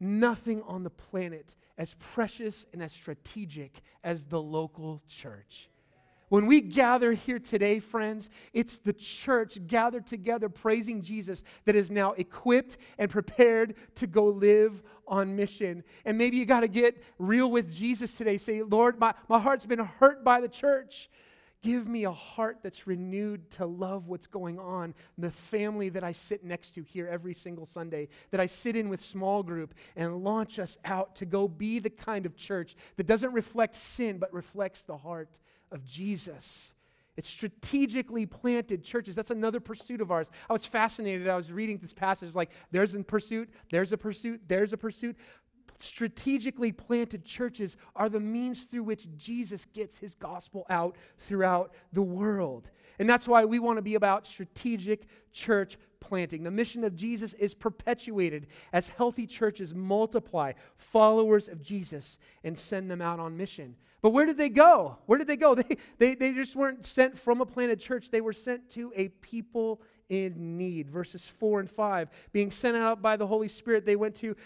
nothing 0.00 0.62
on 0.62 0.82
the 0.82 0.90
planet 0.90 1.56
as 1.76 1.94
precious 1.98 2.66
and 2.72 2.82
as 2.82 2.92
strategic 2.92 3.82
as 4.02 4.24
the 4.24 4.40
local 4.40 5.02
church. 5.08 5.68
When 6.30 6.46
we 6.46 6.62
gather 6.62 7.12
here 7.12 7.38
today, 7.38 7.78
friends, 7.78 8.30
it's 8.52 8.78
the 8.78 8.92
church 8.92 9.58
gathered 9.66 10.06
together 10.06 10.48
praising 10.48 11.02
Jesus 11.02 11.44
that 11.64 11.76
is 11.76 11.90
now 11.90 12.12
equipped 12.12 12.78
and 12.98 13.10
prepared 13.10 13.74
to 13.96 14.06
go 14.06 14.26
live 14.26 14.82
on 15.06 15.36
mission. 15.36 15.84
And 16.04 16.16
maybe 16.16 16.36
you 16.36 16.46
got 16.46 16.60
to 16.60 16.68
get 16.68 17.02
real 17.18 17.50
with 17.50 17.72
Jesus 17.72 18.16
today. 18.16 18.38
Say, 18.38 18.62
Lord, 18.62 18.98
my, 18.98 19.14
my 19.28 19.38
heart's 19.38 19.66
been 19.66 19.78
hurt 19.78 20.24
by 20.24 20.40
the 20.40 20.48
church. 20.48 21.10
Give 21.64 21.88
me 21.88 22.04
a 22.04 22.12
heart 22.12 22.58
that's 22.62 22.86
renewed 22.86 23.50
to 23.52 23.64
love 23.64 24.06
what's 24.06 24.26
going 24.26 24.58
on, 24.58 24.94
the 25.16 25.30
family 25.30 25.88
that 25.88 26.04
I 26.04 26.12
sit 26.12 26.44
next 26.44 26.72
to 26.72 26.82
here 26.82 27.08
every 27.10 27.32
single 27.32 27.64
Sunday, 27.64 28.08
that 28.32 28.38
I 28.38 28.44
sit 28.44 28.76
in 28.76 28.90
with 28.90 29.00
small 29.00 29.42
group 29.42 29.72
and 29.96 30.22
launch 30.22 30.58
us 30.58 30.76
out 30.84 31.16
to 31.16 31.24
go 31.24 31.48
be 31.48 31.78
the 31.78 31.88
kind 31.88 32.26
of 32.26 32.36
church 32.36 32.76
that 32.98 33.06
doesn't 33.06 33.32
reflect 33.32 33.76
sin 33.76 34.18
but 34.18 34.30
reflects 34.34 34.84
the 34.84 34.98
heart 34.98 35.38
of 35.72 35.86
Jesus. 35.86 36.74
It's 37.16 37.30
strategically 37.30 38.26
planted 38.26 38.84
churches. 38.84 39.16
That's 39.16 39.30
another 39.30 39.60
pursuit 39.60 40.02
of 40.02 40.10
ours. 40.10 40.30
I 40.50 40.52
was 40.52 40.66
fascinated. 40.66 41.28
I 41.28 41.36
was 41.36 41.50
reading 41.50 41.78
this 41.78 41.94
passage 41.94 42.34
like, 42.34 42.50
there's 42.72 42.94
a 42.94 43.02
pursuit, 43.02 43.48
there's 43.70 43.92
a 43.92 43.96
pursuit, 43.96 44.42
there's 44.48 44.74
a 44.74 44.76
pursuit 44.76 45.16
strategically 45.84 46.72
planted 46.72 47.24
churches 47.24 47.76
are 47.94 48.08
the 48.08 48.20
means 48.20 48.64
through 48.64 48.84
which 48.84 49.06
Jesus 49.16 49.64
gets 49.66 49.98
his 49.98 50.14
gospel 50.14 50.66
out 50.68 50.96
throughout 51.18 51.72
the 51.92 52.02
world. 52.02 52.70
And 52.98 53.08
that's 53.08 53.28
why 53.28 53.44
we 53.44 53.58
want 53.58 53.78
to 53.78 53.82
be 53.82 53.94
about 53.94 54.26
strategic 54.26 55.06
church 55.32 55.76
planting. 56.00 56.42
The 56.42 56.50
mission 56.50 56.84
of 56.84 56.94
Jesus 56.94 57.34
is 57.34 57.54
perpetuated 57.54 58.46
as 58.72 58.88
healthy 58.88 59.26
churches 59.26 59.74
multiply 59.74 60.52
followers 60.76 61.48
of 61.48 61.62
Jesus 61.62 62.18
and 62.44 62.58
send 62.58 62.90
them 62.90 63.00
out 63.00 63.20
on 63.20 63.36
mission. 63.36 63.76
But 64.02 64.10
where 64.10 64.26
did 64.26 64.36
they 64.36 64.50
go? 64.50 64.98
Where 65.06 65.18
did 65.18 65.26
they 65.26 65.36
go? 65.36 65.54
They, 65.64 65.76
they, 65.98 66.14
they 66.14 66.32
just 66.32 66.54
weren't 66.54 66.84
sent 66.84 67.18
from 67.18 67.40
a 67.40 67.46
planted 67.46 67.80
church, 67.80 68.10
they 68.10 68.20
were 68.20 68.32
sent 68.32 68.68
to 68.70 68.92
a 68.94 69.08
people 69.08 69.80
in 70.08 70.56
need. 70.56 70.90
Verses 70.90 71.26
4 71.26 71.60
and 71.60 71.70
5. 71.70 72.08
Being 72.32 72.50
sent 72.50 72.76
out 72.76 73.02
by 73.02 73.16
the 73.16 73.26
Holy 73.26 73.48
Spirit, 73.48 73.86
they 73.86 73.96
went 73.96 74.14
to 74.16 74.36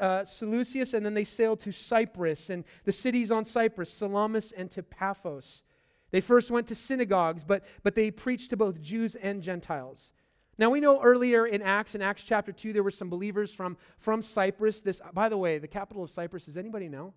uh, 0.00 0.24
Seleucus 0.24 0.94
and 0.94 1.04
then 1.04 1.14
they 1.14 1.24
sailed 1.24 1.60
to 1.60 1.72
Cyprus 1.72 2.50
and 2.50 2.64
the 2.84 2.92
cities 2.92 3.30
on 3.30 3.44
Cyprus, 3.44 3.92
Salamis 3.92 4.52
and 4.52 4.70
to 4.70 4.82
Paphos. 4.82 5.62
They 6.10 6.20
first 6.20 6.50
went 6.50 6.66
to 6.68 6.74
synagogues, 6.74 7.42
but, 7.42 7.64
but 7.82 7.94
they 7.94 8.10
preached 8.10 8.50
to 8.50 8.56
both 8.56 8.80
Jews 8.82 9.16
and 9.16 9.42
Gentiles. 9.42 10.12
Now 10.58 10.68
we 10.70 10.80
know 10.80 11.02
earlier 11.02 11.46
in 11.46 11.62
Acts, 11.62 11.94
in 11.94 12.02
Acts 12.02 12.22
chapter 12.22 12.52
2, 12.52 12.72
there 12.72 12.82
were 12.82 12.90
some 12.90 13.08
believers 13.08 13.52
from, 13.52 13.78
from 13.98 14.20
Cyprus. 14.20 14.82
This, 14.82 15.00
by 15.14 15.28
the 15.28 15.38
way, 15.38 15.58
the 15.58 15.68
capital 15.68 16.04
of 16.04 16.10
Cyprus, 16.10 16.46
does 16.46 16.58
anybody 16.58 16.88
know? 16.88 17.14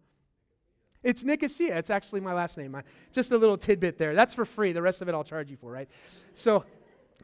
It's 1.06 1.24
Nicosia. 1.24 1.78
It's 1.78 1.92
actually 1.92 2.22
my 2.22 2.34
last 2.34 2.58
name. 2.58 2.76
just 3.12 3.32
a 3.32 3.38
little 3.38 3.58
tidbit 3.58 4.00
there. 4.00 4.16
That's 4.16 4.34
for 4.34 4.44
free. 4.44 4.72
The 4.72 4.82
rest 4.82 5.04
of 5.04 5.08
it 5.08 5.14
I'll 5.14 5.24
charge 5.24 5.52
you 5.52 5.58
for, 5.58 5.72
right? 5.72 5.88
So, 6.34 6.66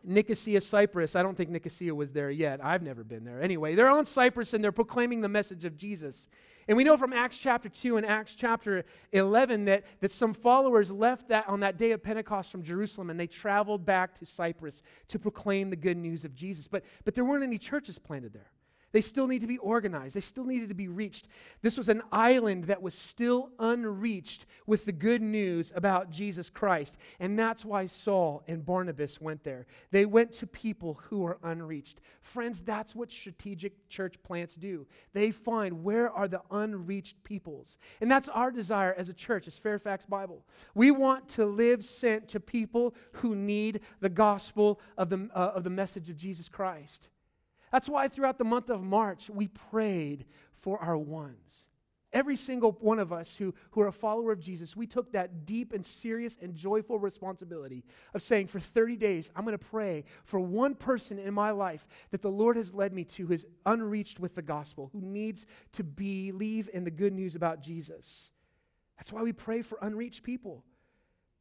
Nicosia, 0.03 0.61
Cyprus. 0.61 1.15
I 1.15 1.23
don't 1.23 1.35
think 1.35 1.49
Nicosia 1.49 1.93
was 1.93 2.11
there 2.11 2.31
yet. 2.31 2.63
I've 2.63 2.81
never 2.81 3.03
been 3.03 3.23
there. 3.23 3.41
Anyway, 3.41 3.75
they're 3.75 3.89
on 3.89 4.05
Cyprus 4.05 4.53
and 4.53 4.63
they're 4.63 4.71
proclaiming 4.71 5.21
the 5.21 5.29
message 5.29 5.65
of 5.65 5.77
Jesus. 5.77 6.27
And 6.67 6.77
we 6.77 6.83
know 6.83 6.97
from 6.97 7.13
Acts 7.13 7.37
chapter 7.37 7.69
2 7.69 7.97
and 7.97 8.05
Acts 8.05 8.35
chapter 8.35 8.85
11 9.11 9.65
that, 9.65 9.83
that 9.99 10.11
some 10.11 10.33
followers 10.33 10.91
left 10.91 11.29
that 11.29 11.47
on 11.47 11.59
that 11.61 11.77
day 11.77 11.91
of 11.91 12.03
Pentecost 12.03 12.51
from 12.51 12.63
Jerusalem 12.63 13.09
and 13.09 13.19
they 13.19 13.27
traveled 13.27 13.85
back 13.85 14.13
to 14.15 14.25
Cyprus 14.25 14.81
to 15.09 15.19
proclaim 15.19 15.69
the 15.69 15.75
good 15.75 15.97
news 15.97 16.25
of 16.25 16.33
Jesus. 16.33 16.67
But, 16.67 16.83
but 17.03 17.15
there 17.15 17.25
weren't 17.25 17.43
any 17.43 17.57
churches 17.57 17.99
planted 17.99 18.33
there. 18.33 18.51
They 18.91 19.01
still 19.01 19.27
need 19.27 19.41
to 19.41 19.47
be 19.47 19.57
organized. 19.57 20.15
They 20.15 20.21
still 20.21 20.43
needed 20.43 20.69
to 20.69 20.75
be 20.75 20.87
reached. 20.87 21.27
This 21.61 21.77
was 21.77 21.89
an 21.89 22.01
island 22.11 22.65
that 22.65 22.81
was 22.81 22.93
still 22.93 23.49
unreached 23.59 24.45
with 24.65 24.85
the 24.85 24.91
good 24.91 25.21
news 25.21 25.71
about 25.75 26.09
Jesus 26.09 26.49
Christ. 26.49 26.97
And 27.19 27.37
that's 27.39 27.63
why 27.63 27.85
Saul 27.85 28.43
and 28.47 28.65
Barnabas 28.65 29.21
went 29.21 29.43
there. 29.43 29.65
They 29.91 30.05
went 30.05 30.33
to 30.33 30.47
people 30.47 30.99
who 31.09 31.25
are 31.25 31.37
unreached. 31.43 32.01
Friends, 32.21 32.61
that's 32.61 32.93
what 32.93 33.11
strategic 33.11 33.87
church 33.89 34.21
plants 34.23 34.55
do. 34.55 34.85
They 35.13 35.31
find 35.31 35.83
where 35.83 36.11
are 36.11 36.27
the 36.27 36.41
unreached 36.51 37.23
peoples. 37.23 37.77
And 38.01 38.11
that's 38.11 38.29
our 38.29 38.51
desire 38.51 38.93
as 38.97 39.09
a 39.09 39.13
church, 39.13 39.47
as 39.47 39.57
Fairfax 39.57 40.05
Bible. 40.05 40.45
We 40.75 40.91
want 40.91 41.27
to 41.29 41.45
live 41.45 41.85
sent 41.85 42.27
to 42.29 42.39
people 42.39 42.93
who 43.13 43.35
need 43.35 43.81
the 44.01 44.09
gospel 44.09 44.79
of 44.97 45.09
the, 45.09 45.29
uh, 45.33 45.53
of 45.55 45.63
the 45.63 45.69
message 45.69 46.09
of 46.09 46.17
Jesus 46.17 46.49
Christ. 46.49 47.09
That's 47.71 47.89
why 47.89 48.07
throughout 48.07 48.37
the 48.37 48.43
month 48.43 48.69
of 48.69 48.83
March, 48.83 49.29
we 49.29 49.47
prayed 49.47 50.25
for 50.53 50.77
our 50.79 50.97
ones. 50.97 51.69
Every 52.13 52.35
single 52.35 52.73
one 52.81 52.99
of 52.99 53.13
us 53.13 53.37
who, 53.37 53.53
who 53.71 53.79
are 53.79 53.87
a 53.87 53.93
follower 53.93 54.33
of 54.33 54.41
Jesus, 54.41 54.75
we 54.75 54.85
took 54.85 55.13
that 55.13 55.45
deep 55.45 55.71
and 55.71 55.85
serious 55.85 56.37
and 56.41 56.53
joyful 56.53 56.99
responsibility 56.99 57.85
of 58.13 58.21
saying, 58.21 58.47
for 58.47 58.59
30 58.59 58.97
days, 58.97 59.31
I'm 59.33 59.45
going 59.45 59.57
to 59.57 59.65
pray 59.65 60.03
for 60.25 60.37
one 60.37 60.75
person 60.75 61.17
in 61.17 61.33
my 61.33 61.51
life 61.51 61.87
that 62.09 62.21
the 62.21 62.29
Lord 62.29 62.57
has 62.57 62.73
led 62.73 62.91
me 62.91 63.05
to 63.05 63.27
who 63.27 63.33
is 63.33 63.47
unreached 63.65 64.19
with 64.19 64.35
the 64.35 64.41
gospel, 64.41 64.89
who 64.91 64.99
needs 64.99 65.45
to 65.71 65.85
believe 65.85 66.69
in 66.73 66.83
the 66.83 66.91
good 66.91 67.13
news 67.13 67.35
about 67.35 67.61
Jesus. 67.61 68.31
That's 68.97 69.13
why 69.13 69.21
we 69.21 69.31
pray 69.31 69.61
for 69.61 69.77
unreached 69.81 70.23
people. 70.23 70.65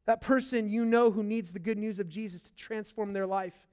That 0.05 0.21
person 0.21 0.69
you 0.69 0.85
know 0.85 1.11
who 1.11 1.21
needs 1.21 1.51
the 1.51 1.59
good 1.59 1.77
news 1.77 1.99
of 1.99 2.07
Jesus 2.07 2.41
to 2.41 2.55
transform 2.55 3.11
their 3.11 3.27
life. 3.27 3.67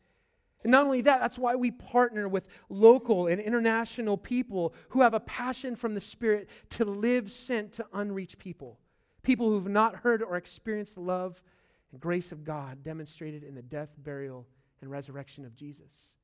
And 0.64 0.72
not 0.72 0.84
only 0.84 1.02
that, 1.02 1.20
that's 1.20 1.38
why 1.38 1.54
we 1.54 1.70
partner 1.70 2.28
with 2.28 2.46
local 2.68 3.28
and 3.28 3.40
international 3.40 4.16
people 4.16 4.74
who 4.90 5.02
have 5.02 5.14
a 5.14 5.20
passion 5.20 5.76
from 5.76 5.94
the 5.94 6.00
Spirit 6.00 6.48
to 6.70 6.84
live 6.84 7.30
sent 7.30 7.74
to 7.74 7.86
unreached 7.92 8.38
people. 8.38 8.78
People 9.22 9.50
who've 9.50 9.68
not 9.68 9.96
heard 9.96 10.22
or 10.22 10.36
experienced 10.36 10.94
the 10.94 11.00
love 11.00 11.40
and 11.92 12.00
grace 12.00 12.32
of 12.32 12.44
God 12.44 12.82
demonstrated 12.82 13.44
in 13.44 13.54
the 13.54 13.62
death, 13.62 13.90
burial, 13.98 14.46
and 14.80 14.90
resurrection 14.90 15.44
of 15.44 15.54
Jesus. 15.54 16.16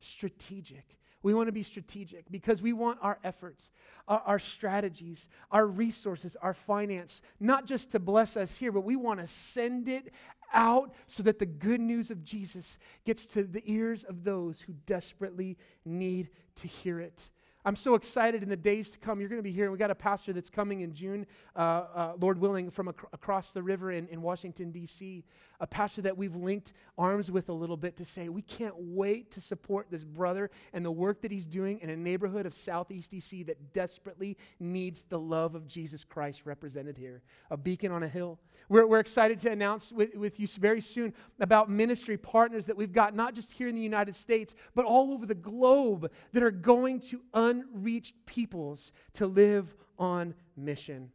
Strategic. 0.00 0.98
We 1.22 1.34
want 1.34 1.48
to 1.48 1.52
be 1.52 1.64
strategic 1.64 2.30
because 2.30 2.62
we 2.62 2.72
want 2.72 3.00
our 3.02 3.18
efforts, 3.24 3.72
our, 4.06 4.22
our, 4.24 4.38
strategies, 4.38 5.28
our 5.50 5.66
resources, 5.66 6.36
our 6.40 6.54
finance, 6.54 7.22
not 7.40 7.66
just 7.66 7.90
to 7.90 7.98
bless 7.98 8.36
us 8.36 8.56
here, 8.56 8.70
but 8.70 8.82
we 8.82 8.94
want 8.94 9.18
to 9.18 9.26
send 9.26 9.88
it 9.88 10.12
out 10.52 10.94
so 11.06 11.22
that 11.22 11.38
the 11.38 11.46
good 11.46 11.80
news 11.80 12.10
of 12.10 12.24
Jesus 12.24 12.78
gets 13.04 13.26
to 13.26 13.44
the 13.44 13.62
ears 13.64 14.04
of 14.04 14.24
those 14.24 14.60
who 14.60 14.74
desperately 14.86 15.56
need 15.84 16.30
to 16.56 16.68
hear 16.68 17.00
it. 17.00 17.30
I'm 17.68 17.76
so 17.76 17.96
excited 17.96 18.42
in 18.42 18.48
the 18.48 18.56
days 18.56 18.88
to 18.92 18.98
come. 18.98 19.20
You're 19.20 19.28
going 19.28 19.40
to 19.40 19.42
be 19.42 19.52
here. 19.52 19.70
We've 19.70 19.78
got 19.78 19.90
a 19.90 19.94
pastor 19.94 20.32
that's 20.32 20.48
coming 20.48 20.80
in 20.80 20.94
June, 20.94 21.26
uh, 21.54 21.58
uh, 21.58 22.12
Lord 22.18 22.40
willing, 22.40 22.70
from 22.70 22.88
ac- 22.88 23.06
across 23.12 23.50
the 23.50 23.62
river 23.62 23.92
in, 23.92 24.08
in 24.08 24.22
Washington, 24.22 24.70
D.C. 24.70 25.22
A 25.60 25.66
pastor 25.66 26.00
that 26.00 26.16
we've 26.16 26.34
linked 26.34 26.72
arms 26.96 27.30
with 27.30 27.50
a 27.50 27.52
little 27.52 27.76
bit 27.76 27.94
to 27.96 28.06
say, 28.06 28.30
we 28.30 28.40
can't 28.40 28.72
wait 28.78 29.30
to 29.32 29.42
support 29.42 29.88
this 29.90 30.02
brother 30.02 30.50
and 30.72 30.82
the 30.82 30.90
work 30.90 31.20
that 31.20 31.30
he's 31.30 31.44
doing 31.44 31.78
in 31.82 31.90
a 31.90 31.96
neighborhood 31.96 32.46
of 32.46 32.54
Southeast 32.54 33.10
D.C. 33.10 33.42
that 33.42 33.74
desperately 33.74 34.38
needs 34.58 35.02
the 35.02 35.18
love 35.18 35.54
of 35.54 35.68
Jesus 35.68 36.04
Christ 36.04 36.46
represented 36.46 36.96
here. 36.96 37.20
A 37.50 37.56
beacon 37.58 37.92
on 37.92 38.02
a 38.02 38.08
hill. 38.08 38.38
We're, 38.70 38.86
we're 38.86 39.00
excited 39.00 39.40
to 39.40 39.50
announce 39.50 39.92
with, 39.92 40.14
with 40.14 40.40
you 40.40 40.46
very 40.46 40.80
soon 40.80 41.12
about 41.40 41.70
ministry 41.70 42.16
partners 42.16 42.66
that 42.66 42.76
we've 42.76 42.92
got, 42.92 43.14
not 43.14 43.34
just 43.34 43.52
here 43.52 43.68
in 43.68 43.74
the 43.74 43.82
United 43.82 44.14
States, 44.14 44.54
but 44.74 44.84
all 44.84 45.12
over 45.12 45.26
the 45.26 45.34
globe 45.34 46.10
that 46.32 46.42
are 46.42 46.50
going 46.50 47.00
to 47.00 47.20
unreached 47.60 48.14
peoples 48.26 48.92
to 49.14 49.26
live 49.26 49.74
on 49.98 50.34
mission. 50.56 51.10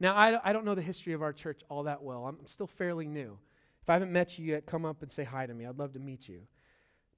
Now, 0.00 0.14
I, 0.14 0.38
I 0.50 0.52
don't 0.52 0.64
know 0.64 0.74
the 0.74 0.82
history 0.82 1.12
of 1.12 1.22
our 1.22 1.32
church 1.32 1.62
all 1.68 1.84
that 1.84 2.02
well. 2.02 2.26
I'm 2.26 2.46
still 2.46 2.66
fairly 2.66 3.06
new. 3.06 3.38
If 3.82 3.90
I 3.90 3.94
haven't 3.94 4.12
met 4.12 4.38
you 4.38 4.46
yet, 4.46 4.66
come 4.66 4.84
up 4.84 5.02
and 5.02 5.10
say 5.10 5.24
hi 5.24 5.46
to 5.46 5.54
me. 5.54 5.66
I'd 5.66 5.78
love 5.78 5.92
to 5.92 5.98
meet 5.98 6.28
you. 6.28 6.42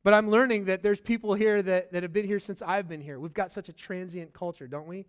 But 0.02 0.14
I'm 0.14 0.30
learning 0.30 0.66
that 0.66 0.82
there's 0.82 1.00
people 1.00 1.34
here 1.34 1.62
that, 1.62 1.92
that 1.92 2.02
have 2.02 2.12
been 2.12 2.26
here 2.26 2.38
since 2.38 2.62
I've 2.62 2.88
been 2.88 3.00
here. 3.00 3.18
We've 3.18 3.34
got 3.34 3.50
such 3.50 3.68
a 3.68 3.72
transient 3.72 4.32
culture, 4.32 4.68
don't 4.68 4.86
we? 4.86 5.06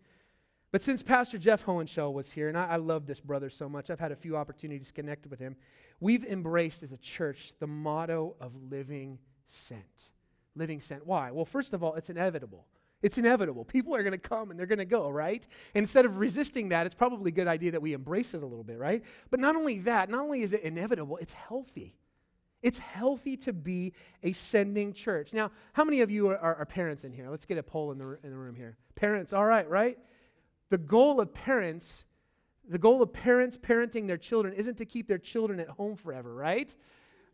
But 0.71 0.81
since 0.81 1.01
Pastor 1.01 1.37
Jeff 1.37 1.65
Hohenschel 1.65 2.13
was 2.13 2.31
here, 2.31 2.49
and 2.49 2.57
I, 2.57 2.65
I 2.65 2.75
love 2.77 3.05
this 3.05 3.19
brother 3.19 3.49
so 3.49 3.69
much, 3.69 3.89
I've 3.89 3.99
had 3.99 4.11
a 4.11 4.15
few 4.15 4.35
opportunities 4.35 4.87
to 4.87 4.93
connect 4.93 5.27
with 5.27 5.39
him. 5.39 5.55
We've 5.99 6.25
embraced 6.25 6.83
as 6.83 6.91
a 6.91 6.97
church 6.97 7.53
the 7.59 7.67
motto 7.67 8.35
of 8.41 8.53
living 8.69 9.19
sent. 9.45 10.11
Living 10.57 10.79
sent. 10.79 11.05
Why? 11.05 11.31
Well, 11.31 11.45
first 11.45 11.73
of 11.73 11.83
all, 11.83 11.95
it's 11.95 12.09
inevitable. 12.09 12.65
It's 13.01 13.17
inevitable. 13.17 13.63
People 13.63 13.95
are 13.95 14.01
going 14.01 14.13
to 14.13 14.17
come 14.17 14.49
and 14.49 14.59
they're 14.59 14.65
going 14.65 14.79
to 14.79 14.85
go, 14.85 15.09
right? 15.09 15.47
Instead 15.75 16.05
of 16.05 16.17
resisting 16.17 16.69
that, 16.69 16.85
it's 16.85 16.95
probably 16.95 17.29
a 17.29 17.33
good 17.33 17.47
idea 17.47 17.71
that 17.71 17.81
we 17.81 17.93
embrace 17.93 18.33
it 18.33 18.41
a 18.41 18.45
little 18.45 18.63
bit, 18.63 18.79
right? 18.79 19.03
But 19.29 19.39
not 19.39 19.55
only 19.55 19.79
that, 19.79 20.09
not 20.09 20.21
only 20.21 20.41
is 20.41 20.53
it 20.53 20.61
inevitable, 20.61 21.17
it's 21.17 21.33
healthy. 21.33 21.95
It's 22.63 22.79
healthy 22.79 23.37
to 23.37 23.53
be 23.53 23.93
a 24.23 24.31
sending 24.31 24.93
church. 24.93 25.31
Now, 25.31 25.51
how 25.73 25.83
many 25.83 26.01
of 26.01 26.09
you 26.09 26.29
are, 26.29 26.37
are, 26.37 26.55
are 26.55 26.65
parents 26.65 27.03
in 27.03 27.13
here? 27.13 27.29
Let's 27.29 27.45
get 27.45 27.59
a 27.59 27.63
poll 27.63 27.91
in 27.91 27.99
the, 27.99 28.17
in 28.23 28.31
the 28.31 28.37
room 28.37 28.55
here. 28.55 28.77
Parents, 28.95 29.31
all 29.31 29.45
right, 29.45 29.69
right? 29.69 29.99
The 30.69 30.79
goal 30.79 31.21
of 31.21 31.31
parents, 31.33 32.05
the 32.67 32.79
goal 32.79 33.03
of 33.03 33.13
parents 33.13 33.57
parenting 33.57 34.07
their 34.07 34.17
children 34.17 34.55
isn't 34.55 34.77
to 34.79 34.85
keep 34.85 35.07
their 35.07 35.19
children 35.19 35.59
at 35.59 35.69
home 35.69 35.95
forever, 35.95 36.33
right? 36.33 36.75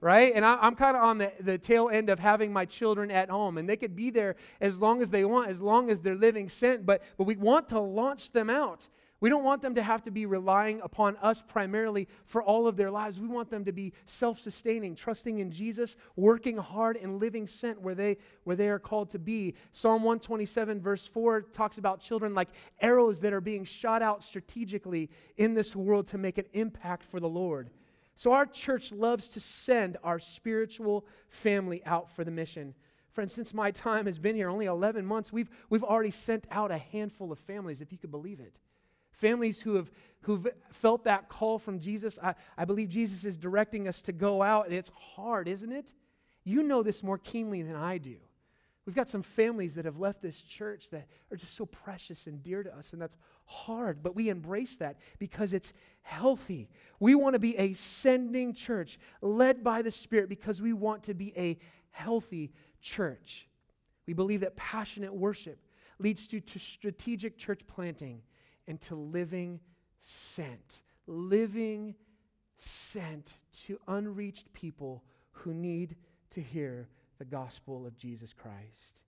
Right? 0.04 0.34
And 0.36 0.44
I, 0.44 0.68
am 0.68 0.76
kind 0.76 0.98
of 0.98 1.04
on 1.04 1.18
the, 1.18 1.32
the 1.40 1.58
tail 1.58 1.88
end 1.90 2.10
of 2.10 2.20
having 2.20 2.52
my 2.52 2.66
children 2.66 3.10
at 3.10 3.30
home. 3.30 3.58
And 3.58 3.70
they 3.70 3.78
could 3.78 3.96
be 3.96 4.10
there 4.10 4.36
as 4.60 4.78
long 4.78 5.02
as 5.02 5.12
they 5.12 5.24
want, 5.24 5.50
as 5.50 5.62
long 5.62 5.90
as 5.90 6.02
they're 6.02 6.14
living 6.14 6.50
sent. 6.50 6.86
But, 6.86 7.04
but 7.18 7.24
we 7.24 7.38
want 7.38 7.70
to 7.70 7.80
launch 7.80 8.34
them 8.34 8.50
out. 8.50 8.90
We 9.22 9.30
don't 9.30 9.46
want 9.46 9.62
them 9.62 9.76
to 9.76 9.82
have 9.82 10.04
to 10.04 10.12
be 10.12 10.26
relying 10.26 10.82
upon 10.82 11.16
us 11.22 11.42
primarily 11.42 12.10
for 12.26 12.44
all 12.44 12.68
of 12.68 12.76
their 12.76 12.92
lives. 12.92 13.18
We 13.18 13.30
want 13.30 13.50
them 13.50 13.64
to 13.64 13.72
be 13.72 13.94
self 14.06 14.42
sustaining, 14.42 14.96
trusting 14.96 15.40
in 15.40 15.52
Jesus, 15.52 15.96
working 16.18 16.58
hard, 16.58 16.98
and 16.98 17.22
living 17.22 17.48
sent 17.48 17.82
where 17.82 17.96
they, 17.96 18.18
where 18.44 18.58
they 18.58 18.68
are 18.68 18.80
called 18.80 19.12
to 19.12 19.20
be. 19.20 19.56
Psalm 19.72 20.04
127, 20.04 20.82
verse 20.82 21.08
4, 21.08 21.44
talks 21.44 21.78
about 21.78 22.02
children 22.02 22.36
like 22.36 22.50
arrows 22.82 23.22
that 23.22 23.32
are 23.32 23.40
being 23.40 23.64
shot 23.64 24.02
out 24.02 24.22
strategically 24.22 25.10
in 25.38 25.54
this 25.54 25.74
world 25.74 26.08
to 26.08 26.18
make 26.18 26.38
an 26.38 26.48
impact 26.52 27.06
for 27.06 27.22
the 27.22 27.30
Lord. 27.30 27.70
So 28.16 28.34
our 28.34 28.46
church 28.46 28.92
loves 28.92 29.28
to 29.30 29.40
send 29.40 29.98
our 30.04 30.20
spiritual 30.20 31.06
family 31.30 31.84
out 31.86 32.12
for 32.12 32.24
the 32.24 32.32
mission. 32.32 32.76
Friends, 33.12 33.34
since 33.34 33.54
my 33.54 33.72
time 33.72 34.06
has 34.06 34.18
been 34.18 34.36
here, 34.36 34.50
only 34.50 34.66
11 34.66 35.06
months, 35.06 35.32
we've, 35.32 35.50
we've 35.70 35.84
already 35.84 36.12
sent 36.12 36.48
out 36.52 36.72
a 36.72 36.78
handful 36.78 37.32
of 37.32 37.40
families, 37.40 37.82
if 37.82 37.92
you 37.92 37.98
could 37.98 38.12
believe 38.12 38.40
it. 38.40 38.60
Families 39.12 39.62
who 39.62 39.76
have 39.76 39.92
who've 40.24 40.48
felt 40.72 41.04
that 41.04 41.30
call 41.30 41.60
from 41.60 41.80
Jesus. 41.80 42.18
I, 42.22 42.34
I 42.58 42.66
believe 42.66 42.90
Jesus 42.90 43.26
is 43.26 43.38
directing 43.38 43.88
us 43.88 44.02
to 44.04 44.12
go 44.12 44.42
out, 44.42 44.66
and 44.66 44.74
it's 44.74 44.92
hard, 45.16 45.48
isn't 45.48 45.72
it? 45.72 45.94
You 46.44 46.64
know 46.64 46.82
this 46.82 47.04
more 47.04 47.18
keenly 47.18 47.62
than 47.62 47.76
I 47.76 47.98
do. 47.98 48.16
We've 48.86 48.96
got 48.96 49.08
some 49.08 49.22
families 49.22 49.76
that 49.76 49.86
have 49.86 50.00
left 50.00 50.22
this 50.22 50.42
church 50.42 50.90
that 50.90 51.08
are 51.32 51.38
just 51.38 51.56
so 51.56 51.66
precious 51.66 52.28
and 52.28 52.44
dear 52.44 52.64
to 52.64 52.76
us, 52.76 52.94
and 52.94 53.02
that's 53.02 53.18
hard, 53.46 54.04
but 54.04 54.16
we 54.16 54.30
embrace 54.30 54.78
that 54.78 54.98
because 55.20 55.54
it's 55.54 55.74
healthy. 56.02 56.70
We 57.00 57.16
want 57.16 57.34
to 57.34 57.40
be 57.40 57.58
a 57.58 57.74
sending 57.74 58.54
church 58.54 59.00
led 59.22 59.64
by 59.64 59.82
the 59.82 59.92
Spirit 59.92 60.30
because 60.30 60.62
we 60.62 60.74
want 60.74 61.04
to 61.04 61.14
be 61.14 61.34
a 61.38 61.58
healthy 61.92 62.52
church. 62.82 63.48
We 64.06 64.14
believe 64.14 64.42
that 64.42 64.56
passionate 64.56 65.14
worship 65.14 65.60
leads 66.00 66.28
to, 66.28 66.40
to 66.40 66.60
strategic 66.60 67.38
church 67.38 67.62
planting 67.68 68.22
and 68.68 68.80
to 68.82 68.96
living 68.96 69.60
sent. 70.00 70.82
Living 71.08 71.96
sent 72.56 73.38
to 73.66 73.80
unreached 73.88 74.52
people 74.54 75.04
who 75.32 75.54
need 75.54 75.96
to 76.32 76.42
hear 76.42 76.88
the 77.20 77.26
gospel 77.26 77.86
of 77.86 77.98
Jesus 77.98 78.34
Christ. 78.34 79.02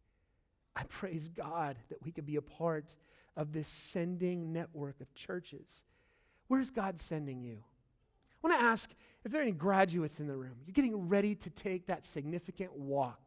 I 0.75 0.83
praise 0.83 1.29
God 1.29 1.77
that 1.89 2.03
we 2.03 2.11
could 2.11 2.25
be 2.25 2.35
a 2.35 2.41
part 2.41 2.95
of 3.37 3.51
this 3.51 3.67
sending 3.67 4.53
network 4.53 5.01
of 5.01 5.13
churches. 5.13 5.83
Where's 6.47 6.71
God 6.71 6.99
sending 6.99 7.41
you? 7.41 7.57
I 8.43 8.47
want 8.47 8.59
to 8.59 8.65
ask 8.65 8.91
if 9.23 9.31
there 9.31 9.41
are 9.41 9.43
any 9.43 9.51
graduates 9.51 10.19
in 10.19 10.27
the 10.27 10.35
room. 10.35 10.55
You're 10.65 10.73
getting 10.73 11.07
ready 11.09 11.35
to 11.35 11.49
take 11.49 11.87
that 11.87 12.05
significant 12.05 12.73
walk 12.75 13.21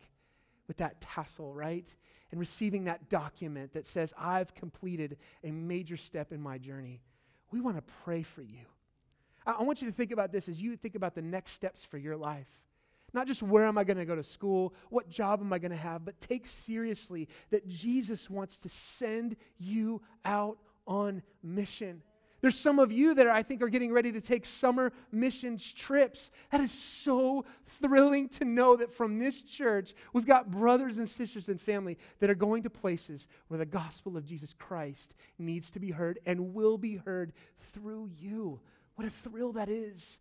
with 0.69 0.77
that 0.77 1.01
tassel, 1.01 1.53
right? 1.53 1.93
And 2.31 2.39
receiving 2.39 2.85
that 2.85 3.09
document 3.09 3.73
that 3.73 3.87
says, 3.87 4.15
I've 4.17 4.55
completed 4.55 5.17
a 5.43 5.51
major 5.51 5.97
step 5.97 6.33
in 6.33 6.41
my 6.41 6.59
journey. 6.59 7.01
We 7.51 7.61
want 7.61 7.77
to 7.77 7.95
pray 8.05 8.23
for 8.23 8.43
you. 8.43 8.67
I, 9.47 9.53
I 9.53 9.63
want 9.63 9.83
you 9.83 9.89
to 9.89 9.95
think 9.95 10.13
about 10.13 10.31
this 10.31 10.49
as 10.49 10.61
you 10.61 10.77
think 10.77 10.95
about 10.95 11.15
the 11.15 11.23
next 11.23 11.53
steps 11.53 11.85
for 11.85 11.99
your 11.99 12.17
life. 12.17 12.49
Not 13.13 13.27
just 13.27 13.43
where 13.43 13.67
am 13.67 13.79
I 13.79 13.85
going 13.85 13.97
to 13.97 14.05
go 14.05 14.15
to 14.15 14.23
school, 14.23 14.75
what 14.91 15.09
job 15.09 15.41
am 15.41 15.53
I 15.53 15.59
going 15.59 15.71
to 15.71 15.77
have, 15.77 16.05
but 16.05 16.21
take 16.21 16.47
seriously 16.47 17.29
that 17.51 17.67
Jesus 17.67 18.29
wants 18.29 18.59
to 18.59 18.69
send 18.69 19.37
you 19.59 20.03
out 20.25 20.59
on 20.87 21.23
mission. 21.43 22.03
There's 22.41 22.59
some 22.59 22.79
of 22.79 22.93
you 22.93 23.15
that 23.15 23.27
I 23.27 23.43
think 23.43 23.63
are 23.63 23.69
getting 23.69 23.93
ready 23.93 24.13
to 24.13 24.21
take 24.21 24.47
summer 24.47 24.93
missions 25.11 25.73
trips. 25.73 26.31
That 26.53 26.61
is 26.61 26.71
so 26.71 27.45
thrilling 27.81 28.29
to 28.31 28.45
know 28.45 28.77
that 28.77 28.93
from 28.93 29.19
this 29.19 29.43
church, 29.43 29.95
we've 30.13 30.27
got 30.27 30.51
brothers 30.51 30.99
and 30.99 31.09
sisters 31.09 31.49
and 31.49 31.61
family 31.61 31.99
that 32.21 32.31
are 32.31 32.37
going 32.37 32.63
to 32.63 32.71
places 32.71 33.27
where 33.49 33.59
the 33.59 33.67
gospel 33.67 34.17
of 34.17 34.25
Jesus 34.25 34.55
Christ 34.57 35.17
needs 35.39 35.71
to 35.73 35.81
be 35.81 35.91
heard 35.91 36.21
and 36.27 36.55
will 36.55 36.79
be 36.79 36.97
heard 36.97 37.33
through 37.73 38.11
you. 38.21 38.61
What 38.95 39.07
a 39.07 39.11
thrill 39.11 39.53
that 39.53 39.69
is 39.69 40.21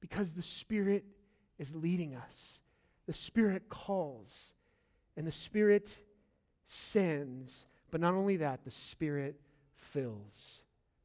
because 0.00 0.32
the 0.32 0.42
Spirit 0.42 1.04
is 1.62 1.74
leading 1.74 2.14
us. 2.14 2.60
The 3.06 3.12
Spirit 3.12 3.68
calls, 3.68 4.52
and 5.16 5.26
the 5.26 5.30
Spirit 5.32 5.96
sends. 6.66 7.66
But 7.90 8.00
not 8.00 8.14
only 8.14 8.36
that, 8.38 8.64
the 8.64 8.70
Spirit 8.70 9.40
fills. 9.76 10.64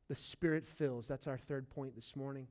The 0.09 0.15
Spirit 0.15 0.67
fills. 0.67 1.07
That's 1.07 1.27
our 1.27 1.37
third 1.37 1.69
point 1.69 1.95
this 1.95 2.15
morning. 2.15 2.47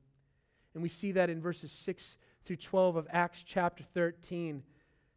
And 0.73 0.81
we 0.81 0.89
see 0.89 1.11
that 1.13 1.29
in 1.29 1.41
verses 1.41 1.71
6 1.71 2.17
through 2.45 2.55
12 2.55 2.95
of 2.95 3.07
Acts 3.11 3.43
chapter 3.43 3.83
13. 3.83 4.63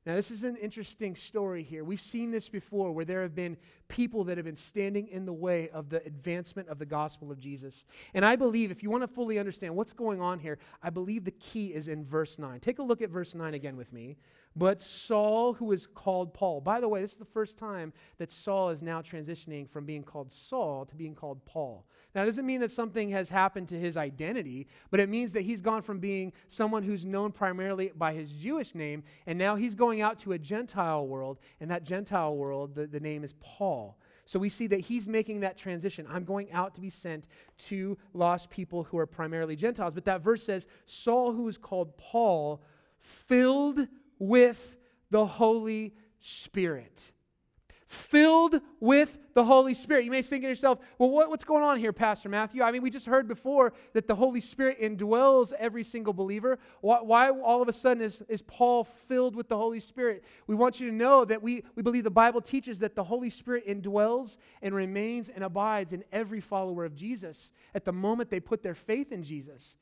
Now, 0.06 0.14
this 0.14 0.30
is 0.30 0.44
an 0.44 0.56
interesting 0.56 1.14
story 1.14 1.62
here. 1.62 1.84
We've 1.84 2.00
seen 2.00 2.30
this 2.30 2.48
before 2.48 2.90
where 2.90 3.04
there 3.04 3.20
have 3.20 3.34
been 3.34 3.58
people 3.88 4.24
that 4.24 4.38
have 4.38 4.46
been 4.46 4.56
standing 4.56 5.08
in 5.08 5.26
the 5.26 5.32
way 5.32 5.68
of 5.70 5.90
the 5.90 6.02
advancement 6.06 6.68
of 6.68 6.78
the 6.78 6.86
gospel 6.86 7.30
of 7.30 7.38
Jesus. 7.38 7.84
And 8.14 8.24
I 8.24 8.36
believe, 8.36 8.70
if 8.70 8.82
you 8.82 8.88
want 8.88 9.02
to 9.02 9.08
fully 9.08 9.38
understand 9.38 9.76
what's 9.76 9.92
going 9.92 10.22
on 10.22 10.38
here, 10.38 10.58
I 10.82 10.88
believe 10.88 11.24
the 11.24 11.32
key 11.32 11.74
is 11.74 11.88
in 11.88 12.06
verse 12.06 12.38
9. 12.38 12.60
Take 12.60 12.78
a 12.78 12.82
look 12.82 13.02
at 13.02 13.10
verse 13.10 13.34
9 13.34 13.52
again 13.52 13.76
with 13.76 13.92
me. 13.92 14.16
But 14.56 14.82
Saul, 14.82 15.54
who 15.54 15.70
is 15.70 15.86
called 15.86 16.34
Paul, 16.34 16.60
by 16.60 16.80
the 16.80 16.88
way, 16.88 17.00
this 17.00 17.12
is 17.12 17.16
the 17.18 17.24
first 17.24 17.56
time 17.56 17.92
that 18.18 18.32
Saul 18.32 18.70
is 18.70 18.82
now 18.82 19.00
transitioning 19.00 19.68
from 19.68 19.86
being 19.86 20.02
called 20.02 20.32
Saul 20.32 20.84
to 20.86 20.96
being 20.96 21.14
called 21.14 21.44
Paul. 21.44 21.86
Now, 22.14 22.22
it 22.22 22.26
doesn't 22.26 22.44
mean 22.44 22.60
that 22.60 22.72
something 22.72 23.10
has 23.10 23.30
happened 23.30 23.68
to 23.68 23.78
his 23.78 23.96
identity, 23.96 24.66
but 24.90 24.98
it 24.98 25.08
means 25.08 25.32
that 25.34 25.42
he's 25.42 25.60
gone 25.60 25.82
from 25.82 26.00
being 26.00 26.32
someone 26.48 26.82
who's 26.82 27.04
known 27.04 27.30
primarily 27.30 27.92
by 27.96 28.12
his 28.12 28.32
Jewish 28.32 28.74
name, 28.74 29.04
and 29.26 29.38
now 29.38 29.54
he's 29.54 29.76
going 29.76 30.00
out 30.00 30.18
to 30.20 30.32
a 30.32 30.38
Gentile 30.38 31.06
world, 31.06 31.38
and 31.60 31.70
that 31.70 31.84
Gentile 31.84 32.36
world, 32.36 32.74
the, 32.74 32.88
the 32.88 33.00
name 33.00 33.22
is 33.22 33.34
Paul. 33.40 33.98
So 34.24 34.40
we 34.40 34.48
see 34.48 34.66
that 34.68 34.80
he's 34.80 35.08
making 35.08 35.40
that 35.40 35.56
transition. 35.56 36.06
I'm 36.10 36.24
going 36.24 36.50
out 36.52 36.74
to 36.74 36.80
be 36.80 36.90
sent 36.90 37.28
to 37.68 37.96
lost 38.14 38.50
people 38.50 38.84
who 38.84 38.98
are 38.98 39.06
primarily 39.06 39.56
Gentiles. 39.56 39.94
But 39.94 40.04
that 40.04 40.22
verse 40.22 40.44
says, 40.44 40.66
Saul, 40.86 41.32
who 41.32 41.48
is 41.48 41.58
called 41.58 41.96
Paul, 41.96 42.62
filled 43.00 43.88
with 44.20 44.76
the 45.10 45.26
Holy 45.26 45.94
Spirit. 46.20 47.10
Filled 47.88 48.60
with 48.78 49.18
the 49.34 49.44
Holy 49.44 49.74
Spirit. 49.74 50.04
You 50.04 50.12
may 50.12 50.22
think 50.22 50.44
to 50.44 50.48
yourself, 50.48 50.78
well, 50.96 51.10
what, 51.10 51.28
what's 51.28 51.42
going 51.42 51.64
on 51.64 51.76
here, 51.76 51.92
Pastor 51.92 52.28
Matthew? 52.28 52.62
I 52.62 52.70
mean, 52.70 52.82
we 52.82 52.90
just 52.90 53.06
heard 53.06 53.26
before 53.26 53.72
that 53.94 54.06
the 54.06 54.14
Holy 54.14 54.40
Spirit 54.40 54.80
indwells 54.80 55.52
every 55.54 55.82
single 55.82 56.12
believer. 56.12 56.60
Why, 56.82 57.00
why 57.00 57.30
all 57.30 57.60
of 57.60 57.66
a 57.66 57.72
sudden 57.72 58.00
is, 58.00 58.22
is 58.28 58.42
Paul 58.42 58.84
filled 58.84 59.34
with 59.34 59.48
the 59.48 59.56
Holy 59.56 59.80
Spirit? 59.80 60.22
We 60.46 60.54
want 60.54 60.78
you 60.78 60.88
to 60.88 60.94
know 60.94 61.24
that 61.24 61.42
we, 61.42 61.64
we 61.74 61.82
believe 61.82 62.04
the 62.04 62.10
Bible 62.12 62.40
teaches 62.40 62.78
that 62.78 62.94
the 62.94 63.02
Holy 63.02 63.30
Spirit 63.30 63.66
indwells 63.66 64.36
and 64.62 64.72
remains 64.72 65.28
and 65.28 65.42
abides 65.42 65.92
in 65.92 66.04
every 66.12 66.40
follower 66.40 66.84
of 66.84 66.94
Jesus 66.94 67.50
at 67.74 67.84
the 67.84 67.92
moment 67.92 68.30
they 68.30 68.38
put 68.38 68.62
their 68.62 68.76
faith 68.76 69.10
in 69.10 69.24
Jesus. 69.24 69.74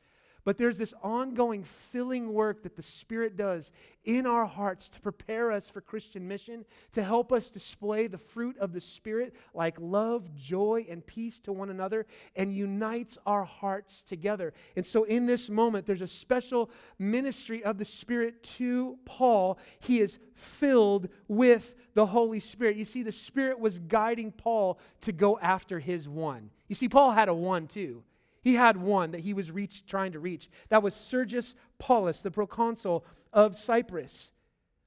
But 0.49 0.57
there's 0.57 0.79
this 0.79 0.95
ongoing 1.03 1.63
filling 1.63 2.33
work 2.33 2.63
that 2.63 2.75
the 2.75 2.83
Spirit 2.83 3.37
does 3.37 3.71
in 4.07 4.25
our 4.25 4.47
hearts 4.47 4.89
to 4.89 5.01
prepare 5.03 5.53
us 5.53 5.69
for 5.69 5.83
Christian 5.83 6.27
mission, 6.27 6.65
to 6.93 7.05
help 7.05 7.35
us 7.35 7.51
display 7.51 8.07
the 8.07 8.17
fruit 8.17 8.57
of 8.57 8.73
the 8.73 8.81
Spirit 8.81 9.35
like 9.53 9.77
love, 9.79 10.35
joy, 10.35 10.87
and 10.89 11.07
peace 11.07 11.39
to 11.41 11.53
one 11.53 11.69
another, 11.69 12.07
and 12.35 12.55
unites 12.55 13.19
our 13.27 13.45
hearts 13.45 14.01
together. 14.01 14.55
And 14.75 14.87
so 14.87 15.05
in 15.05 15.27
this 15.27 15.51
moment, 15.51 15.85
there's 15.85 16.01
a 16.01 16.07
special 16.07 16.71
ministry 16.99 17.63
of 17.63 17.77
the 17.77 17.85
Spirit 17.85 18.43
to 18.57 18.97
Paul. 19.05 19.59
He 19.81 20.01
is 20.01 20.19
filled 20.35 21.11
with 21.29 21.75
the 21.93 22.07
Holy 22.07 22.41
Spirit. 22.41 22.79
You 22.79 22.87
see, 22.87 23.03
the 23.03 23.13
Spirit 23.13 23.61
was 23.61 23.81
guiding 23.81 24.33
Paul 24.33 24.79
to 25.03 25.13
go 25.13 25.39
after 25.41 25.79
his 25.79 26.09
one. 26.09 26.49
You 26.69 26.75
see, 26.75 26.89
Paul 26.89 27.11
had 27.11 27.29
a 27.29 27.35
one 27.35 27.67
too. 27.67 28.03
He 28.49 28.55
had 28.55 28.79
one 28.79 29.11
that 29.11 29.21
he 29.21 29.35
was 29.35 29.51
reach, 29.51 29.85
trying 29.85 30.13
to 30.13 30.21
reach. 30.21 30.49
That 30.71 30.83
was 30.83 30.95
Sergius 30.95 31.55
Paulus, 31.79 32.23
the 32.23 32.31
proconsul 32.31 33.05
of 33.31 33.55
Cyprus. 33.55 34.33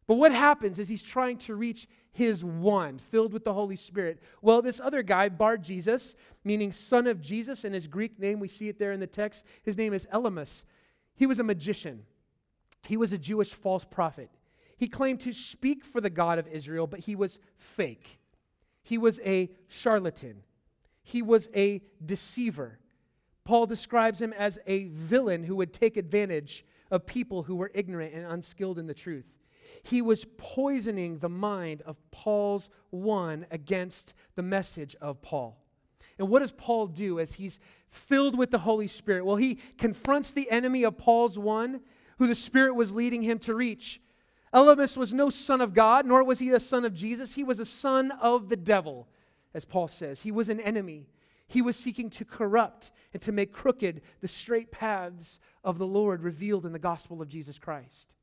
But 0.08 0.16
what 0.16 0.32
happens 0.32 0.80
is 0.80 0.90
he's 0.90 1.04
trying 1.04 1.38
to 1.38 1.54
reach 1.54 1.88
his 2.12 2.44
one, 2.44 2.98
filled 2.98 3.34
with 3.34 3.44
the 3.44 3.54
Holy 3.54 3.76
Spirit. 3.76 4.20
Well, 4.42 4.64
this 4.64 4.80
other 4.80 5.04
guy, 5.04 5.30
Bar 5.30 5.60
Jesus, 5.60 6.16
meaning 6.44 6.72
son 6.72 7.06
of 7.06 7.22
Jesus, 7.22 7.64
and 7.64 7.76
his 7.76 7.86
Greek 7.86 8.18
name, 8.18 8.40
we 8.40 8.48
see 8.48 8.68
it 8.68 8.80
there 8.80 8.94
in 8.94 9.00
the 9.00 9.06
text, 9.06 9.46
his 9.62 9.78
name 9.78 9.94
is 9.94 10.08
Elymas. 10.12 10.66
He 11.14 11.28
was 11.28 11.38
a 11.38 11.44
magician, 11.44 12.02
he 12.88 12.98
was 12.98 13.14
a 13.14 13.18
Jewish 13.20 13.54
false 13.54 13.86
prophet. 13.86 14.32
He 14.76 14.88
claimed 14.88 15.20
to 15.20 15.34
speak 15.34 15.86
for 15.86 16.02
the 16.02 16.10
God 16.10 16.40
of 16.40 16.48
Israel, 16.48 16.88
but 16.88 17.02
he 17.02 17.16
was 17.16 17.38
fake. 17.58 18.18
He 18.82 18.98
was 18.98 19.20
a 19.24 19.52
charlatan, 19.68 20.42
he 21.04 21.22
was 21.22 21.48
a 21.56 21.84
deceiver. 22.04 22.80
Paul 23.44 23.66
describes 23.66 24.22
him 24.22 24.34
as 24.34 24.60
a 24.68 24.86
villain 24.86 25.44
who 25.44 25.56
would 25.56 25.74
take 25.74 25.98
advantage 25.98 26.66
of 26.90 27.06
people 27.06 27.44
who 27.44 27.56
were 27.56 27.72
ignorant 27.74 28.14
and 28.14 28.26
unskilled 28.26 28.78
in 28.78 28.88
the 28.88 28.94
truth. 28.94 29.26
He 29.84 30.02
was 30.02 30.26
poisoning 30.38 31.18
the 31.18 31.30
mind 31.30 31.82
of 31.84 31.98
Paul's 32.12 32.70
one 32.90 33.46
against 33.50 34.14
the 34.36 34.44
message 34.44 34.96
of 35.02 35.22
Paul. 35.22 35.58
And 36.20 36.30
what 36.30 36.40
does 36.40 36.52
Paul 36.52 36.88
do 36.88 37.20
as 37.20 37.34
he's 37.34 37.60
filled 37.88 38.38
with 38.38 38.52
the 38.52 38.60
Holy 38.60 38.88
Spirit? 38.88 39.26
Well, 39.26 39.38
he 39.38 39.58
confronts 39.78 40.32
the 40.32 40.52
enemy 40.52 40.84
of 40.84 40.98
Paul's 40.98 41.40
one, 41.40 41.82
who 42.20 42.28
the 42.28 42.36
Spirit 42.36 42.76
was 42.76 42.92
leading 42.92 43.24
him 43.24 43.40
to 43.40 43.56
reach. 43.56 44.02
Elymas 44.54 44.98
was 44.98 45.14
no 45.14 45.30
son 45.30 45.62
of 45.62 45.74
God, 45.74 46.06
nor 46.06 46.24
was 46.24 46.40
he 46.40 46.52
a 46.52 46.60
son 46.60 46.86
of 46.86 46.94
Jesus. 46.94 47.34
He 47.34 47.44
was 47.44 47.60
a 47.60 47.66
son 47.66 48.12
of 48.22 48.50
the 48.50 48.58
devil, 48.58 49.08
as 49.54 49.66
Paul 49.66 49.88
says. 49.88 50.22
He 50.22 50.32
was 50.32 50.50
an 50.50 50.60
enemy. 50.60 51.08
He 51.52 51.62
was 51.62 51.76
seeking 51.76 52.10
to 52.12 52.24
corrupt 52.24 52.92
and 53.12 53.22
to 53.24 53.34
make 53.34 53.52
crooked 53.52 54.02
the 54.22 54.28
straight 54.30 54.72
paths 54.72 55.38
of 55.66 55.78
the 55.78 55.86
Lord 55.86 56.24
revealed 56.24 56.66
in 56.66 56.72
the 56.72 56.80
gospel 56.80 57.22
of 57.22 57.28
Jesus 57.28 57.60
Christ. 57.60 58.16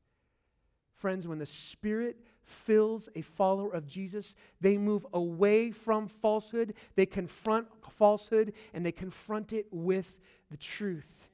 Friends, 0.95 1.27
when 1.27 1.37
the 1.37 1.45
Spirit 1.45 2.17
fills 2.41 3.07
a 3.15 3.21
follower 3.21 3.71
of 3.71 3.85
Jesus, 3.85 4.33
they 4.61 4.79
move 4.79 5.05
away 5.13 5.69
from 5.69 6.07
falsehood, 6.07 6.73
they 6.95 7.05
confront 7.05 7.67
falsehood, 7.91 8.51
and 8.73 8.83
they 8.83 8.91
confront 8.91 9.53
it 9.53 9.67
with 9.69 10.17
the 10.49 10.57
truth. 10.57 11.29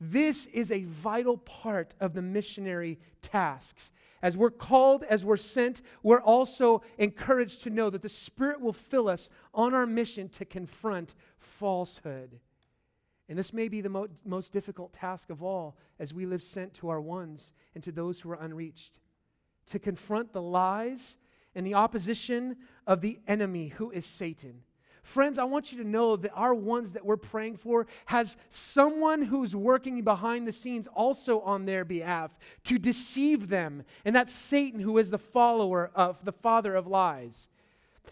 This 0.00 0.46
is 0.46 0.72
a 0.72 0.82
vital 0.82 1.36
part 1.36 1.94
of 2.00 2.12
the 2.12 2.22
missionary 2.22 2.98
tasks. 3.22 3.92
As 4.26 4.36
we're 4.36 4.50
called, 4.50 5.04
as 5.04 5.24
we're 5.24 5.36
sent, 5.36 5.82
we're 6.02 6.20
also 6.20 6.82
encouraged 6.98 7.62
to 7.62 7.70
know 7.70 7.90
that 7.90 8.02
the 8.02 8.08
Spirit 8.08 8.60
will 8.60 8.72
fill 8.72 9.08
us 9.08 9.30
on 9.54 9.72
our 9.72 9.86
mission 9.86 10.28
to 10.30 10.44
confront 10.44 11.14
falsehood. 11.38 12.40
And 13.28 13.38
this 13.38 13.52
may 13.52 13.68
be 13.68 13.80
the 13.82 13.88
mo- 13.88 14.08
most 14.24 14.52
difficult 14.52 14.92
task 14.92 15.30
of 15.30 15.44
all 15.44 15.76
as 16.00 16.12
we 16.12 16.26
live 16.26 16.42
sent 16.42 16.74
to 16.74 16.88
our 16.88 17.00
ones 17.00 17.52
and 17.76 17.84
to 17.84 17.92
those 17.92 18.20
who 18.20 18.32
are 18.32 18.42
unreached. 18.42 18.98
To 19.66 19.78
confront 19.78 20.32
the 20.32 20.42
lies 20.42 21.18
and 21.54 21.64
the 21.64 21.74
opposition 21.74 22.56
of 22.84 23.02
the 23.02 23.20
enemy, 23.28 23.68
who 23.68 23.92
is 23.92 24.04
Satan. 24.04 24.64
Friends, 25.06 25.38
I 25.38 25.44
want 25.44 25.70
you 25.70 25.78
to 25.78 25.88
know 25.88 26.16
that 26.16 26.32
our 26.34 26.52
ones 26.52 26.94
that 26.94 27.06
we're 27.06 27.16
praying 27.16 27.58
for 27.58 27.86
has 28.06 28.36
someone 28.50 29.22
who's 29.22 29.54
working 29.54 30.02
behind 30.02 30.48
the 30.48 30.52
scenes 30.52 30.88
also 30.88 31.40
on 31.42 31.64
their 31.64 31.84
behalf 31.84 32.36
to 32.64 32.76
deceive 32.76 33.46
them. 33.46 33.84
And 34.04 34.16
that's 34.16 34.32
Satan, 34.32 34.80
who 34.80 34.98
is 34.98 35.10
the 35.10 35.16
follower 35.16 35.92
of 35.94 36.24
the 36.24 36.32
father 36.32 36.74
of 36.74 36.88
lies. 36.88 37.46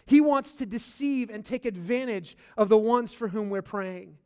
He 0.05 0.21
wants 0.21 0.53
to 0.53 0.65
deceive 0.65 1.29
and 1.29 1.43
take 1.43 1.65
advantage 1.65 2.37
of 2.55 2.69
the 2.69 2.77
ones 2.77 3.11
for 3.11 3.27
whom 3.27 3.49
we're 3.49 3.61
praying, 3.61 4.17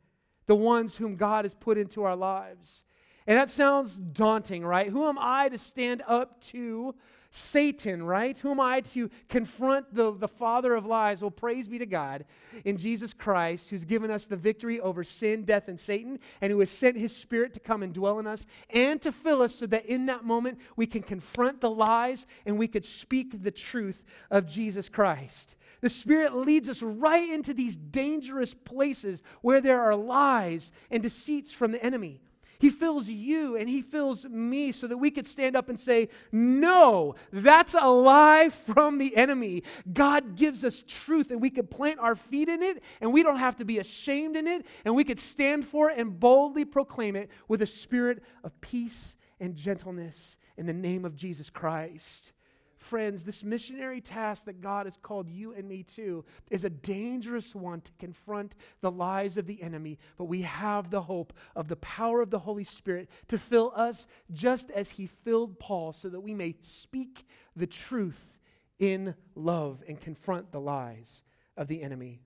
the 0.46 0.54
ones 0.54 0.96
whom 0.96 1.16
God 1.16 1.44
has 1.44 1.54
put 1.54 1.76
into 1.76 2.04
our 2.04 2.14
lives. 2.14 2.84
And 3.26 3.36
that 3.36 3.50
sounds 3.50 3.98
daunting, 3.98 4.64
right? 4.64 4.86
Who 4.86 5.08
am 5.08 5.18
I 5.18 5.48
to 5.48 5.58
stand 5.58 6.04
up 6.06 6.40
to 6.42 6.94
Satan, 7.30 8.02
right? 8.02 8.36
Who 8.38 8.50
am 8.50 8.58
I 8.60 8.80
to 8.80 9.08
confront 9.28 9.94
the, 9.94 10.12
the 10.12 10.26
father 10.26 10.74
of 10.74 10.84
lies? 10.84 11.22
Well, 11.22 11.30
praise 11.30 11.68
be 11.68 11.78
to 11.78 11.86
God 11.86 12.24
in 12.64 12.76
Jesus 12.76 13.14
Christ, 13.14 13.70
who's 13.70 13.84
given 13.84 14.10
us 14.10 14.26
the 14.26 14.36
victory 14.36 14.80
over 14.80 15.04
sin, 15.04 15.44
death, 15.44 15.68
and 15.68 15.78
Satan, 15.78 16.18
and 16.40 16.50
who 16.50 16.58
has 16.58 16.70
sent 16.70 16.96
his 16.96 17.14
spirit 17.14 17.54
to 17.54 17.60
come 17.60 17.84
and 17.84 17.94
dwell 17.94 18.18
in 18.18 18.26
us 18.26 18.46
and 18.70 19.00
to 19.02 19.12
fill 19.12 19.42
us 19.42 19.54
so 19.54 19.66
that 19.66 19.86
in 19.86 20.06
that 20.06 20.24
moment 20.24 20.58
we 20.74 20.86
can 20.86 21.02
confront 21.02 21.60
the 21.60 21.70
lies 21.70 22.26
and 22.46 22.58
we 22.58 22.66
could 22.66 22.84
speak 22.84 23.42
the 23.42 23.52
truth 23.52 24.02
of 24.30 24.46
Jesus 24.46 24.88
Christ. 24.88 25.54
The 25.80 25.88
Spirit 25.88 26.34
leads 26.34 26.68
us 26.68 26.82
right 26.82 27.30
into 27.30 27.54
these 27.54 27.76
dangerous 27.76 28.54
places 28.54 29.22
where 29.40 29.60
there 29.60 29.80
are 29.80 29.94
lies 29.94 30.72
and 30.90 31.02
deceits 31.02 31.52
from 31.52 31.72
the 31.72 31.82
enemy. 31.82 32.20
He 32.60 32.68
fills 32.68 33.08
you 33.08 33.56
and 33.56 33.68
He 33.68 33.80
fills 33.80 34.26
me 34.26 34.70
so 34.70 34.86
that 34.86 34.98
we 34.98 35.10
could 35.10 35.26
stand 35.26 35.56
up 35.56 35.70
and 35.70 35.80
say, 35.80 36.10
No, 36.30 37.14
that's 37.32 37.74
a 37.74 37.88
lie 37.88 38.50
from 38.50 38.98
the 38.98 39.16
enemy. 39.16 39.62
God 39.90 40.36
gives 40.36 40.62
us 40.62 40.84
truth 40.86 41.30
and 41.30 41.40
we 41.40 41.48
can 41.48 41.66
plant 41.66 41.98
our 41.98 42.14
feet 42.14 42.50
in 42.50 42.62
it 42.62 42.82
and 43.00 43.14
we 43.14 43.22
don't 43.22 43.38
have 43.38 43.56
to 43.56 43.64
be 43.64 43.78
ashamed 43.78 44.36
in 44.36 44.46
it 44.46 44.66
and 44.84 44.94
we 44.94 45.04
could 45.04 45.18
stand 45.18 45.66
for 45.66 45.90
it 45.90 45.98
and 45.98 46.20
boldly 46.20 46.66
proclaim 46.66 47.16
it 47.16 47.30
with 47.48 47.62
a 47.62 47.66
spirit 47.66 48.22
of 48.44 48.60
peace 48.60 49.16
and 49.40 49.56
gentleness 49.56 50.36
in 50.58 50.66
the 50.66 50.74
name 50.74 51.06
of 51.06 51.16
Jesus 51.16 51.48
Christ. 51.48 52.34
Friends, 52.80 53.24
this 53.24 53.44
missionary 53.44 54.00
task 54.00 54.46
that 54.46 54.62
God 54.62 54.86
has 54.86 54.96
called 54.96 55.28
you 55.28 55.52
and 55.52 55.68
me 55.68 55.82
to 55.82 56.24
is 56.50 56.64
a 56.64 56.70
dangerous 56.70 57.54
one 57.54 57.82
to 57.82 57.92
confront 57.98 58.56
the 58.80 58.90
lies 58.90 59.36
of 59.36 59.46
the 59.46 59.62
enemy, 59.62 59.98
but 60.16 60.24
we 60.24 60.40
have 60.42 60.88
the 60.88 61.02
hope 61.02 61.34
of 61.54 61.68
the 61.68 61.76
power 61.76 62.22
of 62.22 62.30
the 62.30 62.38
Holy 62.38 62.64
Spirit 62.64 63.10
to 63.28 63.38
fill 63.38 63.70
us 63.76 64.06
just 64.32 64.70
as 64.70 64.88
He 64.88 65.06
filled 65.06 65.58
Paul 65.60 65.92
so 65.92 66.08
that 66.08 66.20
we 66.20 66.32
may 66.32 66.56
speak 66.62 67.26
the 67.54 67.66
truth 67.66 68.38
in 68.78 69.14
love 69.34 69.84
and 69.86 70.00
confront 70.00 70.50
the 70.50 70.60
lies 70.60 71.22
of 71.58 71.68
the 71.68 71.82
enemy. 71.82 72.22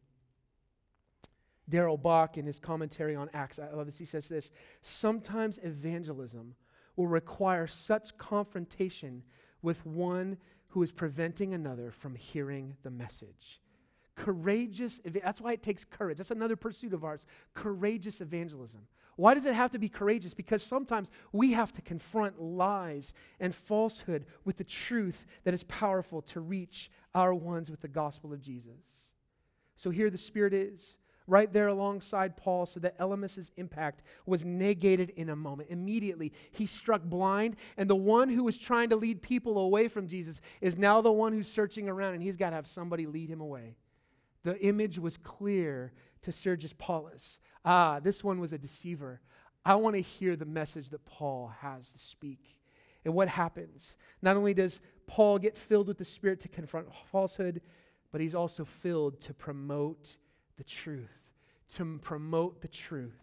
Darrell 1.69 1.97
Bock, 1.97 2.39
in 2.39 2.47
his 2.47 2.61
commentary 2.61 3.17
on 3.17 3.29
Acts, 3.35 3.59
I 3.59 3.71
love 3.71 3.87
this. 3.87 3.99
He 3.99 4.05
says 4.05 4.29
this 4.29 4.53
Sometimes 4.83 5.59
evangelism 5.65 6.55
will 6.95 7.09
require 7.09 7.67
such 7.67 8.17
confrontation 8.19 9.25
with 9.65 9.85
one 9.87 10.37
who 10.69 10.83
is 10.83 10.93
preventing 10.93 11.55
another 11.55 11.91
from 11.91 12.15
hearing 12.15 12.77
the 12.83 12.91
message. 12.91 13.61
Courageous, 14.15 15.01
that's 15.05 15.41
why 15.41 15.55
it 15.55 15.63
takes 15.63 15.85
courage. 15.85 16.19
That's 16.19 16.31
another 16.31 16.57
pursuit 16.57 16.93
of 16.93 17.03
ours 17.03 17.27
courageous 17.55 18.21
evangelism. 18.21 18.83
Why 19.17 19.35
does 19.35 19.47
it 19.47 19.55
have 19.55 19.71
to 19.73 19.79
be 19.79 19.89
courageous? 19.89 20.35
Because 20.35 20.63
sometimes 20.63 21.11
we 21.33 21.53
have 21.53 21.73
to 21.73 21.83
confront 21.83 22.41
lies 22.41 23.15
and 23.41 23.55
falsehood 23.55 24.27
with 24.45 24.57
the 24.57 24.65
truth 24.65 25.27
that 25.45 25.55
is 25.55 25.65
powerful 25.65 26.21
to 26.23 26.41
reach 26.41 26.91
our 27.15 27.35
ones 27.35 27.71
with 27.71 27.81
the 27.81 27.89
gospel 27.89 28.33
of 28.33 28.43
Jesus. 28.43 28.73
So 29.77 29.91
here 29.91 30.11
the 30.11 30.19
Spirit 30.19 30.53
is 30.53 30.97
right 31.27 31.53
there 31.53 31.69
alongside 31.69 32.37
Paul 32.37 32.67
so 32.67 32.81
that 32.81 32.99
Elymas's 32.99 33.51
impact 33.57 34.03
was 34.27 34.45
negated 34.45 35.11
in 35.11 35.31
a 35.31 35.37
moment. 35.37 35.71
Immediately, 35.71 36.33
he 36.53 36.67
struck 36.67 37.03
blind, 37.03 37.57
and 37.77 37.89
the 37.89 37.97
one 37.97 38.29
who 38.29 38.45
was 38.45 38.59
trying 38.59 38.91
to 38.91 38.97
lead 38.97 39.23
people 39.23 39.59
away 39.59 39.89
from 39.89 40.07
Jesus 40.07 40.41
is 40.61 40.77
now 40.77 41.01
the 41.01 41.13
one 41.13 41.33
who's 41.33 41.51
searching 41.51 41.89
around, 41.89 42.15
and 42.15 42.23
he's 42.23 42.37
got 42.37 42.51
to 42.51 42.57
have 42.57 42.67
somebody 42.67 43.07
lead 43.07 43.29
him 43.29 43.41
away. 43.41 43.77
The 44.43 44.61
image 44.63 44.99
was 44.99 45.17
clear 45.17 45.93
to 46.23 46.33
Sergius 46.33 46.75
Paulus. 46.77 47.39
Ah, 47.65 48.01
this 48.01 48.23
one 48.23 48.41
was 48.41 48.53
a 48.53 48.59
deceiver. 48.59 49.21
I 49.65 49.77
want 49.77 49.97
to 49.97 50.03
hear 50.03 50.37
the 50.37 50.45
message 50.45 50.91
that 50.91 51.07
Paul 51.07 51.53
has 51.61 51.91
to 51.91 51.99
speak. 51.99 52.59
And 53.05 53.15
what 53.15 53.29
happens? 53.29 53.97
Not 54.21 54.37
only 54.37 54.53
does 54.53 54.81
Paul 55.07 55.39
get 55.39 55.57
filled 55.57 55.89
with 55.89 55.99
the 55.99 56.05
Spirit 56.05 56.41
to 56.41 56.49
confront 56.49 56.89
falsehood, 57.11 57.63
but 58.13 58.21
he's 58.21 58.35
also 58.35 58.65
filled 58.65 59.21
to 59.23 59.35
promote 59.35 60.17
the 60.57 60.65
truth, 60.65 61.11
to 61.75 61.99
promote 62.03 62.61
the 62.61 62.69
truth. 62.69 63.21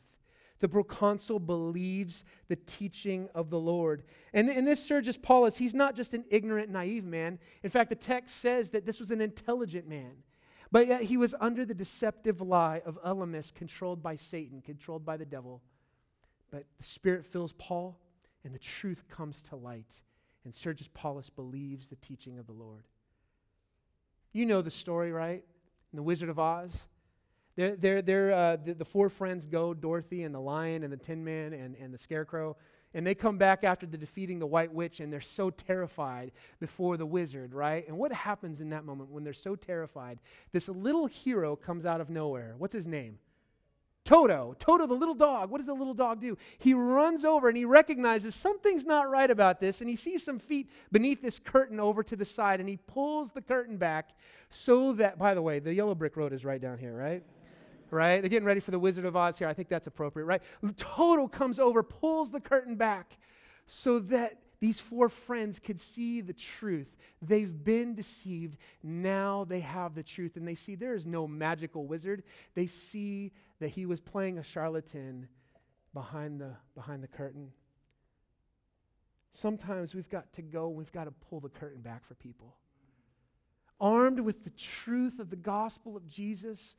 The 0.60 0.70
proconsul 0.70 1.40
believes 1.40 2.24
the 2.48 2.56
teaching 2.56 3.28
of 3.34 3.50
the 3.50 3.60
Lord. 3.60 4.04
And 4.32 4.48
in 4.48 4.64
this 4.64 4.86
Sergius 4.86 5.18
Paulus, 5.18 5.58
he's 5.58 5.74
not 5.74 5.96
just 5.96 6.14
an 6.14 6.24
ignorant, 6.30 6.70
naive 6.70 7.04
man. 7.04 7.40
In 7.64 7.72
fact, 7.72 7.90
the 7.90 7.96
text 7.96 8.38
says 8.38 8.70
that 8.72 8.86
this 8.86 9.00
was 9.00 9.10
an 9.10 9.22
intelligent 9.22 9.88
man. 9.88 10.12
But 10.72 10.88
yet 10.88 11.02
he 11.02 11.18
was 11.18 11.36
under 11.40 11.66
the 11.66 11.74
deceptive 11.74 12.42
lie 12.42 12.82
of 12.86 13.02
Elymas, 13.04 13.54
controlled 13.54 14.04
by 14.04 14.16
Satan, 14.16 14.62
controlled 14.62 15.04
by 15.04 15.18
the 15.18 15.26
devil. 15.26 15.62
But 16.52 16.66
the 16.78 16.84
Spirit 16.84 17.26
fills 17.26 17.54
Paul, 17.54 17.98
and 18.44 18.54
the 18.54 18.60
truth 18.60 19.04
comes 19.10 19.42
to 19.44 19.56
light. 19.56 20.02
And 20.46 20.54
Sergius 20.54 20.90
Paulus 20.94 21.30
believes 21.30 21.90
the 21.90 21.96
teaching 21.98 22.38
of 22.38 22.46
the 22.46 22.54
Lord. 22.54 22.84
You 24.32 24.46
know 24.46 24.62
the 24.62 24.72
story, 24.72 25.12
right? 25.12 25.44
In 25.92 25.98
The 25.98 26.04
Wizard 26.04 26.30
of 26.30 26.40
Oz. 26.40 26.88
They're, 27.56 27.76
they're, 27.76 28.02
they're, 28.02 28.32
uh, 28.32 28.58
the, 28.58 28.74
the, 28.74 28.86
four 28.86 29.10
friends 29.10 29.46
go 29.46 29.74
Dorothy 29.74 30.24
and 30.24 30.34
the 30.34 30.40
lion 30.40 30.84
and 30.84 30.92
the 30.92 30.98
Tin 30.98 31.24
Man 31.24 31.54
and, 31.54 31.76
and 31.76 31.94
the 31.94 31.98
scarecrow. 31.98 32.56
And 32.94 33.08
they 33.08 33.16
come 33.16 33.38
back 33.38 33.64
after 33.64 33.86
the 33.86 33.98
defeating 33.98 34.40
the 34.40 34.46
White 34.46 34.74
Witch 34.74 35.00
and 35.00 35.12
they're 35.12 35.22
so 35.22 35.50
terrified 35.50 36.32
before 36.60 36.98
the 36.98 37.06
wizard, 37.06 37.54
right? 37.54 37.88
And 37.88 37.98
what 37.98 38.12
happens 38.12 38.60
in 38.60 38.70
that 38.70 38.86
moment 38.86 39.10
when 39.10 39.24
they're 39.24 39.34
so 39.34 39.56
terrified? 39.56 40.20
This 40.52 40.68
little 40.68 41.08
hero 41.08 41.56
comes 41.56 41.86
out 41.86 42.02
of 42.02 42.10
nowhere. 42.10 42.56
What's 42.58 42.74
his 42.74 42.88
name? 42.88 43.18
Toto. 44.04 44.56
Toto, 44.58 44.88
the 44.88 44.94
little 44.94 45.14
dog. 45.14 45.52
What 45.52 45.60
does 45.60 45.68
the 45.68 45.74
little 45.74 45.94
dog 45.94 46.20
do? 46.20 46.38
He 46.58 46.74
runs 46.74 47.24
over 47.24 47.48
and 47.48 47.56
he 47.56 47.66
recognizes 47.66 48.34
something's 48.34 48.84
not 48.84 49.10
right 49.10 49.30
about 49.30 49.60
this 49.60 49.80
and 49.80 49.90
he 49.90 49.96
sees 49.96 50.24
some 50.24 50.40
feet 50.40 50.70
beneath 50.92 51.22
this 51.22 51.40
curtain 51.40 51.80
over 51.80 52.02
to 52.04 52.16
the 52.16 52.26
side 52.26 52.60
and 52.60 52.68
he 52.68 52.78
pulls 52.78 53.32
the 53.32 53.42
curtain 53.42 53.78
back 53.78 54.10
so 54.50 54.94
that, 54.94 55.18
by 55.18 55.34
the 55.34 55.42
way, 55.42 55.60
the 55.60 55.74
yellow 55.74 55.96
brick 55.96 56.18
road 56.18 56.34
is 56.34 56.44
right 56.44 56.62
down 56.62 56.78
here, 56.78 56.96
right? 56.96 57.24
Right? 57.92 58.22
They're 58.22 58.30
getting 58.30 58.48
ready 58.48 58.60
for 58.60 58.72
the 58.72 58.80
Wizard 58.80 59.06
of 59.06 59.16
Oz 59.16 59.38
here. 59.38 59.48
I 59.48 59.54
think 59.54 59.70
that's 59.70 59.88
appropriate, 59.88 60.26
right? 60.26 60.42
Toto 60.78 61.28
comes 61.28 61.60
over, 61.60 61.84
pulls 61.84 62.32
the 62.32 62.40
curtain 62.40 62.76
back 62.76 63.18
so 63.68 64.00
that 64.00 64.38
these 64.60 64.80
four 64.80 65.10
friends 65.10 65.60
could 65.60 65.80
see 65.80 66.22
the 66.22 66.34
truth. 66.34 66.96
They've 67.22 67.64
been 67.64 67.96
deceived. 67.96 68.58
Now 68.84 69.44
they 69.44 69.60
have 69.60 69.96
the 69.96 70.04
truth. 70.04 70.38
And 70.38 70.48
they 70.48 70.56
see 70.56 70.76
there 70.76 70.94
is 70.94 71.06
no 71.06 71.28
magical 71.28 71.88
wizard. 71.88 72.24
They 72.54 72.68
see 72.68 73.32
that 73.60 73.70
he 73.70 73.86
was 73.88 74.00
playing 74.00 74.38
a 74.38 74.44
charlatan 74.44 75.28
behind 75.94 76.40
the, 76.40 76.52
behind 76.76 77.04
the 77.04 77.08
curtain. 77.08 77.52
Sometimes 79.32 79.96
we've 79.96 80.10
got 80.10 80.32
to 80.34 80.42
go, 80.44 80.70
we've 80.70 80.92
got 80.92 81.06
to 81.06 81.12
pull 81.12 81.40
the 81.40 81.50
curtain 81.50 81.82
back 81.82 82.06
for 82.06 82.14
people. 82.14 82.56
Armed 83.80 84.20
with 84.20 84.44
the 84.44 84.52
truth 84.52 85.20
of 85.20 85.32
the 85.32 85.36
gospel 85.36 85.98
of 85.98 86.08
Jesus, 86.08 86.76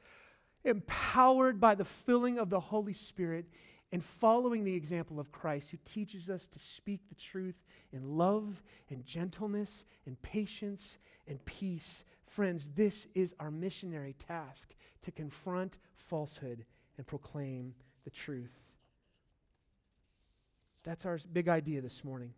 empowered 0.65 1.61
by 1.61 1.75
the 1.75 1.85
filling 1.85 2.39
of 2.39 2.51
the 2.51 2.61
Holy 2.61 2.93
Spirit, 2.93 3.47
and 3.93 4.03
following 4.03 4.65
the 4.65 4.75
example 4.75 5.21
of 5.21 5.31
Christ, 5.31 5.71
who 5.71 5.77
teaches 5.85 6.31
us 6.31 6.49
to 6.49 6.59
speak 6.59 7.01
the 7.09 7.15
truth 7.15 7.63
in 7.93 8.17
love 8.17 8.63
and 8.89 9.05
gentleness 9.05 9.85
and 10.07 10.21
patience 10.23 10.99
and 11.29 11.45
peace. 11.45 12.05
Friends, 12.27 12.71
this 12.75 13.07
is 13.15 13.35
our 13.39 13.51
missionary 13.51 14.15
task 14.19 14.75
to 15.03 15.11
confront 15.11 15.77
falsehood 15.95 16.65
and 16.97 17.07
proclaim 17.07 17.75
the 18.05 18.11
truth. 18.11 18.59
That's 20.85 21.05
our 21.05 21.19
big 21.33 21.49
idea 21.49 21.83
this 21.83 22.03
morning. 22.03 22.33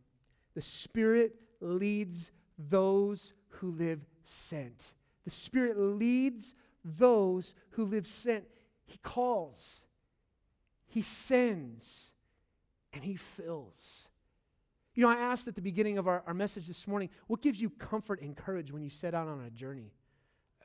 The 0.55 0.61
Spirit 0.61 1.37
leads 1.61 2.33
those 2.59 3.33
who 3.49 3.71
live 3.71 4.01
sent. 4.25 4.93
The 5.25 5.31
Spirit 5.31 5.79
leads 5.79 6.55
those 6.85 7.55
who 7.71 7.85
live 7.85 8.07
sent. 8.07 8.45
He 8.85 8.99
calls, 8.99 9.85
He 10.87 11.03
sends, 11.03 12.13
and 12.93 13.03
He 13.03 13.17
fills. 13.17 14.09
You 14.95 15.03
know, 15.03 15.09
I 15.09 15.17
asked 15.17 15.49
at 15.49 15.57
the 15.57 15.63
beginning 15.63 15.99
of 15.99 16.07
our, 16.07 16.23
our 16.27 16.35
message 16.35 16.69
this 16.69 16.87
morning, 16.87 17.11
what 17.27 17.43
gives 17.43 17.61
you 17.61 17.71
comfort 17.71 18.21
and 18.21 18.37
courage 18.37 18.71
when 18.71 18.83
you 18.83 18.91
set 18.91 19.15
out 19.15 19.27
on 19.27 19.43
a 19.43 19.51
journey? 19.51 19.93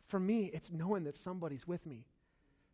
For 0.06 0.20
me, 0.20 0.52
it's 0.54 0.72
knowing 0.72 1.04
that 1.06 1.16
somebody's 1.16 1.68
with 1.68 1.86
me. 1.86 2.06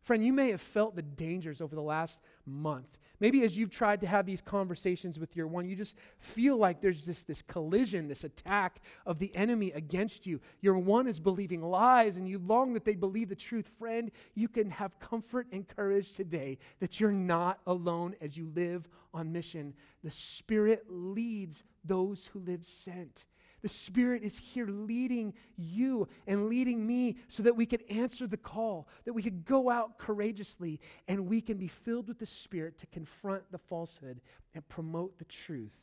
Friend, 0.06 0.24
you 0.24 0.32
may 0.32 0.50
have 0.52 0.60
felt 0.60 0.94
the 0.94 1.02
dangers 1.02 1.60
over 1.60 1.74
the 1.74 1.82
last 1.82 2.20
month. 2.46 2.96
Maybe 3.18 3.42
as 3.42 3.58
you've 3.58 3.70
tried 3.70 4.00
to 4.02 4.06
have 4.06 4.24
these 4.24 4.40
conversations 4.40 5.18
with 5.18 5.34
your 5.34 5.48
one, 5.48 5.68
you 5.68 5.74
just 5.74 5.96
feel 6.20 6.56
like 6.56 6.80
there's 6.80 7.04
just 7.04 7.26
this 7.26 7.42
collision, 7.42 8.06
this 8.06 8.22
attack 8.22 8.82
of 9.04 9.18
the 9.18 9.34
enemy 9.34 9.72
against 9.72 10.24
you. 10.24 10.40
Your 10.60 10.78
one 10.78 11.08
is 11.08 11.18
believing 11.18 11.60
lies 11.60 12.18
and 12.18 12.28
you 12.28 12.38
long 12.38 12.72
that 12.74 12.84
they 12.84 12.94
believe 12.94 13.30
the 13.30 13.34
truth. 13.34 13.68
Friend, 13.80 14.12
you 14.36 14.46
can 14.46 14.70
have 14.70 14.96
comfort 15.00 15.48
and 15.50 15.66
courage 15.66 16.12
today 16.12 16.58
that 16.78 17.00
you're 17.00 17.10
not 17.10 17.58
alone 17.66 18.14
as 18.20 18.36
you 18.36 18.52
live 18.54 18.88
on 19.12 19.32
mission. 19.32 19.74
The 20.04 20.12
Spirit 20.12 20.84
leads 20.88 21.64
those 21.84 22.26
who 22.26 22.38
live 22.38 22.64
sent. 22.64 23.26
The 23.66 23.70
Spirit 23.70 24.22
is 24.22 24.38
here 24.38 24.68
leading 24.68 25.34
you 25.56 26.06
and 26.28 26.48
leading 26.48 26.86
me 26.86 27.16
so 27.26 27.42
that 27.42 27.56
we 27.56 27.66
can 27.66 27.80
answer 27.90 28.28
the 28.28 28.36
call, 28.36 28.86
that 29.04 29.12
we 29.12 29.24
could 29.24 29.44
go 29.44 29.68
out 29.68 29.98
courageously 29.98 30.78
and 31.08 31.26
we 31.26 31.40
can 31.40 31.56
be 31.56 31.66
filled 31.66 32.06
with 32.06 32.20
the 32.20 32.26
Spirit 32.26 32.78
to 32.78 32.86
confront 32.86 33.42
the 33.50 33.58
falsehood 33.58 34.20
and 34.54 34.68
promote 34.68 35.18
the 35.18 35.24
truth 35.24 35.74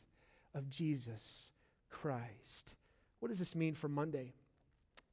of 0.54 0.70
Jesus 0.70 1.50
Christ. 1.90 2.72
What 3.20 3.28
does 3.28 3.38
this 3.38 3.54
mean 3.54 3.74
for 3.74 3.90
Monday? 3.90 4.32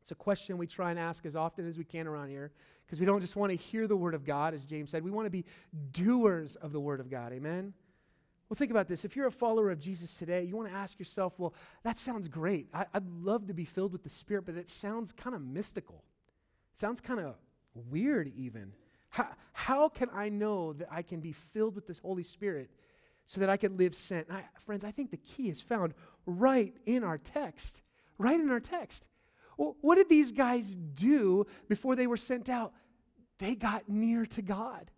It's 0.01 0.13
a 0.13 0.15
question 0.15 0.57
we 0.57 0.65
try 0.65 0.91
and 0.91 0.99
ask 0.99 1.26
as 1.26 1.36
often 1.36 1.67
as 1.67 1.78
we 1.78 1.84
can 1.84 2.07
around 2.07 2.30
here 2.30 2.53
because 2.86 3.01
we 3.01 3.05
don't 3.05 3.19
just 3.19 3.36
want 3.36 3.49
to 3.49 3.57
hear 3.57 3.86
the 3.86 3.97
Word 3.97 4.13
of 4.13 4.24
God, 4.24 4.53
as 4.53 4.63
James 4.63 4.91
said. 4.91 5.03
We 5.03 5.11
want 5.11 5.26
to 5.26 5.30
be 5.30 5.43
doers 5.91 6.55
of 6.55 6.72
the 6.72 6.80
Word 6.80 7.01
of 7.01 7.09
God. 7.09 7.34
Amen? 7.34 7.74
Well, 8.52 8.58
think 8.58 8.72
about 8.72 8.89
this. 8.89 9.06
If 9.06 9.16
you're 9.16 9.28
a 9.28 9.32
follower 9.32 9.72
of 9.72 9.80
Jesus 9.80 10.18
today, 10.18 10.43
you 10.43 10.58
want 10.58 10.68
to 10.68 10.76
ask 10.76 10.99
yourself, 10.99 11.39
well, 11.39 11.54
that 11.84 11.97
sounds 11.97 12.28
great. 12.28 12.68
I, 12.74 12.86
would 12.93 13.10
love 13.24 13.47
to 13.47 13.54
be 13.54 13.64
filled 13.64 13.93
with 13.93 14.04
the 14.04 14.10
Spirit, 14.10 14.45
but 14.45 14.56
it 14.56 14.70
sounds 14.70 15.14
kind 15.14 15.34
of 15.34 15.41
mystical. 15.41 16.04
It 16.74 16.78
sounds 16.78 16.99
kind 16.99 17.22
of 17.22 17.36
weird, 17.89 18.30
even. 18.36 18.74
How, 19.08 19.30
how 19.54 19.88
can 19.88 20.10
I 20.14 20.28
know 20.28 20.74
that 20.74 20.89
I 20.91 21.02
can 21.02 21.22
be 21.22 21.32
filled 21.32 21.76
with 21.76 21.88
this 21.88 21.99
Holy 21.99 22.24
Spirit 22.24 22.70
so 23.26 23.39
that 23.39 23.49
I 23.49 23.56
can 23.56 23.78
live 23.78 23.95
sent? 23.95 24.28
I, 24.30 24.43
friends, 24.66 24.84
I 24.84 24.91
think 24.91 25.12
the 25.12 25.18
key 25.18 25.47
is 25.47 25.62
found 25.62 25.93
right 26.26 26.76
in 26.86 27.06
our 27.06 27.18
text. 27.18 27.82
Right 28.18 28.38
in 28.38 28.49
our 28.49 28.60
text. 28.60 29.06
Well, 29.56 29.78
what 29.80 29.95
did 29.95 30.10
these 30.10 30.34
guys 30.34 30.76
do 30.93 31.45
before 31.70 31.95
they 31.95 32.06
were 32.06 32.18
sent 32.18 32.49
out? 32.49 32.74
They 33.38 33.56
got 33.56 33.88
near 33.88 34.26
to 34.26 34.41
God. 34.41 34.91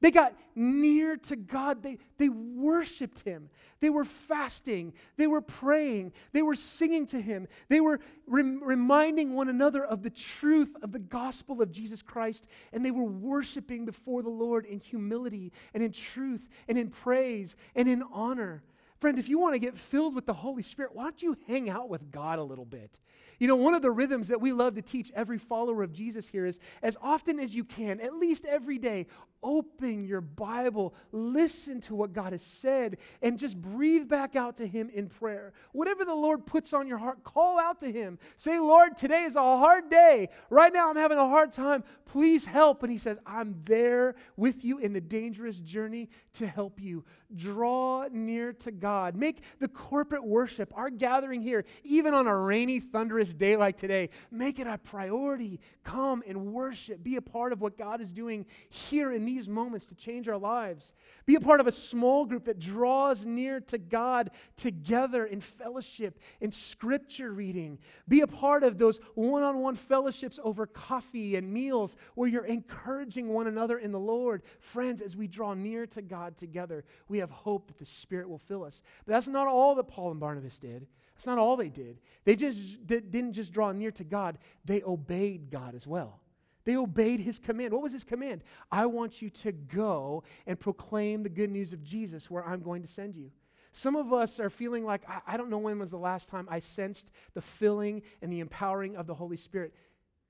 They 0.00 0.10
got 0.10 0.34
near 0.54 1.16
to 1.16 1.36
God. 1.36 1.82
They, 1.82 1.98
they 2.16 2.28
worshiped 2.28 3.20
Him. 3.20 3.50
They 3.80 3.90
were 3.90 4.04
fasting. 4.04 4.94
They 5.16 5.26
were 5.26 5.42
praying. 5.42 6.12
They 6.32 6.42
were 6.42 6.54
singing 6.54 7.06
to 7.06 7.20
Him. 7.20 7.46
They 7.68 7.80
were 7.80 8.00
rem- 8.26 8.62
reminding 8.62 9.34
one 9.34 9.48
another 9.48 9.84
of 9.84 10.02
the 10.02 10.10
truth 10.10 10.74
of 10.82 10.92
the 10.92 10.98
gospel 10.98 11.60
of 11.60 11.70
Jesus 11.70 12.02
Christ. 12.02 12.48
And 12.72 12.84
they 12.84 12.90
were 12.90 13.04
worshiping 13.04 13.84
before 13.84 14.22
the 14.22 14.30
Lord 14.30 14.64
in 14.64 14.80
humility 14.80 15.52
and 15.74 15.82
in 15.82 15.92
truth 15.92 16.48
and 16.66 16.78
in 16.78 16.88
praise 16.88 17.56
and 17.74 17.88
in 17.88 18.02
honor. 18.12 18.62
Friend, 19.00 19.18
if 19.18 19.30
you 19.30 19.38
want 19.38 19.54
to 19.54 19.58
get 19.58 19.78
filled 19.78 20.14
with 20.14 20.26
the 20.26 20.34
Holy 20.34 20.62
Spirit, 20.62 20.94
why 20.94 21.04
don't 21.04 21.22
you 21.22 21.36
hang 21.48 21.70
out 21.70 21.88
with 21.88 22.10
God 22.10 22.38
a 22.38 22.42
little 22.42 22.66
bit? 22.66 23.00
You 23.38 23.48
know, 23.48 23.56
one 23.56 23.72
of 23.72 23.80
the 23.80 23.90
rhythms 23.90 24.28
that 24.28 24.42
we 24.42 24.52
love 24.52 24.74
to 24.74 24.82
teach 24.82 25.10
every 25.14 25.38
follower 25.38 25.82
of 25.82 25.90
Jesus 25.90 26.28
here 26.28 26.44
is 26.44 26.60
as 26.82 26.98
often 27.00 27.40
as 27.40 27.54
you 27.54 27.64
can, 27.64 27.98
at 28.00 28.14
least 28.14 28.44
every 28.44 28.76
day, 28.76 29.06
open 29.42 30.04
your 30.04 30.20
Bible, 30.20 30.94
listen 31.12 31.80
to 31.80 31.94
what 31.94 32.12
God 32.12 32.32
has 32.32 32.42
said, 32.42 32.98
and 33.22 33.38
just 33.38 33.58
breathe 33.58 34.06
back 34.06 34.36
out 34.36 34.56
to 34.56 34.66
Him 34.66 34.90
in 34.92 35.08
prayer. 35.08 35.54
Whatever 35.72 36.04
the 36.04 36.14
Lord 36.14 36.44
puts 36.44 36.74
on 36.74 36.86
your 36.86 36.98
heart, 36.98 37.24
call 37.24 37.58
out 37.58 37.80
to 37.80 37.90
Him. 37.90 38.18
Say, 38.36 38.58
Lord, 38.58 38.94
today 38.94 39.22
is 39.22 39.36
a 39.36 39.40
hard 39.40 39.88
day. 39.88 40.28
Right 40.50 40.74
now 40.74 40.90
I'm 40.90 40.96
having 40.96 41.16
a 41.16 41.26
hard 41.26 41.52
time. 41.52 41.84
Please 42.04 42.44
help. 42.44 42.82
And 42.82 42.92
He 42.92 42.98
says, 42.98 43.16
I'm 43.24 43.58
there 43.64 44.16
with 44.36 44.62
you 44.62 44.78
in 44.78 44.92
the 44.92 45.00
dangerous 45.00 45.58
journey 45.58 46.10
to 46.34 46.46
help 46.46 46.78
you. 46.78 47.06
Draw 47.34 48.08
near 48.12 48.52
to 48.52 48.70
God. 48.70 48.89
Make 49.14 49.42
the 49.58 49.68
corporate 49.68 50.24
worship, 50.24 50.72
our 50.76 50.90
gathering 50.90 51.42
here, 51.42 51.64
even 51.84 52.14
on 52.14 52.26
a 52.26 52.36
rainy, 52.36 52.80
thunderous 52.80 53.34
day 53.34 53.56
like 53.56 53.76
today, 53.76 54.10
make 54.30 54.58
it 54.58 54.66
a 54.66 54.78
priority. 54.78 55.60
Come 55.84 56.22
and 56.26 56.52
worship. 56.52 57.02
Be 57.02 57.16
a 57.16 57.22
part 57.22 57.52
of 57.52 57.60
what 57.60 57.78
God 57.78 58.00
is 58.00 58.12
doing 58.12 58.46
here 58.68 59.12
in 59.12 59.24
these 59.24 59.48
moments 59.48 59.86
to 59.86 59.94
change 59.94 60.28
our 60.28 60.38
lives. 60.38 60.92
Be 61.26 61.36
a 61.36 61.40
part 61.40 61.60
of 61.60 61.66
a 61.66 61.72
small 61.72 62.26
group 62.26 62.44
that 62.44 62.58
draws 62.58 63.24
near 63.24 63.60
to 63.60 63.78
God 63.78 64.30
together 64.56 65.24
in 65.24 65.40
fellowship, 65.40 66.18
in 66.40 66.52
scripture 66.52 67.32
reading. 67.32 67.78
Be 68.08 68.20
a 68.20 68.26
part 68.26 68.62
of 68.62 68.78
those 68.78 69.00
one 69.14 69.42
on 69.42 69.58
one 69.58 69.76
fellowships 69.76 70.38
over 70.42 70.66
coffee 70.66 71.36
and 71.36 71.52
meals 71.52 71.96
where 72.14 72.28
you're 72.28 72.44
encouraging 72.44 73.28
one 73.28 73.46
another 73.46 73.78
in 73.78 73.92
the 73.92 73.98
Lord. 73.98 74.42
Friends, 74.58 75.00
as 75.00 75.16
we 75.16 75.26
draw 75.26 75.54
near 75.54 75.86
to 75.86 76.02
God 76.02 76.36
together, 76.36 76.84
we 77.08 77.18
have 77.18 77.30
hope 77.30 77.68
that 77.68 77.78
the 77.78 77.84
Spirit 77.84 78.28
will 78.28 78.38
fill 78.38 78.64
us. 78.64 78.79
But 79.06 79.12
that's 79.12 79.28
not 79.28 79.46
all 79.46 79.74
that 79.74 79.88
Paul 79.88 80.10
and 80.10 80.20
Barnabas 80.20 80.58
did. 80.58 80.86
That's 81.14 81.26
not 81.26 81.38
all 81.38 81.56
they 81.56 81.68
did. 81.68 81.98
They 82.24 82.36
just 82.36 82.86
didn't 82.86 83.32
just 83.32 83.52
draw 83.52 83.72
near 83.72 83.90
to 83.92 84.04
God, 84.04 84.38
they 84.64 84.82
obeyed 84.82 85.50
God 85.50 85.74
as 85.74 85.86
well. 85.86 86.20
They 86.64 86.76
obeyed 86.76 87.20
his 87.20 87.38
command. 87.38 87.72
What 87.72 87.82
was 87.82 87.92
his 87.92 88.04
command? 88.04 88.42
I 88.70 88.86
want 88.86 89.22
you 89.22 89.30
to 89.30 89.52
go 89.52 90.24
and 90.46 90.60
proclaim 90.60 91.22
the 91.22 91.28
good 91.28 91.50
news 91.50 91.72
of 91.72 91.82
Jesus 91.82 92.30
where 92.30 92.46
I'm 92.46 92.60
going 92.60 92.82
to 92.82 92.88
send 92.88 93.16
you. 93.16 93.30
Some 93.72 93.96
of 93.96 94.12
us 94.12 94.40
are 94.40 94.50
feeling 94.50 94.84
like, 94.84 95.02
I, 95.08 95.20
I 95.26 95.36
don't 95.36 95.48
know 95.48 95.58
when 95.58 95.78
was 95.78 95.90
the 95.90 95.96
last 95.96 96.28
time 96.28 96.48
I 96.50 96.60
sensed 96.60 97.10
the 97.34 97.40
filling 97.40 98.02
and 98.20 98.32
the 98.32 98.40
empowering 98.40 98.96
of 98.96 99.06
the 99.06 99.14
Holy 99.14 99.36
Spirit. 99.36 99.74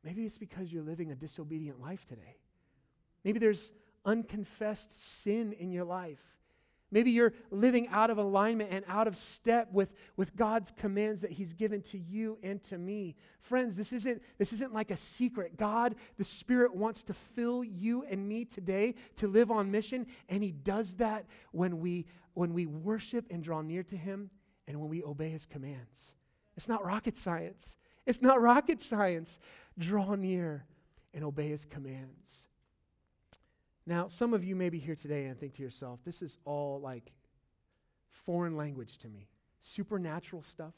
Maybe 0.04 0.24
it's 0.24 0.38
because 0.38 0.72
you're 0.72 0.82
living 0.82 1.10
a 1.10 1.14
disobedient 1.14 1.80
life 1.80 2.04
today. 2.06 2.36
Maybe 3.24 3.38
there's 3.38 3.72
unconfessed 4.04 5.22
sin 5.22 5.52
in 5.52 5.70
your 5.70 5.84
life. 5.84 6.22
Maybe 6.92 7.12
you're 7.12 7.32
living 7.50 7.88
out 7.88 8.10
of 8.10 8.18
alignment 8.18 8.70
and 8.72 8.84
out 8.88 9.06
of 9.06 9.16
step 9.16 9.72
with, 9.72 9.92
with 10.16 10.34
God's 10.34 10.72
commands 10.72 11.20
that 11.20 11.30
He's 11.30 11.52
given 11.52 11.82
to 11.82 11.98
you 11.98 12.38
and 12.42 12.60
to 12.64 12.78
me. 12.78 13.14
Friends, 13.40 13.76
this 13.76 13.92
isn't, 13.92 14.20
this 14.38 14.52
isn't 14.52 14.72
like 14.72 14.90
a 14.90 14.96
secret. 14.96 15.56
God, 15.56 15.94
the 16.16 16.24
Spirit, 16.24 16.74
wants 16.74 17.02
to 17.04 17.14
fill 17.14 17.62
you 17.62 18.04
and 18.10 18.28
me 18.28 18.44
today 18.44 18.94
to 19.16 19.28
live 19.28 19.50
on 19.50 19.70
mission, 19.70 20.06
and 20.28 20.42
He 20.42 20.50
does 20.50 20.94
that 20.94 21.26
when 21.52 21.78
we, 21.78 22.06
when 22.34 22.52
we 22.52 22.66
worship 22.66 23.26
and 23.30 23.42
draw 23.42 23.62
near 23.62 23.84
to 23.84 23.96
Him 23.96 24.30
and 24.66 24.80
when 24.80 24.88
we 24.88 25.04
obey 25.04 25.30
His 25.30 25.46
commands. 25.46 26.14
It's 26.56 26.68
not 26.68 26.84
rocket 26.84 27.16
science. 27.16 27.76
It's 28.04 28.20
not 28.20 28.42
rocket 28.42 28.80
science. 28.80 29.38
Draw 29.78 30.16
near 30.16 30.66
and 31.14 31.24
obey 31.24 31.48
His 31.48 31.64
commands. 31.64 32.48
Now, 33.90 34.06
some 34.06 34.34
of 34.34 34.44
you 34.44 34.54
may 34.54 34.68
be 34.68 34.78
here 34.78 34.94
today 34.94 35.24
and 35.24 35.36
think 35.36 35.54
to 35.54 35.62
yourself, 35.64 35.98
this 36.04 36.22
is 36.22 36.38
all 36.44 36.80
like 36.80 37.10
foreign 38.06 38.56
language 38.56 38.98
to 38.98 39.08
me. 39.08 39.26
Supernatural 39.58 40.42
stuff, 40.42 40.74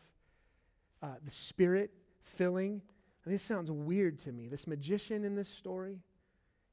uh, 1.02 1.16
the 1.22 1.30
spirit 1.30 1.90
filling. 2.22 2.80
This 3.26 3.42
sounds 3.42 3.70
weird 3.70 4.18
to 4.20 4.32
me. 4.32 4.48
This 4.48 4.66
magician 4.66 5.24
in 5.24 5.34
this 5.34 5.50
story. 5.50 6.00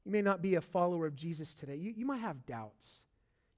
You 0.05 0.13
may 0.13 0.21
not 0.21 0.41
be 0.41 0.55
a 0.55 0.61
follower 0.61 1.05
of 1.05 1.13
Jesus 1.13 1.53
today. 1.53 1.75
You, 1.75 1.93
you 1.93 2.05
might 2.05 2.21
have 2.21 2.45
doubts. 2.45 3.03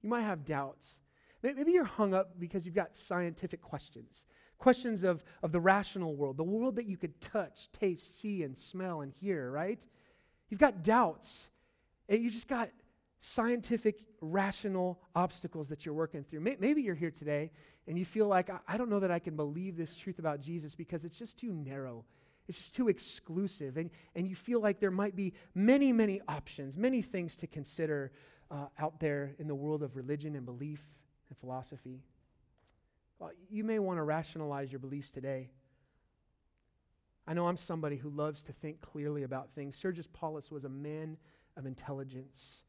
You 0.00 0.10
might 0.10 0.22
have 0.22 0.44
doubts. 0.44 0.98
Maybe 1.40 1.70
you're 1.70 1.84
hung 1.84 2.14
up 2.14 2.40
because 2.40 2.66
you've 2.66 2.74
got 2.74 2.96
scientific 2.96 3.62
questions 3.62 4.24
questions 4.58 5.04
of, 5.04 5.22
of 5.44 5.52
the 5.52 5.60
rational 5.60 6.16
world, 6.16 6.36
the 6.36 6.42
world 6.42 6.76
that 6.76 6.86
you 6.86 6.96
could 6.96 7.20
touch, 7.20 7.70
taste, 7.72 8.20
see, 8.20 8.42
and 8.42 8.56
smell 8.56 9.02
and 9.02 9.12
hear, 9.12 9.50
right? 9.50 9.86
You've 10.48 10.60
got 10.60 10.82
doubts. 10.82 11.51
You 12.08 12.30
just 12.30 12.48
got 12.48 12.70
scientific, 13.20 14.04
rational 14.20 15.00
obstacles 15.14 15.68
that 15.68 15.86
you're 15.86 15.94
working 15.94 16.24
through. 16.24 16.40
Maybe 16.40 16.82
you're 16.82 16.94
here 16.94 17.10
today 17.10 17.50
and 17.86 17.98
you 17.98 18.04
feel 18.04 18.26
like, 18.26 18.50
I 18.66 18.76
don't 18.76 18.90
know 18.90 19.00
that 19.00 19.10
I 19.10 19.20
can 19.20 19.36
believe 19.36 19.76
this 19.76 19.94
truth 19.94 20.18
about 20.18 20.40
Jesus 20.40 20.74
because 20.74 21.04
it's 21.04 21.18
just 21.18 21.38
too 21.38 21.52
narrow. 21.52 22.04
It's 22.48 22.58
just 22.58 22.74
too 22.74 22.88
exclusive. 22.88 23.76
And, 23.76 23.90
and 24.16 24.26
you 24.26 24.34
feel 24.34 24.60
like 24.60 24.80
there 24.80 24.90
might 24.90 25.14
be 25.14 25.34
many, 25.54 25.92
many 25.92 26.20
options, 26.26 26.76
many 26.76 27.00
things 27.00 27.36
to 27.36 27.46
consider 27.46 28.10
uh, 28.50 28.66
out 28.78 28.98
there 28.98 29.34
in 29.38 29.46
the 29.46 29.54
world 29.54 29.82
of 29.82 29.96
religion 29.96 30.34
and 30.34 30.44
belief 30.44 30.82
and 31.28 31.38
philosophy. 31.38 32.02
Well, 33.20 33.30
you 33.48 33.62
may 33.62 33.78
want 33.78 33.98
to 33.98 34.02
rationalize 34.02 34.72
your 34.72 34.80
beliefs 34.80 35.12
today. 35.12 35.50
I 37.26 37.34
know 37.34 37.46
I'm 37.46 37.56
somebody 37.56 37.96
who 37.96 38.10
loves 38.10 38.42
to 38.44 38.52
think 38.52 38.80
clearly 38.80 39.22
about 39.22 39.50
things. 39.54 39.76
Sergius 39.76 40.08
Paulus 40.12 40.50
was 40.50 40.64
a 40.64 40.68
man 40.68 41.16
of 41.56 41.66
intelligence. 41.66 42.64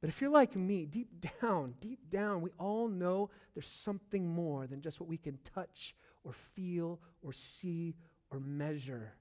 But 0.00 0.10
if 0.10 0.20
you're 0.20 0.30
like 0.30 0.54
me, 0.54 0.84
deep 0.84 1.08
down, 1.40 1.74
deep 1.80 2.10
down, 2.10 2.42
we 2.42 2.50
all 2.58 2.88
know 2.88 3.30
there's 3.54 3.66
something 3.66 4.28
more 4.28 4.66
than 4.66 4.80
just 4.80 5.00
what 5.00 5.08
we 5.08 5.16
can 5.16 5.38
touch 5.44 5.94
or 6.24 6.32
feel 6.32 7.00
or 7.22 7.32
see 7.32 7.94
or 8.30 8.40
measure. 8.40 9.14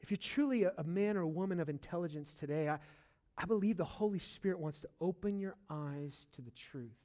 If 0.00 0.10
you're 0.10 0.18
truly 0.18 0.64
a, 0.64 0.72
a 0.78 0.84
man 0.84 1.16
or 1.16 1.22
a 1.22 1.28
woman 1.28 1.60
of 1.60 1.68
intelligence 1.68 2.34
today, 2.34 2.68
I, 2.68 2.78
I 3.38 3.44
believe 3.44 3.76
the 3.76 3.84
Holy 3.84 4.18
Spirit 4.18 4.58
wants 4.58 4.80
to 4.80 4.88
open 5.00 5.38
your 5.38 5.56
eyes 5.68 6.26
to 6.32 6.42
the 6.42 6.50
truth. 6.50 6.96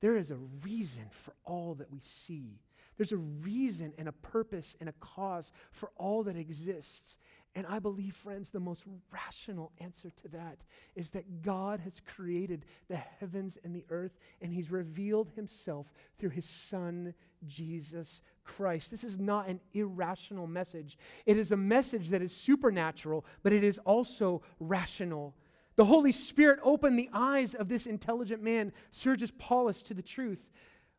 There 0.00 0.16
is 0.16 0.30
a 0.30 0.36
reason 0.62 1.04
for 1.10 1.34
all 1.44 1.74
that 1.76 1.90
we 1.90 2.00
see. 2.00 2.60
There's 2.96 3.12
a 3.12 3.16
reason 3.16 3.92
and 3.98 4.08
a 4.08 4.12
purpose 4.12 4.76
and 4.80 4.88
a 4.88 4.94
cause 5.00 5.52
for 5.72 5.90
all 5.96 6.22
that 6.24 6.36
exists. 6.36 7.18
And 7.56 7.66
I 7.68 7.78
believe, 7.78 8.16
friends, 8.16 8.50
the 8.50 8.58
most 8.58 8.84
rational 9.12 9.70
answer 9.78 10.10
to 10.10 10.28
that 10.28 10.58
is 10.96 11.10
that 11.10 11.42
God 11.42 11.78
has 11.80 12.00
created 12.00 12.64
the 12.88 12.96
heavens 12.96 13.58
and 13.62 13.74
the 13.74 13.84
earth, 13.90 14.18
and 14.42 14.52
He's 14.52 14.72
revealed 14.72 15.30
Himself 15.36 15.86
through 16.18 16.30
His 16.30 16.46
Son, 16.46 17.14
Jesus 17.46 18.22
Christ. 18.42 18.90
This 18.90 19.04
is 19.04 19.20
not 19.20 19.48
an 19.48 19.60
irrational 19.72 20.48
message. 20.48 20.98
It 21.26 21.36
is 21.36 21.52
a 21.52 21.56
message 21.56 22.08
that 22.10 22.22
is 22.22 22.34
supernatural, 22.34 23.24
but 23.44 23.52
it 23.52 23.62
is 23.62 23.78
also 23.78 24.42
rational. 24.58 25.34
The 25.76 25.84
Holy 25.84 26.12
Spirit 26.12 26.58
opened 26.62 26.98
the 26.98 27.10
eyes 27.12 27.54
of 27.54 27.68
this 27.68 27.86
intelligent 27.86 28.42
man, 28.42 28.72
Sergius 28.90 29.32
Paulus, 29.38 29.82
to 29.84 29.94
the 29.94 30.02
truth. 30.02 30.50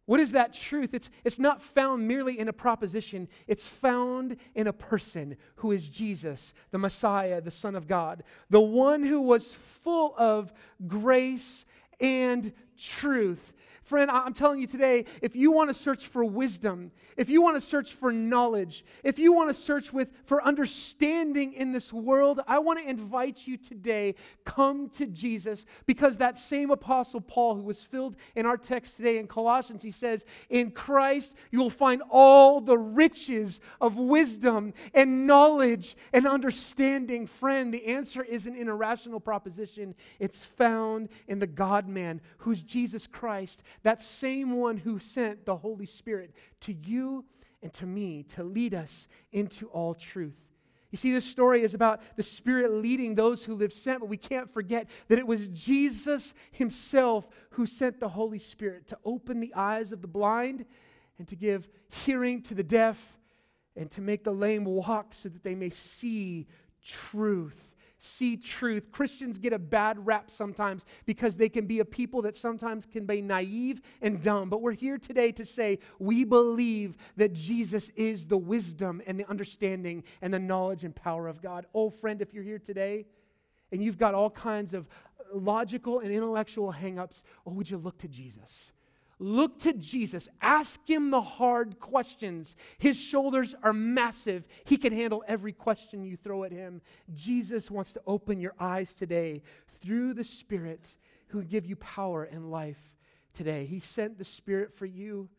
What 0.06 0.20
is 0.20 0.34
that 0.34 0.54
truth? 0.54 0.94
It's, 0.94 1.10
it's 1.24 1.40
not 1.40 1.62
found 1.62 2.08
merely 2.08 2.38
in 2.38 2.48
a 2.48 2.54
proposition, 2.54 3.28
it's 3.48 3.66
found 3.66 4.38
in 4.54 4.68
a 4.68 4.74
person 4.74 5.36
who 5.56 5.72
is 5.72 5.90
Jesus, 5.90 6.54
the 6.72 6.78
Messiah, 6.78 7.42
the 7.42 7.52
Son 7.52 7.76
of 7.76 7.88
God, 7.88 8.24
the 8.50 8.62
one 8.62 9.04
who 9.04 9.22
was 9.22 9.56
full 9.56 10.14
of 10.18 10.54
grace 10.88 11.66
and 12.00 12.54
truth. 12.78 13.54
Friend, 13.86 14.10
I'm 14.10 14.34
telling 14.34 14.60
you 14.60 14.66
today, 14.66 15.06
if 15.22 15.36
you 15.36 15.52
want 15.52 15.70
to 15.70 15.74
search 15.76 16.08
for 16.08 16.26
wisdom, 16.26 16.92
if 17.18 17.30
you 17.30 17.40
want 17.40 17.56
to 17.56 17.62
search 17.62 17.94
for 17.94 18.12
knowledge, 18.12 18.84
if 19.04 19.20
you 19.20 19.32
want 19.32 19.52
to 19.52 19.54
search 19.54 19.94
with 19.94 20.10
for 20.26 20.44
understanding 20.44 21.54
in 21.54 21.72
this 21.72 21.94
world, 21.94 22.40
I 22.48 22.58
want 22.58 22.80
to 22.80 22.90
invite 22.90 23.46
you 23.46 23.58
today, 23.58 24.16
come 24.44 24.90
to 24.90 25.06
Jesus 25.06 25.68
because 25.86 26.18
that 26.18 26.36
same 26.36 26.72
apostle 26.72 27.22
Paul 27.22 27.58
who 27.58 27.62
was 27.62 27.84
filled 27.84 28.16
in 28.36 28.48
our 28.48 28.58
text 28.58 28.98
today 28.98 29.20
in 29.20 29.28
Colossians, 29.28 29.84
he 29.84 29.92
says, 29.92 30.26
"In 30.50 30.72
Christ 30.72 31.36
you 31.52 31.60
will 31.60 31.70
find 31.70 32.02
all 32.10 32.62
the 32.62 32.80
riches 32.80 33.62
of 33.80 33.98
wisdom 33.98 34.74
and 34.96 35.28
knowledge 35.28 35.96
and 36.12 36.26
understanding." 36.26 37.28
Friend, 37.28 37.72
the 37.72 37.86
answer 37.86 38.24
isn't 38.24 38.58
an 38.58 38.68
irrational 38.68 39.20
proposition. 39.20 39.94
It's 40.20 40.44
found 40.44 41.10
in 41.28 41.38
the 41.38 41.46
God-man 41.46 42.22
who's 42.40 42.64
Jesus 42.64 43.06
Christ 43.06 43.62
that 43.84 44.02
same 44.02 44.58
one 44.58 44.78
who 44.78 45.00
sent 45.00 45.46
the 45.46 45.56
Holy 45.56 45.86
Spirit 45.86 46.34
to 46.62 46.74
you 46.74 47.26
and 47.62 47.72
to 47.74 47.86
me 47.86 48.24
to 48.24 48.44
lead 48.44 48.74
us 48.74 49.08
into 49.32 49.68
all 49.68 49.94
truth. 49.94 50.38
You 50.92 50.98
see, 50.98 51.12
this 51.12 51.26
story 51.26 51.64
is 51.64 51.74
about 51.74 52.02
the 52.16 52.24
Spirit 52.24 52.72
leading 52.72 53.16
those 53.16 53.44
who 53.44 53.56
live 53.56 53.74
sent, 53.74 54.00
but 54.00 54.08
we 54.08 54.18
can't 54.18 54.54
forget 54.54 54.88
that 55.10 55.20
it 55.20 55.28
was 55.28 55.50
Jesus 55.50 56.34
Himself 56.52 57.28
who 57.52 57.66
sent 57.66 58.00
the 58.00 58.08
Holy 58.08 58.40
Spirit 58.40 58.88
to 58.88 58.98
open 59.04 59.40
the 59.40 59.54
eyes 59.56 59.92
of 59.92 60.02
the 60.02 60.08
blind 60.08 60.66
and 61.18 61.28
to 61.28 61.36
give 61.36 61.68
hearing 61.90 62.42
to 62.44 62.54
the 62.54 62.64
deaf 62.64 63.18
and 63.76 63.92
to 63.92 64.02
make 64.02 64.24
the 64.24 64.32
lame 64.32 64.64
walk 64.64 65.14
so 65.14 65.28
that 65.28 65.44
they 65.44 65.56
may 65.56 65.70
see 65.70 66.48
truth 66.82 67.75
see 68.06 68.38
truth. 68.38 68.92
Christians 68.92 69.38
get 69.38 69.54
a 69.54 69.60
bad 69.60 70.06
rap 70.06 70.30
sometimes 70.30 70.86
because 71.06 71.36
they 71.36 71.50
can 71.50 71.66
be 71.66 71.80
a 71.80 71.86
people 71.86 72.22
that 72.24 72.36
sometimes 72.36 72.86
can 72.86 73.06
be 73.06 73.22
naive 73.22 73.82
and 74.02 74.22
dumb. 74.22 74.50
But 74.50 74.62
we're 74.62 74.74
here 74.74 74.98
today 74.98 75.32
to 75.34 75.46
say 75.46 75.80
we 76.00 76.24
believe 76.24 76.96
that 77.18 77.34
Jesus 77.34 77.90
is 77.96 78.26
the 78.26 78.38
wisdom 78.38 79.02
and 79.06 79.20
the 79.20 79.28
understanding 79.30 80.04
and 80.22 80.34
the 80.34 80.40
knowledge 80.40 80.84
and 80.84 80.96
power 80.96 81.28
of 81.28 81.42
God. 81.42 81.66
Oh, 81.74 81.90
friend, 81.90 82.22
if 82.22 82.34
you're 82.34 82.44
here 82.44 82.60
today 82.60 83.06
and 83.72 83.84
you've 83.84 83.98
got 83.98 84.14
all 84.14 84.30
kinds 84.30 84.74
of 84.74 84.88
logical 85.34 86.00
and 86.00 86.12
intellectual 86.12 86.72
hangups, 86.72 87.24
oh, 87.46 87.52
would 87.52 87.70
you 87.70 87.78
look 87.78 87.98
to 88.00 88.08
Jesus? 88.08 88.72
Look 89.18 89.60
to 89.60 89.74
Jesus. 89.74 90.28
Ask 90.42 90.88
him 90.90 91.10
the 91.10 91.22
hard 91.22 91.80
questions. 91.80 92.56
His 92.78 93.02
shoulders 93.02 93.56
are 93.64 93.74
massive. 93.74 94.46
He 94.66 94.78
can 94.78 94.92
handle 94.92 95.24
every 95.28 95.54
question 95.54 96.04
you 96.04 96.18
throw 96.18 96.44
at 96.44 96.52
him. 96.52 96.82
Jesus 97.14 97.72
wants 97.72 97.94
to 97.94 98.02
open 98.06 98.42
your 98.42 98.56
eyes 98.60 98.94
today 98.94 99.42
through 99.82 100.14
the 100.14 100.24
Spirit 100.24 100.98
who 101.28 101.40
will 101.40 101.46
give 101.46 101.66
you 101.66 101.78
power 101.78 102.24
and 102.24 102.52
life 102.52 102.94
today. 103.34 103.66
He 103.66 103.80
sent 103.80 104.18
the 104.18 104.26
Spirit 104.26 104.74
for 104.74 104.86
you. 104.86 105.30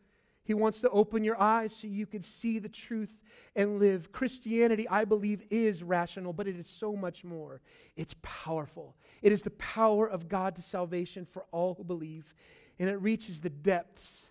He 0.43 0.53
wants 0.53 0.79
to 0.79 0.89
open 0.89 1.25
your 1.25 1.39
eyes 1.39 1.75
so 1.75 1.87
you 1.87 2.05
can 2.05 2.21
see 2.21 2.57
the 2.57 2.69
truth 2.69 3.13
and 3.55 3.79
live. 3.79 4.13
Christianity, 4.13 4.87
I 4.87 5.03
believe, 5.03 5.43
is 5.49 5.83
rational, 5.83 6.31
but 6.31 6.47
it 6.47 6.57
is 6.57 6.67
so 6.67 6.95
much 6.95 7.25
more. 7.25 7.61
It's 7.97 8.15
powerful. 8.21 8.95
It 9.21 9.33
is 9.33 9.41
the 9.41 9.51
power 9.51 10.07
of 10.07 10.29
God 10.29 10.55
to 10.55 10.61
salvation 10.61 11.25
for 11.25 11.45
all 11.51 11.73
who 11.73 11.83
believe 11.83 12.33
and 12.79 12.89
it 12.89 13.01
reaches 13.01 13.41
the 13.41 13.49
depths 13.49 14.27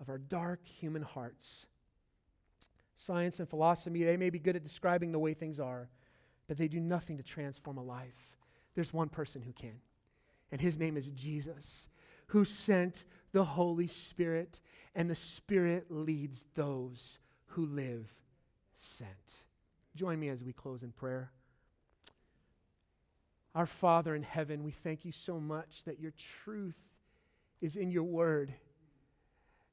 of 0.00 0.08
our 0.08 0.18
dark 0.18 0.66
human 0.66 1.02
hearts. 1.02 1.66
Science 2.96 3.38
and 3.38 3.48
philosophy, 3.48 4.04
they 4.04 4.16
may 4.16 4.30
be 4.30 4.38
good 4.38 4.56
at 4.56 4.62
describing 4.62 5.12
the 5.12 5.18
way 5.18 5.34
things 5.34 5.58
are, 5.58 5.88
but 6.48 6.56
they 6.56 6.68
do 6.68 6.80
nothing 6.80 7.16
to 7.16 7.22
transform 7.22 7.78
a 7.78 7.82
life. 7.82 8.38
There's 8.74 8.92
one 8.92 9.08
person 9.08 9.42
who 9.42 9.52
can, 9.52 9.80
and 10.52 10.60
his 10.60 10.78
name 10.78 10.96
is 10.96 11.06
Jesus, 11.08 11.88
who 12.28 12.44
sent 12.44 13.04
the 13.32 13.44
Holy 13.44 13.86
Spirit, 13.86 14.60
and 14.94 15.08
the 15.08 15.14
Spirit 15.14 15.86
leads 15.90 16.44
those 16.54 17.18
who 17.46 17.66
live 17.66 18.06
sent. 18.74 19.44
Join 19.94 20.18
me 20.18 20.28
as 20.28 20.42
we 20.42 20.52
close 20.52 20.82
in 20.82 20.92
prayer. 20.92 21.30
Our 23.54 23.66
Father 23.66 24.14
in 24.14 24.22
heaven, 24.22 24.62
we 24.62 24.70
thank 24.70 25.04
you 25.04 25.12
so 25.12 25.40
much 25.40 25.82
that 25.84 25.98
your 25.98 26.12
truth 26.42 26.78
is 27.60 27.76
in 27.76 27.90
your 27.90 28.04
word. 28.04 28.54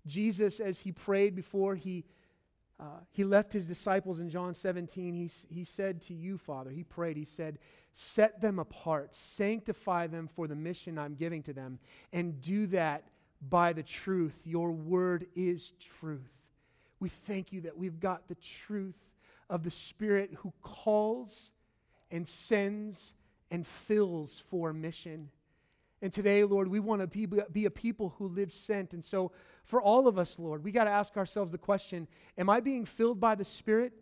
Jesus, 0.06 0.60
as 0.60 0.80
he 0.80 0.92
prayed 0.92 1.36
before 1.36 1.76
he, 1.76 2.06
uh, 2.80 3.02
he 3.12 3.24
left 3.24 3.52
his 3.52 3.68
disciples 3.68 4.20
in 4.20 4.30
John 4.30 4.54
17, 4.54 5.14
he, 5.14 5.30
he 5.50 5.64
said 5.64 6.02
to 6.04 6.14
you, 6.14 6.38
Father, 6.38 6.70
he 6.70 6.84
prayed, 6.84 7.18
he 7.18 7.26
said, 7.26 7.60
Set 7.94 8.40
them 8.40 8.60
apart, 8.60 9.14
sanctify 9.14 10.08
them 10.08 10.28
for 10.28 10.48
the 10.48 10.56
mission 10.56 11.00
I'm 11.00 11.16
giving 11.16 11.42
to 11.44 11.54
them, 11.54 11.80
and 12.14 12.40
do 12.42 12.68
that 12.68 13.06
by 13.50 13.74
the 13.74 13.84
truth. 13.84 14.36
Your 14.44 14.72
word 14.72 15.26
is 15.36 15.74
truth. 15.80 16.30
We 17.00 17.10
thank 17.10 17.52
you 17.52 17.62
that 17.62 17.78
we've 17.78 18.00
got 18.00 18.28
the 18.28 18.36
truth 18.36 18.98
of 19.50 19.64
the 19.64 19.72
Spirit 19.72 20.32
who 20.38 20.54
calls 20.62 21.52
and 22.12 22.28
sends 22.28 23.14
and 23.52 23.66
fills 23.66 24.44
for 24.50 24.74
mission. 24.74 25.30
And 26.02 26.14
today, 26.14 26.44
Lord, 26.44 26.68
we 26.68 26.80
want 26.80 27.02
to 27.02 27.08
be, 27.08 27.26
be 27.52 27.66
a 27.66 27.72
people 27.72 28.14
who 28.18 28.28
live 28.28 28.54
sent. 28.54 28.94
And 28.94 29.04
so, 29.04 29.32
for 29.64 29.82
all 29.82 30.08
of 30.08 30.18
us, 30.18 30.38
Lord, 30.38 30.64
we 30.64 30.72
got 30.72 30.84
to 30.84 30.92
ask 30.92 31.18
ourselves 31.18 31.52
the 31.52 31.58
question 31.58 32.08
Am 32.38 32.50
I 32.50 32.60
being 32.60 32.86
filled 32.86 33.20
by 33.20 33.36
the 33.36 33.46
Spirit? 33.46 33.94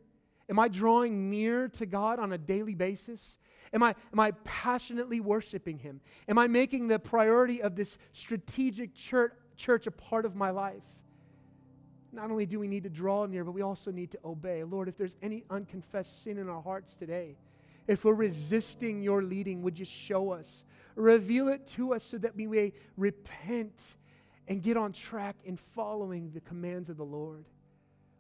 Am 0.50 0.60
I 0.60 0.68
drawing 0.68 1.30
near 1.30 1.70
to 1.70 1.86
God 1.86 2.20
on 2.20 2.34
a 2.34 2.38
daily 2.38 2.76
basis? 2.76 3.38
Am 3.74 3.82
I, 3.82 3.96
am 4.14 4.20
I 4.20 4.32
passionately 4.44 5.20
worshiping 5.20 5.80
Him? 5.80 6.02
Am 6.28 6.38
I 6.38 6.48
making 6.48 6.88
the 6.88 7.00
priority 7.00 7.62
of 7.62 7.76
this 7.76 7.98
strategic 8.12 8.94
church, 8.94 9.34
church 9.56 9.88
a 9.88 9.92
part 9.92 10.26
of 10.26 10.36
my 10.36 10.52
life? 10.52 10.84
Not 12.12 12.30
only 12.30 12.46
do 12.46 12.60
we 12.60 12.68
need 12.68 12.84
to 12.84 12.90
draw 12.90 13.26
near, 13.26 13.44
but 13.44 13.52
we 13.52 13.62
also 13.62 13.92
need 13.92 14.12
to 14.12 14.20
obey. 14.24 14.64
Lord, 14.64 14.88
if 14.88 14.98
there's 14.98 15.18
any 15.22 15.44
unconfessed 15.50 16.24
sin 16.24 16.38
in 16.38 16.48
our 16.48 16.62
hearts 16.62 16.94
today, 16.94 17.36
if 17.88 18.04
we're 18.04 18.14
resisting 18.14 19.02
your 19.02 19.22
leading, 19.22 19.62
would 19.62 19.78
you 19.78 19.86
show 19.86 20.32
us? 20.32 20.64
Reveal 20.96 21.50
it 21.50 21.66
to 21.68 21.94
us 21.94 22.04
so 22.04 22.18
that 22.18 22.36
we 22.36 22.48
may 22.48 22.74
repent 22.98 23.96
and 24.48 24.62
get 24.62 24.78
on 24.78 24.94
track 24.94 25.36
in 25.44 25.58
following 25.58 26.32
the 26.34 26.42
commands 26.42 26.90
of 26.90 26.98
the 26.98 27.06
Lord. 27.06 27.46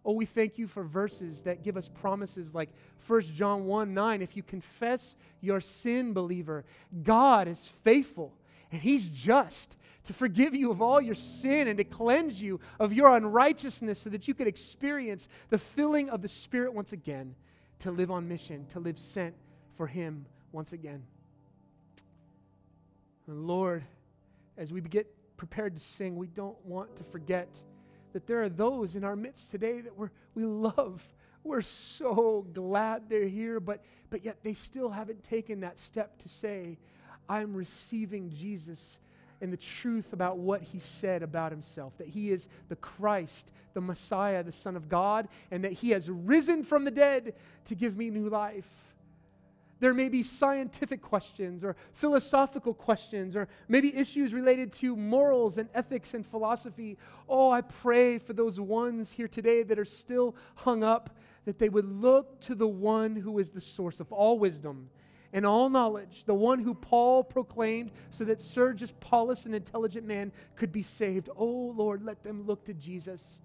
Oh, 0.03 0.13
we 0.13 0.26
thank 0.26 0.59
you 0.59 0.68
for 0.68 0.84
verses 0.84 1.41
that 1.43 1.63
give 1.63 1.78
us 1.78 1.89
promises 1.89 2.53
like 2.53 2.70
1 3.07 3.22
John 3.22 3.66
1 3.66 3.93
9. 3.93 4.22
If 4.22 4.38
you 4.38 4.43
confess 4.43 5.16
your 5.41 5.61
sin, 5.61 6.13
believer, 6.13 6.63
God 7.03 7.47
is 7.47 7.66
faithful 7.84 8.34
and 8.72 8.82
He's 8.82 9.09
just 9.09 9.78
to 10.05 10.13
forgive 10.13 10.53
you 10.53 10.70
of 10.70 10.82
all 10.82 11.01
your 11.01 11.16
sin 11.16 11.68
and 11.68 11.78
to 11.78 11.84
cleanse 11.84 12.39
you 12.41 12.59
of 12.80 12.93
your 12.93 13.16
unrighteousness 13.16 13.99
so 13.99 14.09
that 14.11 14.28
you 14.28 14.34
could 14.36 14.47
experience 14.47 15.28
the 15.49 15.57
filling 15.57 16.09
of 16.09 16.22
the 16.22 16.28
Spirit 16.28 16.74
once 16.74 16.93
again, 16.93 17.36
to 17.80 17.89
live 17.89 18.11
on 18.11 18.28
mission, 18.28 18.66
to 18.68 18.80
live 18.80 18.99
sent 18.99 19.34
for 19.76 19.88
Him 19.88 20.26
once 20.51 20.73
again. 20.73 21.03
And 23.28 23.47
Lord, 23.47 23.84
as 24.57 24.71
we 24.71 24.82
get 24.82 25.07
prepared 25.38 25.76
to 25.76 25.82
sing, 25.82 26.15
we 26.15 26.28
don't 26.28 26.57
want 26.65 26.95
to 26.97 27.03
forget 27.03 27.57
that 28.13 28.28
there 28.28 28.41
are 28.43 28.49
those 28.49 28.95
in 28.95 29.03
our 29.03 29.15
midst 29.15 29.51
today 29.51 29.82
that 29.82 29.97
we're, 29.97 30.11
we 30.36 30.45
love. 30.45 31.05
We're 31.43 31.61
so 31.61 32.45
glad 32.53 33.09
they're 33.09 33.28
here, 33.28 33.59
but, 33.59 33.84
but 34.09 34.23
yet 34.23 34.38
they 34.43 34.53
still 34.53 34.89
haven't 34.89 35.23
taken 35.23 35.59
that 35.61 35.78
step 35.78 36.17
to 36.19 36.30
say, 36.30 36.78
I'm 37.28 37.53
receiving 37.53 38.30
Jesus 38.30 38.99
and 39.41 39.51
the 39.51 39.57
truth 39.57 40.13
about 40.13 40.38
what 40.38 40.61
he 40.61 40.80
said 40.80 41.21
about 41.21 41.51
himself 41.51 41.97
that 41.97 42.07
he 42.07 42.32
is 42.32 42.47
the 42.69 42.76
Christ, 42.78 43.51
the 43.73 43.82
Messiah, 43.82 44.43
the 44.43 44.51
Son 44.51 44.76
of 44.76 44.88
God, 44.88 45.28
and 45.51 45.63
that 45.63 45.73
he 45.73 45.89
has 45.91 46.09
risen 46.09 46.63
from 46.63 46.86
the 46.86 46.91
dead 46.91 47.34
to 47.65 47.76
give 47.76 47.97
me 47.97 48.09
new 48.09 48.30
life. 48.30 48.65
There 49.80 49.93
may 49.93 50.09
be 50.09 50.23
scientific 50.23 51.01
questions 51.01 51.63
or 51.63 51.76
philosophical 51.93 52.73
questions 52.73 53.36
or 53.36 53.47
maybe 53.67 53.95
issues 53.95 54.34
related 54.34 54.71
to 54.73 54.95
morals 54.95 55.57
and 55.57 55.69
ethics 55.73 56.13
and 56.13 56.26
philosophy. 56.26 56.97
Oh, 57.28 57.51
I 57.51 57.61
pray 57.61 58.17
for 58.17 58.34
those 58.34 58.59
ones 58.59 59.11
here 59.11 59.28
today 59.28 59.63
that 59.63 59.78
are 59.78 59.86
still 59.86 60.36
hung 60.55 60.84
up 60.84 61.17
that 61.43 61.59
they 61.59 61.69
would 61.69 61.86
look 61.86 62.39
to 62.41 62.55
the 62.55 62.67
one 62.67 63.15
who 63.15 63.38
is 63.39 63.51
the 63.51 63.61
source 63.61 63.99
of 63.99 64.11
all 64.11 64.39
wisdom 64.39 64.89
and 65.34 65.45
all 65.45 65.69
knowledge, 65.69 66.23
the 66.23 66.34
one 66.34 66.59
who 66.59 66.73
Paul 66.73 67.23
proclaimed 67.23 67.91
so 68.09 68.23
that 68.23 68.39
Sergius 68.39 68.93
Paulus, 69.01 69.45
an 69.45 69.53
intelligent 69.53 70.07
man, 70.07 70.32
could 70.55 70.71
be 70.71 70.82
saved. 70.82 71.30
Oh, 71.36 71.73
Lord, 71.76 72.03
let 72.03 72.23
them 72.23 72.45
look 72.47 72.63
to 72.65 72.73
Jesus. 72.73 73.41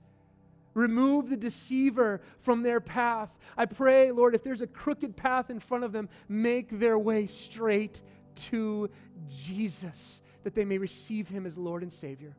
Remove 0.75 1.29
the 1.29 1.37
deceiver 1.37 2.21
from 2.41 2.62
their 2.62 2.81
path. 2.81 3.31
I 3.57 3.66
pray, 3.66 4.12
Lord, 4.12 4.35
if 4.35 4.45
there's 4.45 4.61
a 4.61 4.66
crooked 4.66 5.16
path 5.16 5.51
in 5.51 5.59
front 5.59 5.85
of 5.85 5.93
them, 5.93 6.09
make 6.29 6.79
their 6.79 6.99
way 6.99 7.27
straight 7.27 8.03
to 8.37 8.89
Jesus, 9.29 10.23
that 10.45 10.55
they 10.55 10.64
may 10.64 10.79
receive 10.79 11.29
him 11.29 11.45
as 11.45 11.59
Lord 11.59 11.83
and 11.83 11.93
Savior. 11.93 12.37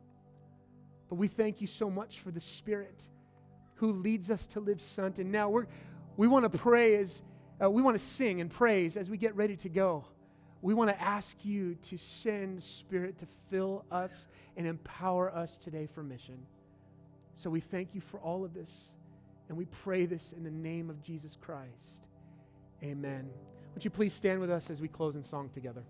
But 1.08 1.16
we 1.16 1.28
thank 1.28 1.60
you 1.60 1.66
so 1.66 1.90
much 1.90 2.20
for 2.20 2.30
the 2.30 2.40
Spirit 2.40 3.08
who 3.74 3.92
leads 3.92 4.30
us 4.30 4.46
to 4.48 4.60
live 4.60 4.80
sunt. 4.80 5.18
And 5.18 5.30
now 5.30 5.50
we're, 5.50 5.66
we 6.16 6.26
want 6.26 6.50
to 6.50 6.58
pray 6.58 6.96
as 6.96 7.22
uh, 7.62 7.70
we 7.70 7.82
want 7.82 7.98
to 7.98 8.04
sing 8.04 8.40
and 8.40 8.50
praise 8.50 8.96
as 8.96 9.10
we 9.10 9.16
get 9.18 9.36
ready 9.36 9.56
to 9.56 9.68
go. 9.68 10.04
We 10.62 10.74
want 10.74 10.90
to 10.90 11.00
ask 11.00 11.44
you 11.44 11.74
to 11.90 11.98
send 11.98 12.62
Spirit 12.62 13.18
to 13.18 13.26
fill 13.50 13.84
us 13.90 14.28
and 14.56 14.66
empower 14.66 15.34
us 15.34 15.58
today 15.58 15.86
for 15.92 16.02
mission. 16.02 16.38
So 17.34 17.50
we 17.50 17.60
thank 17.60 17.94
you 17.94 18.00
for 18.00 18.20
all 18.20 18.44
of 18.44 18.54
this, 18.54 18.92
and 19.48 19.56
we 19.56 19.64
pray 19.66 20.06
this 20.06 20.32
in 20.32 20.44
the 20.44 20.50
name 20.50 20.90
of 20.90 21.02
Jesus 21.02 21.36
Christ. 21.40 22.08
Amen. 22.82 23.28
Would 23.74 23.84
you 23.84 23.90
please 23.90 24.12
stand 24.12 24.40
with 24.40 24.50
us 24.50 24.70
as 24.70 24.80
we 24.80 24.88
close 24.88 25.16
in 25.16 25.22
song 25.22 25.48
together? 25.50 25.82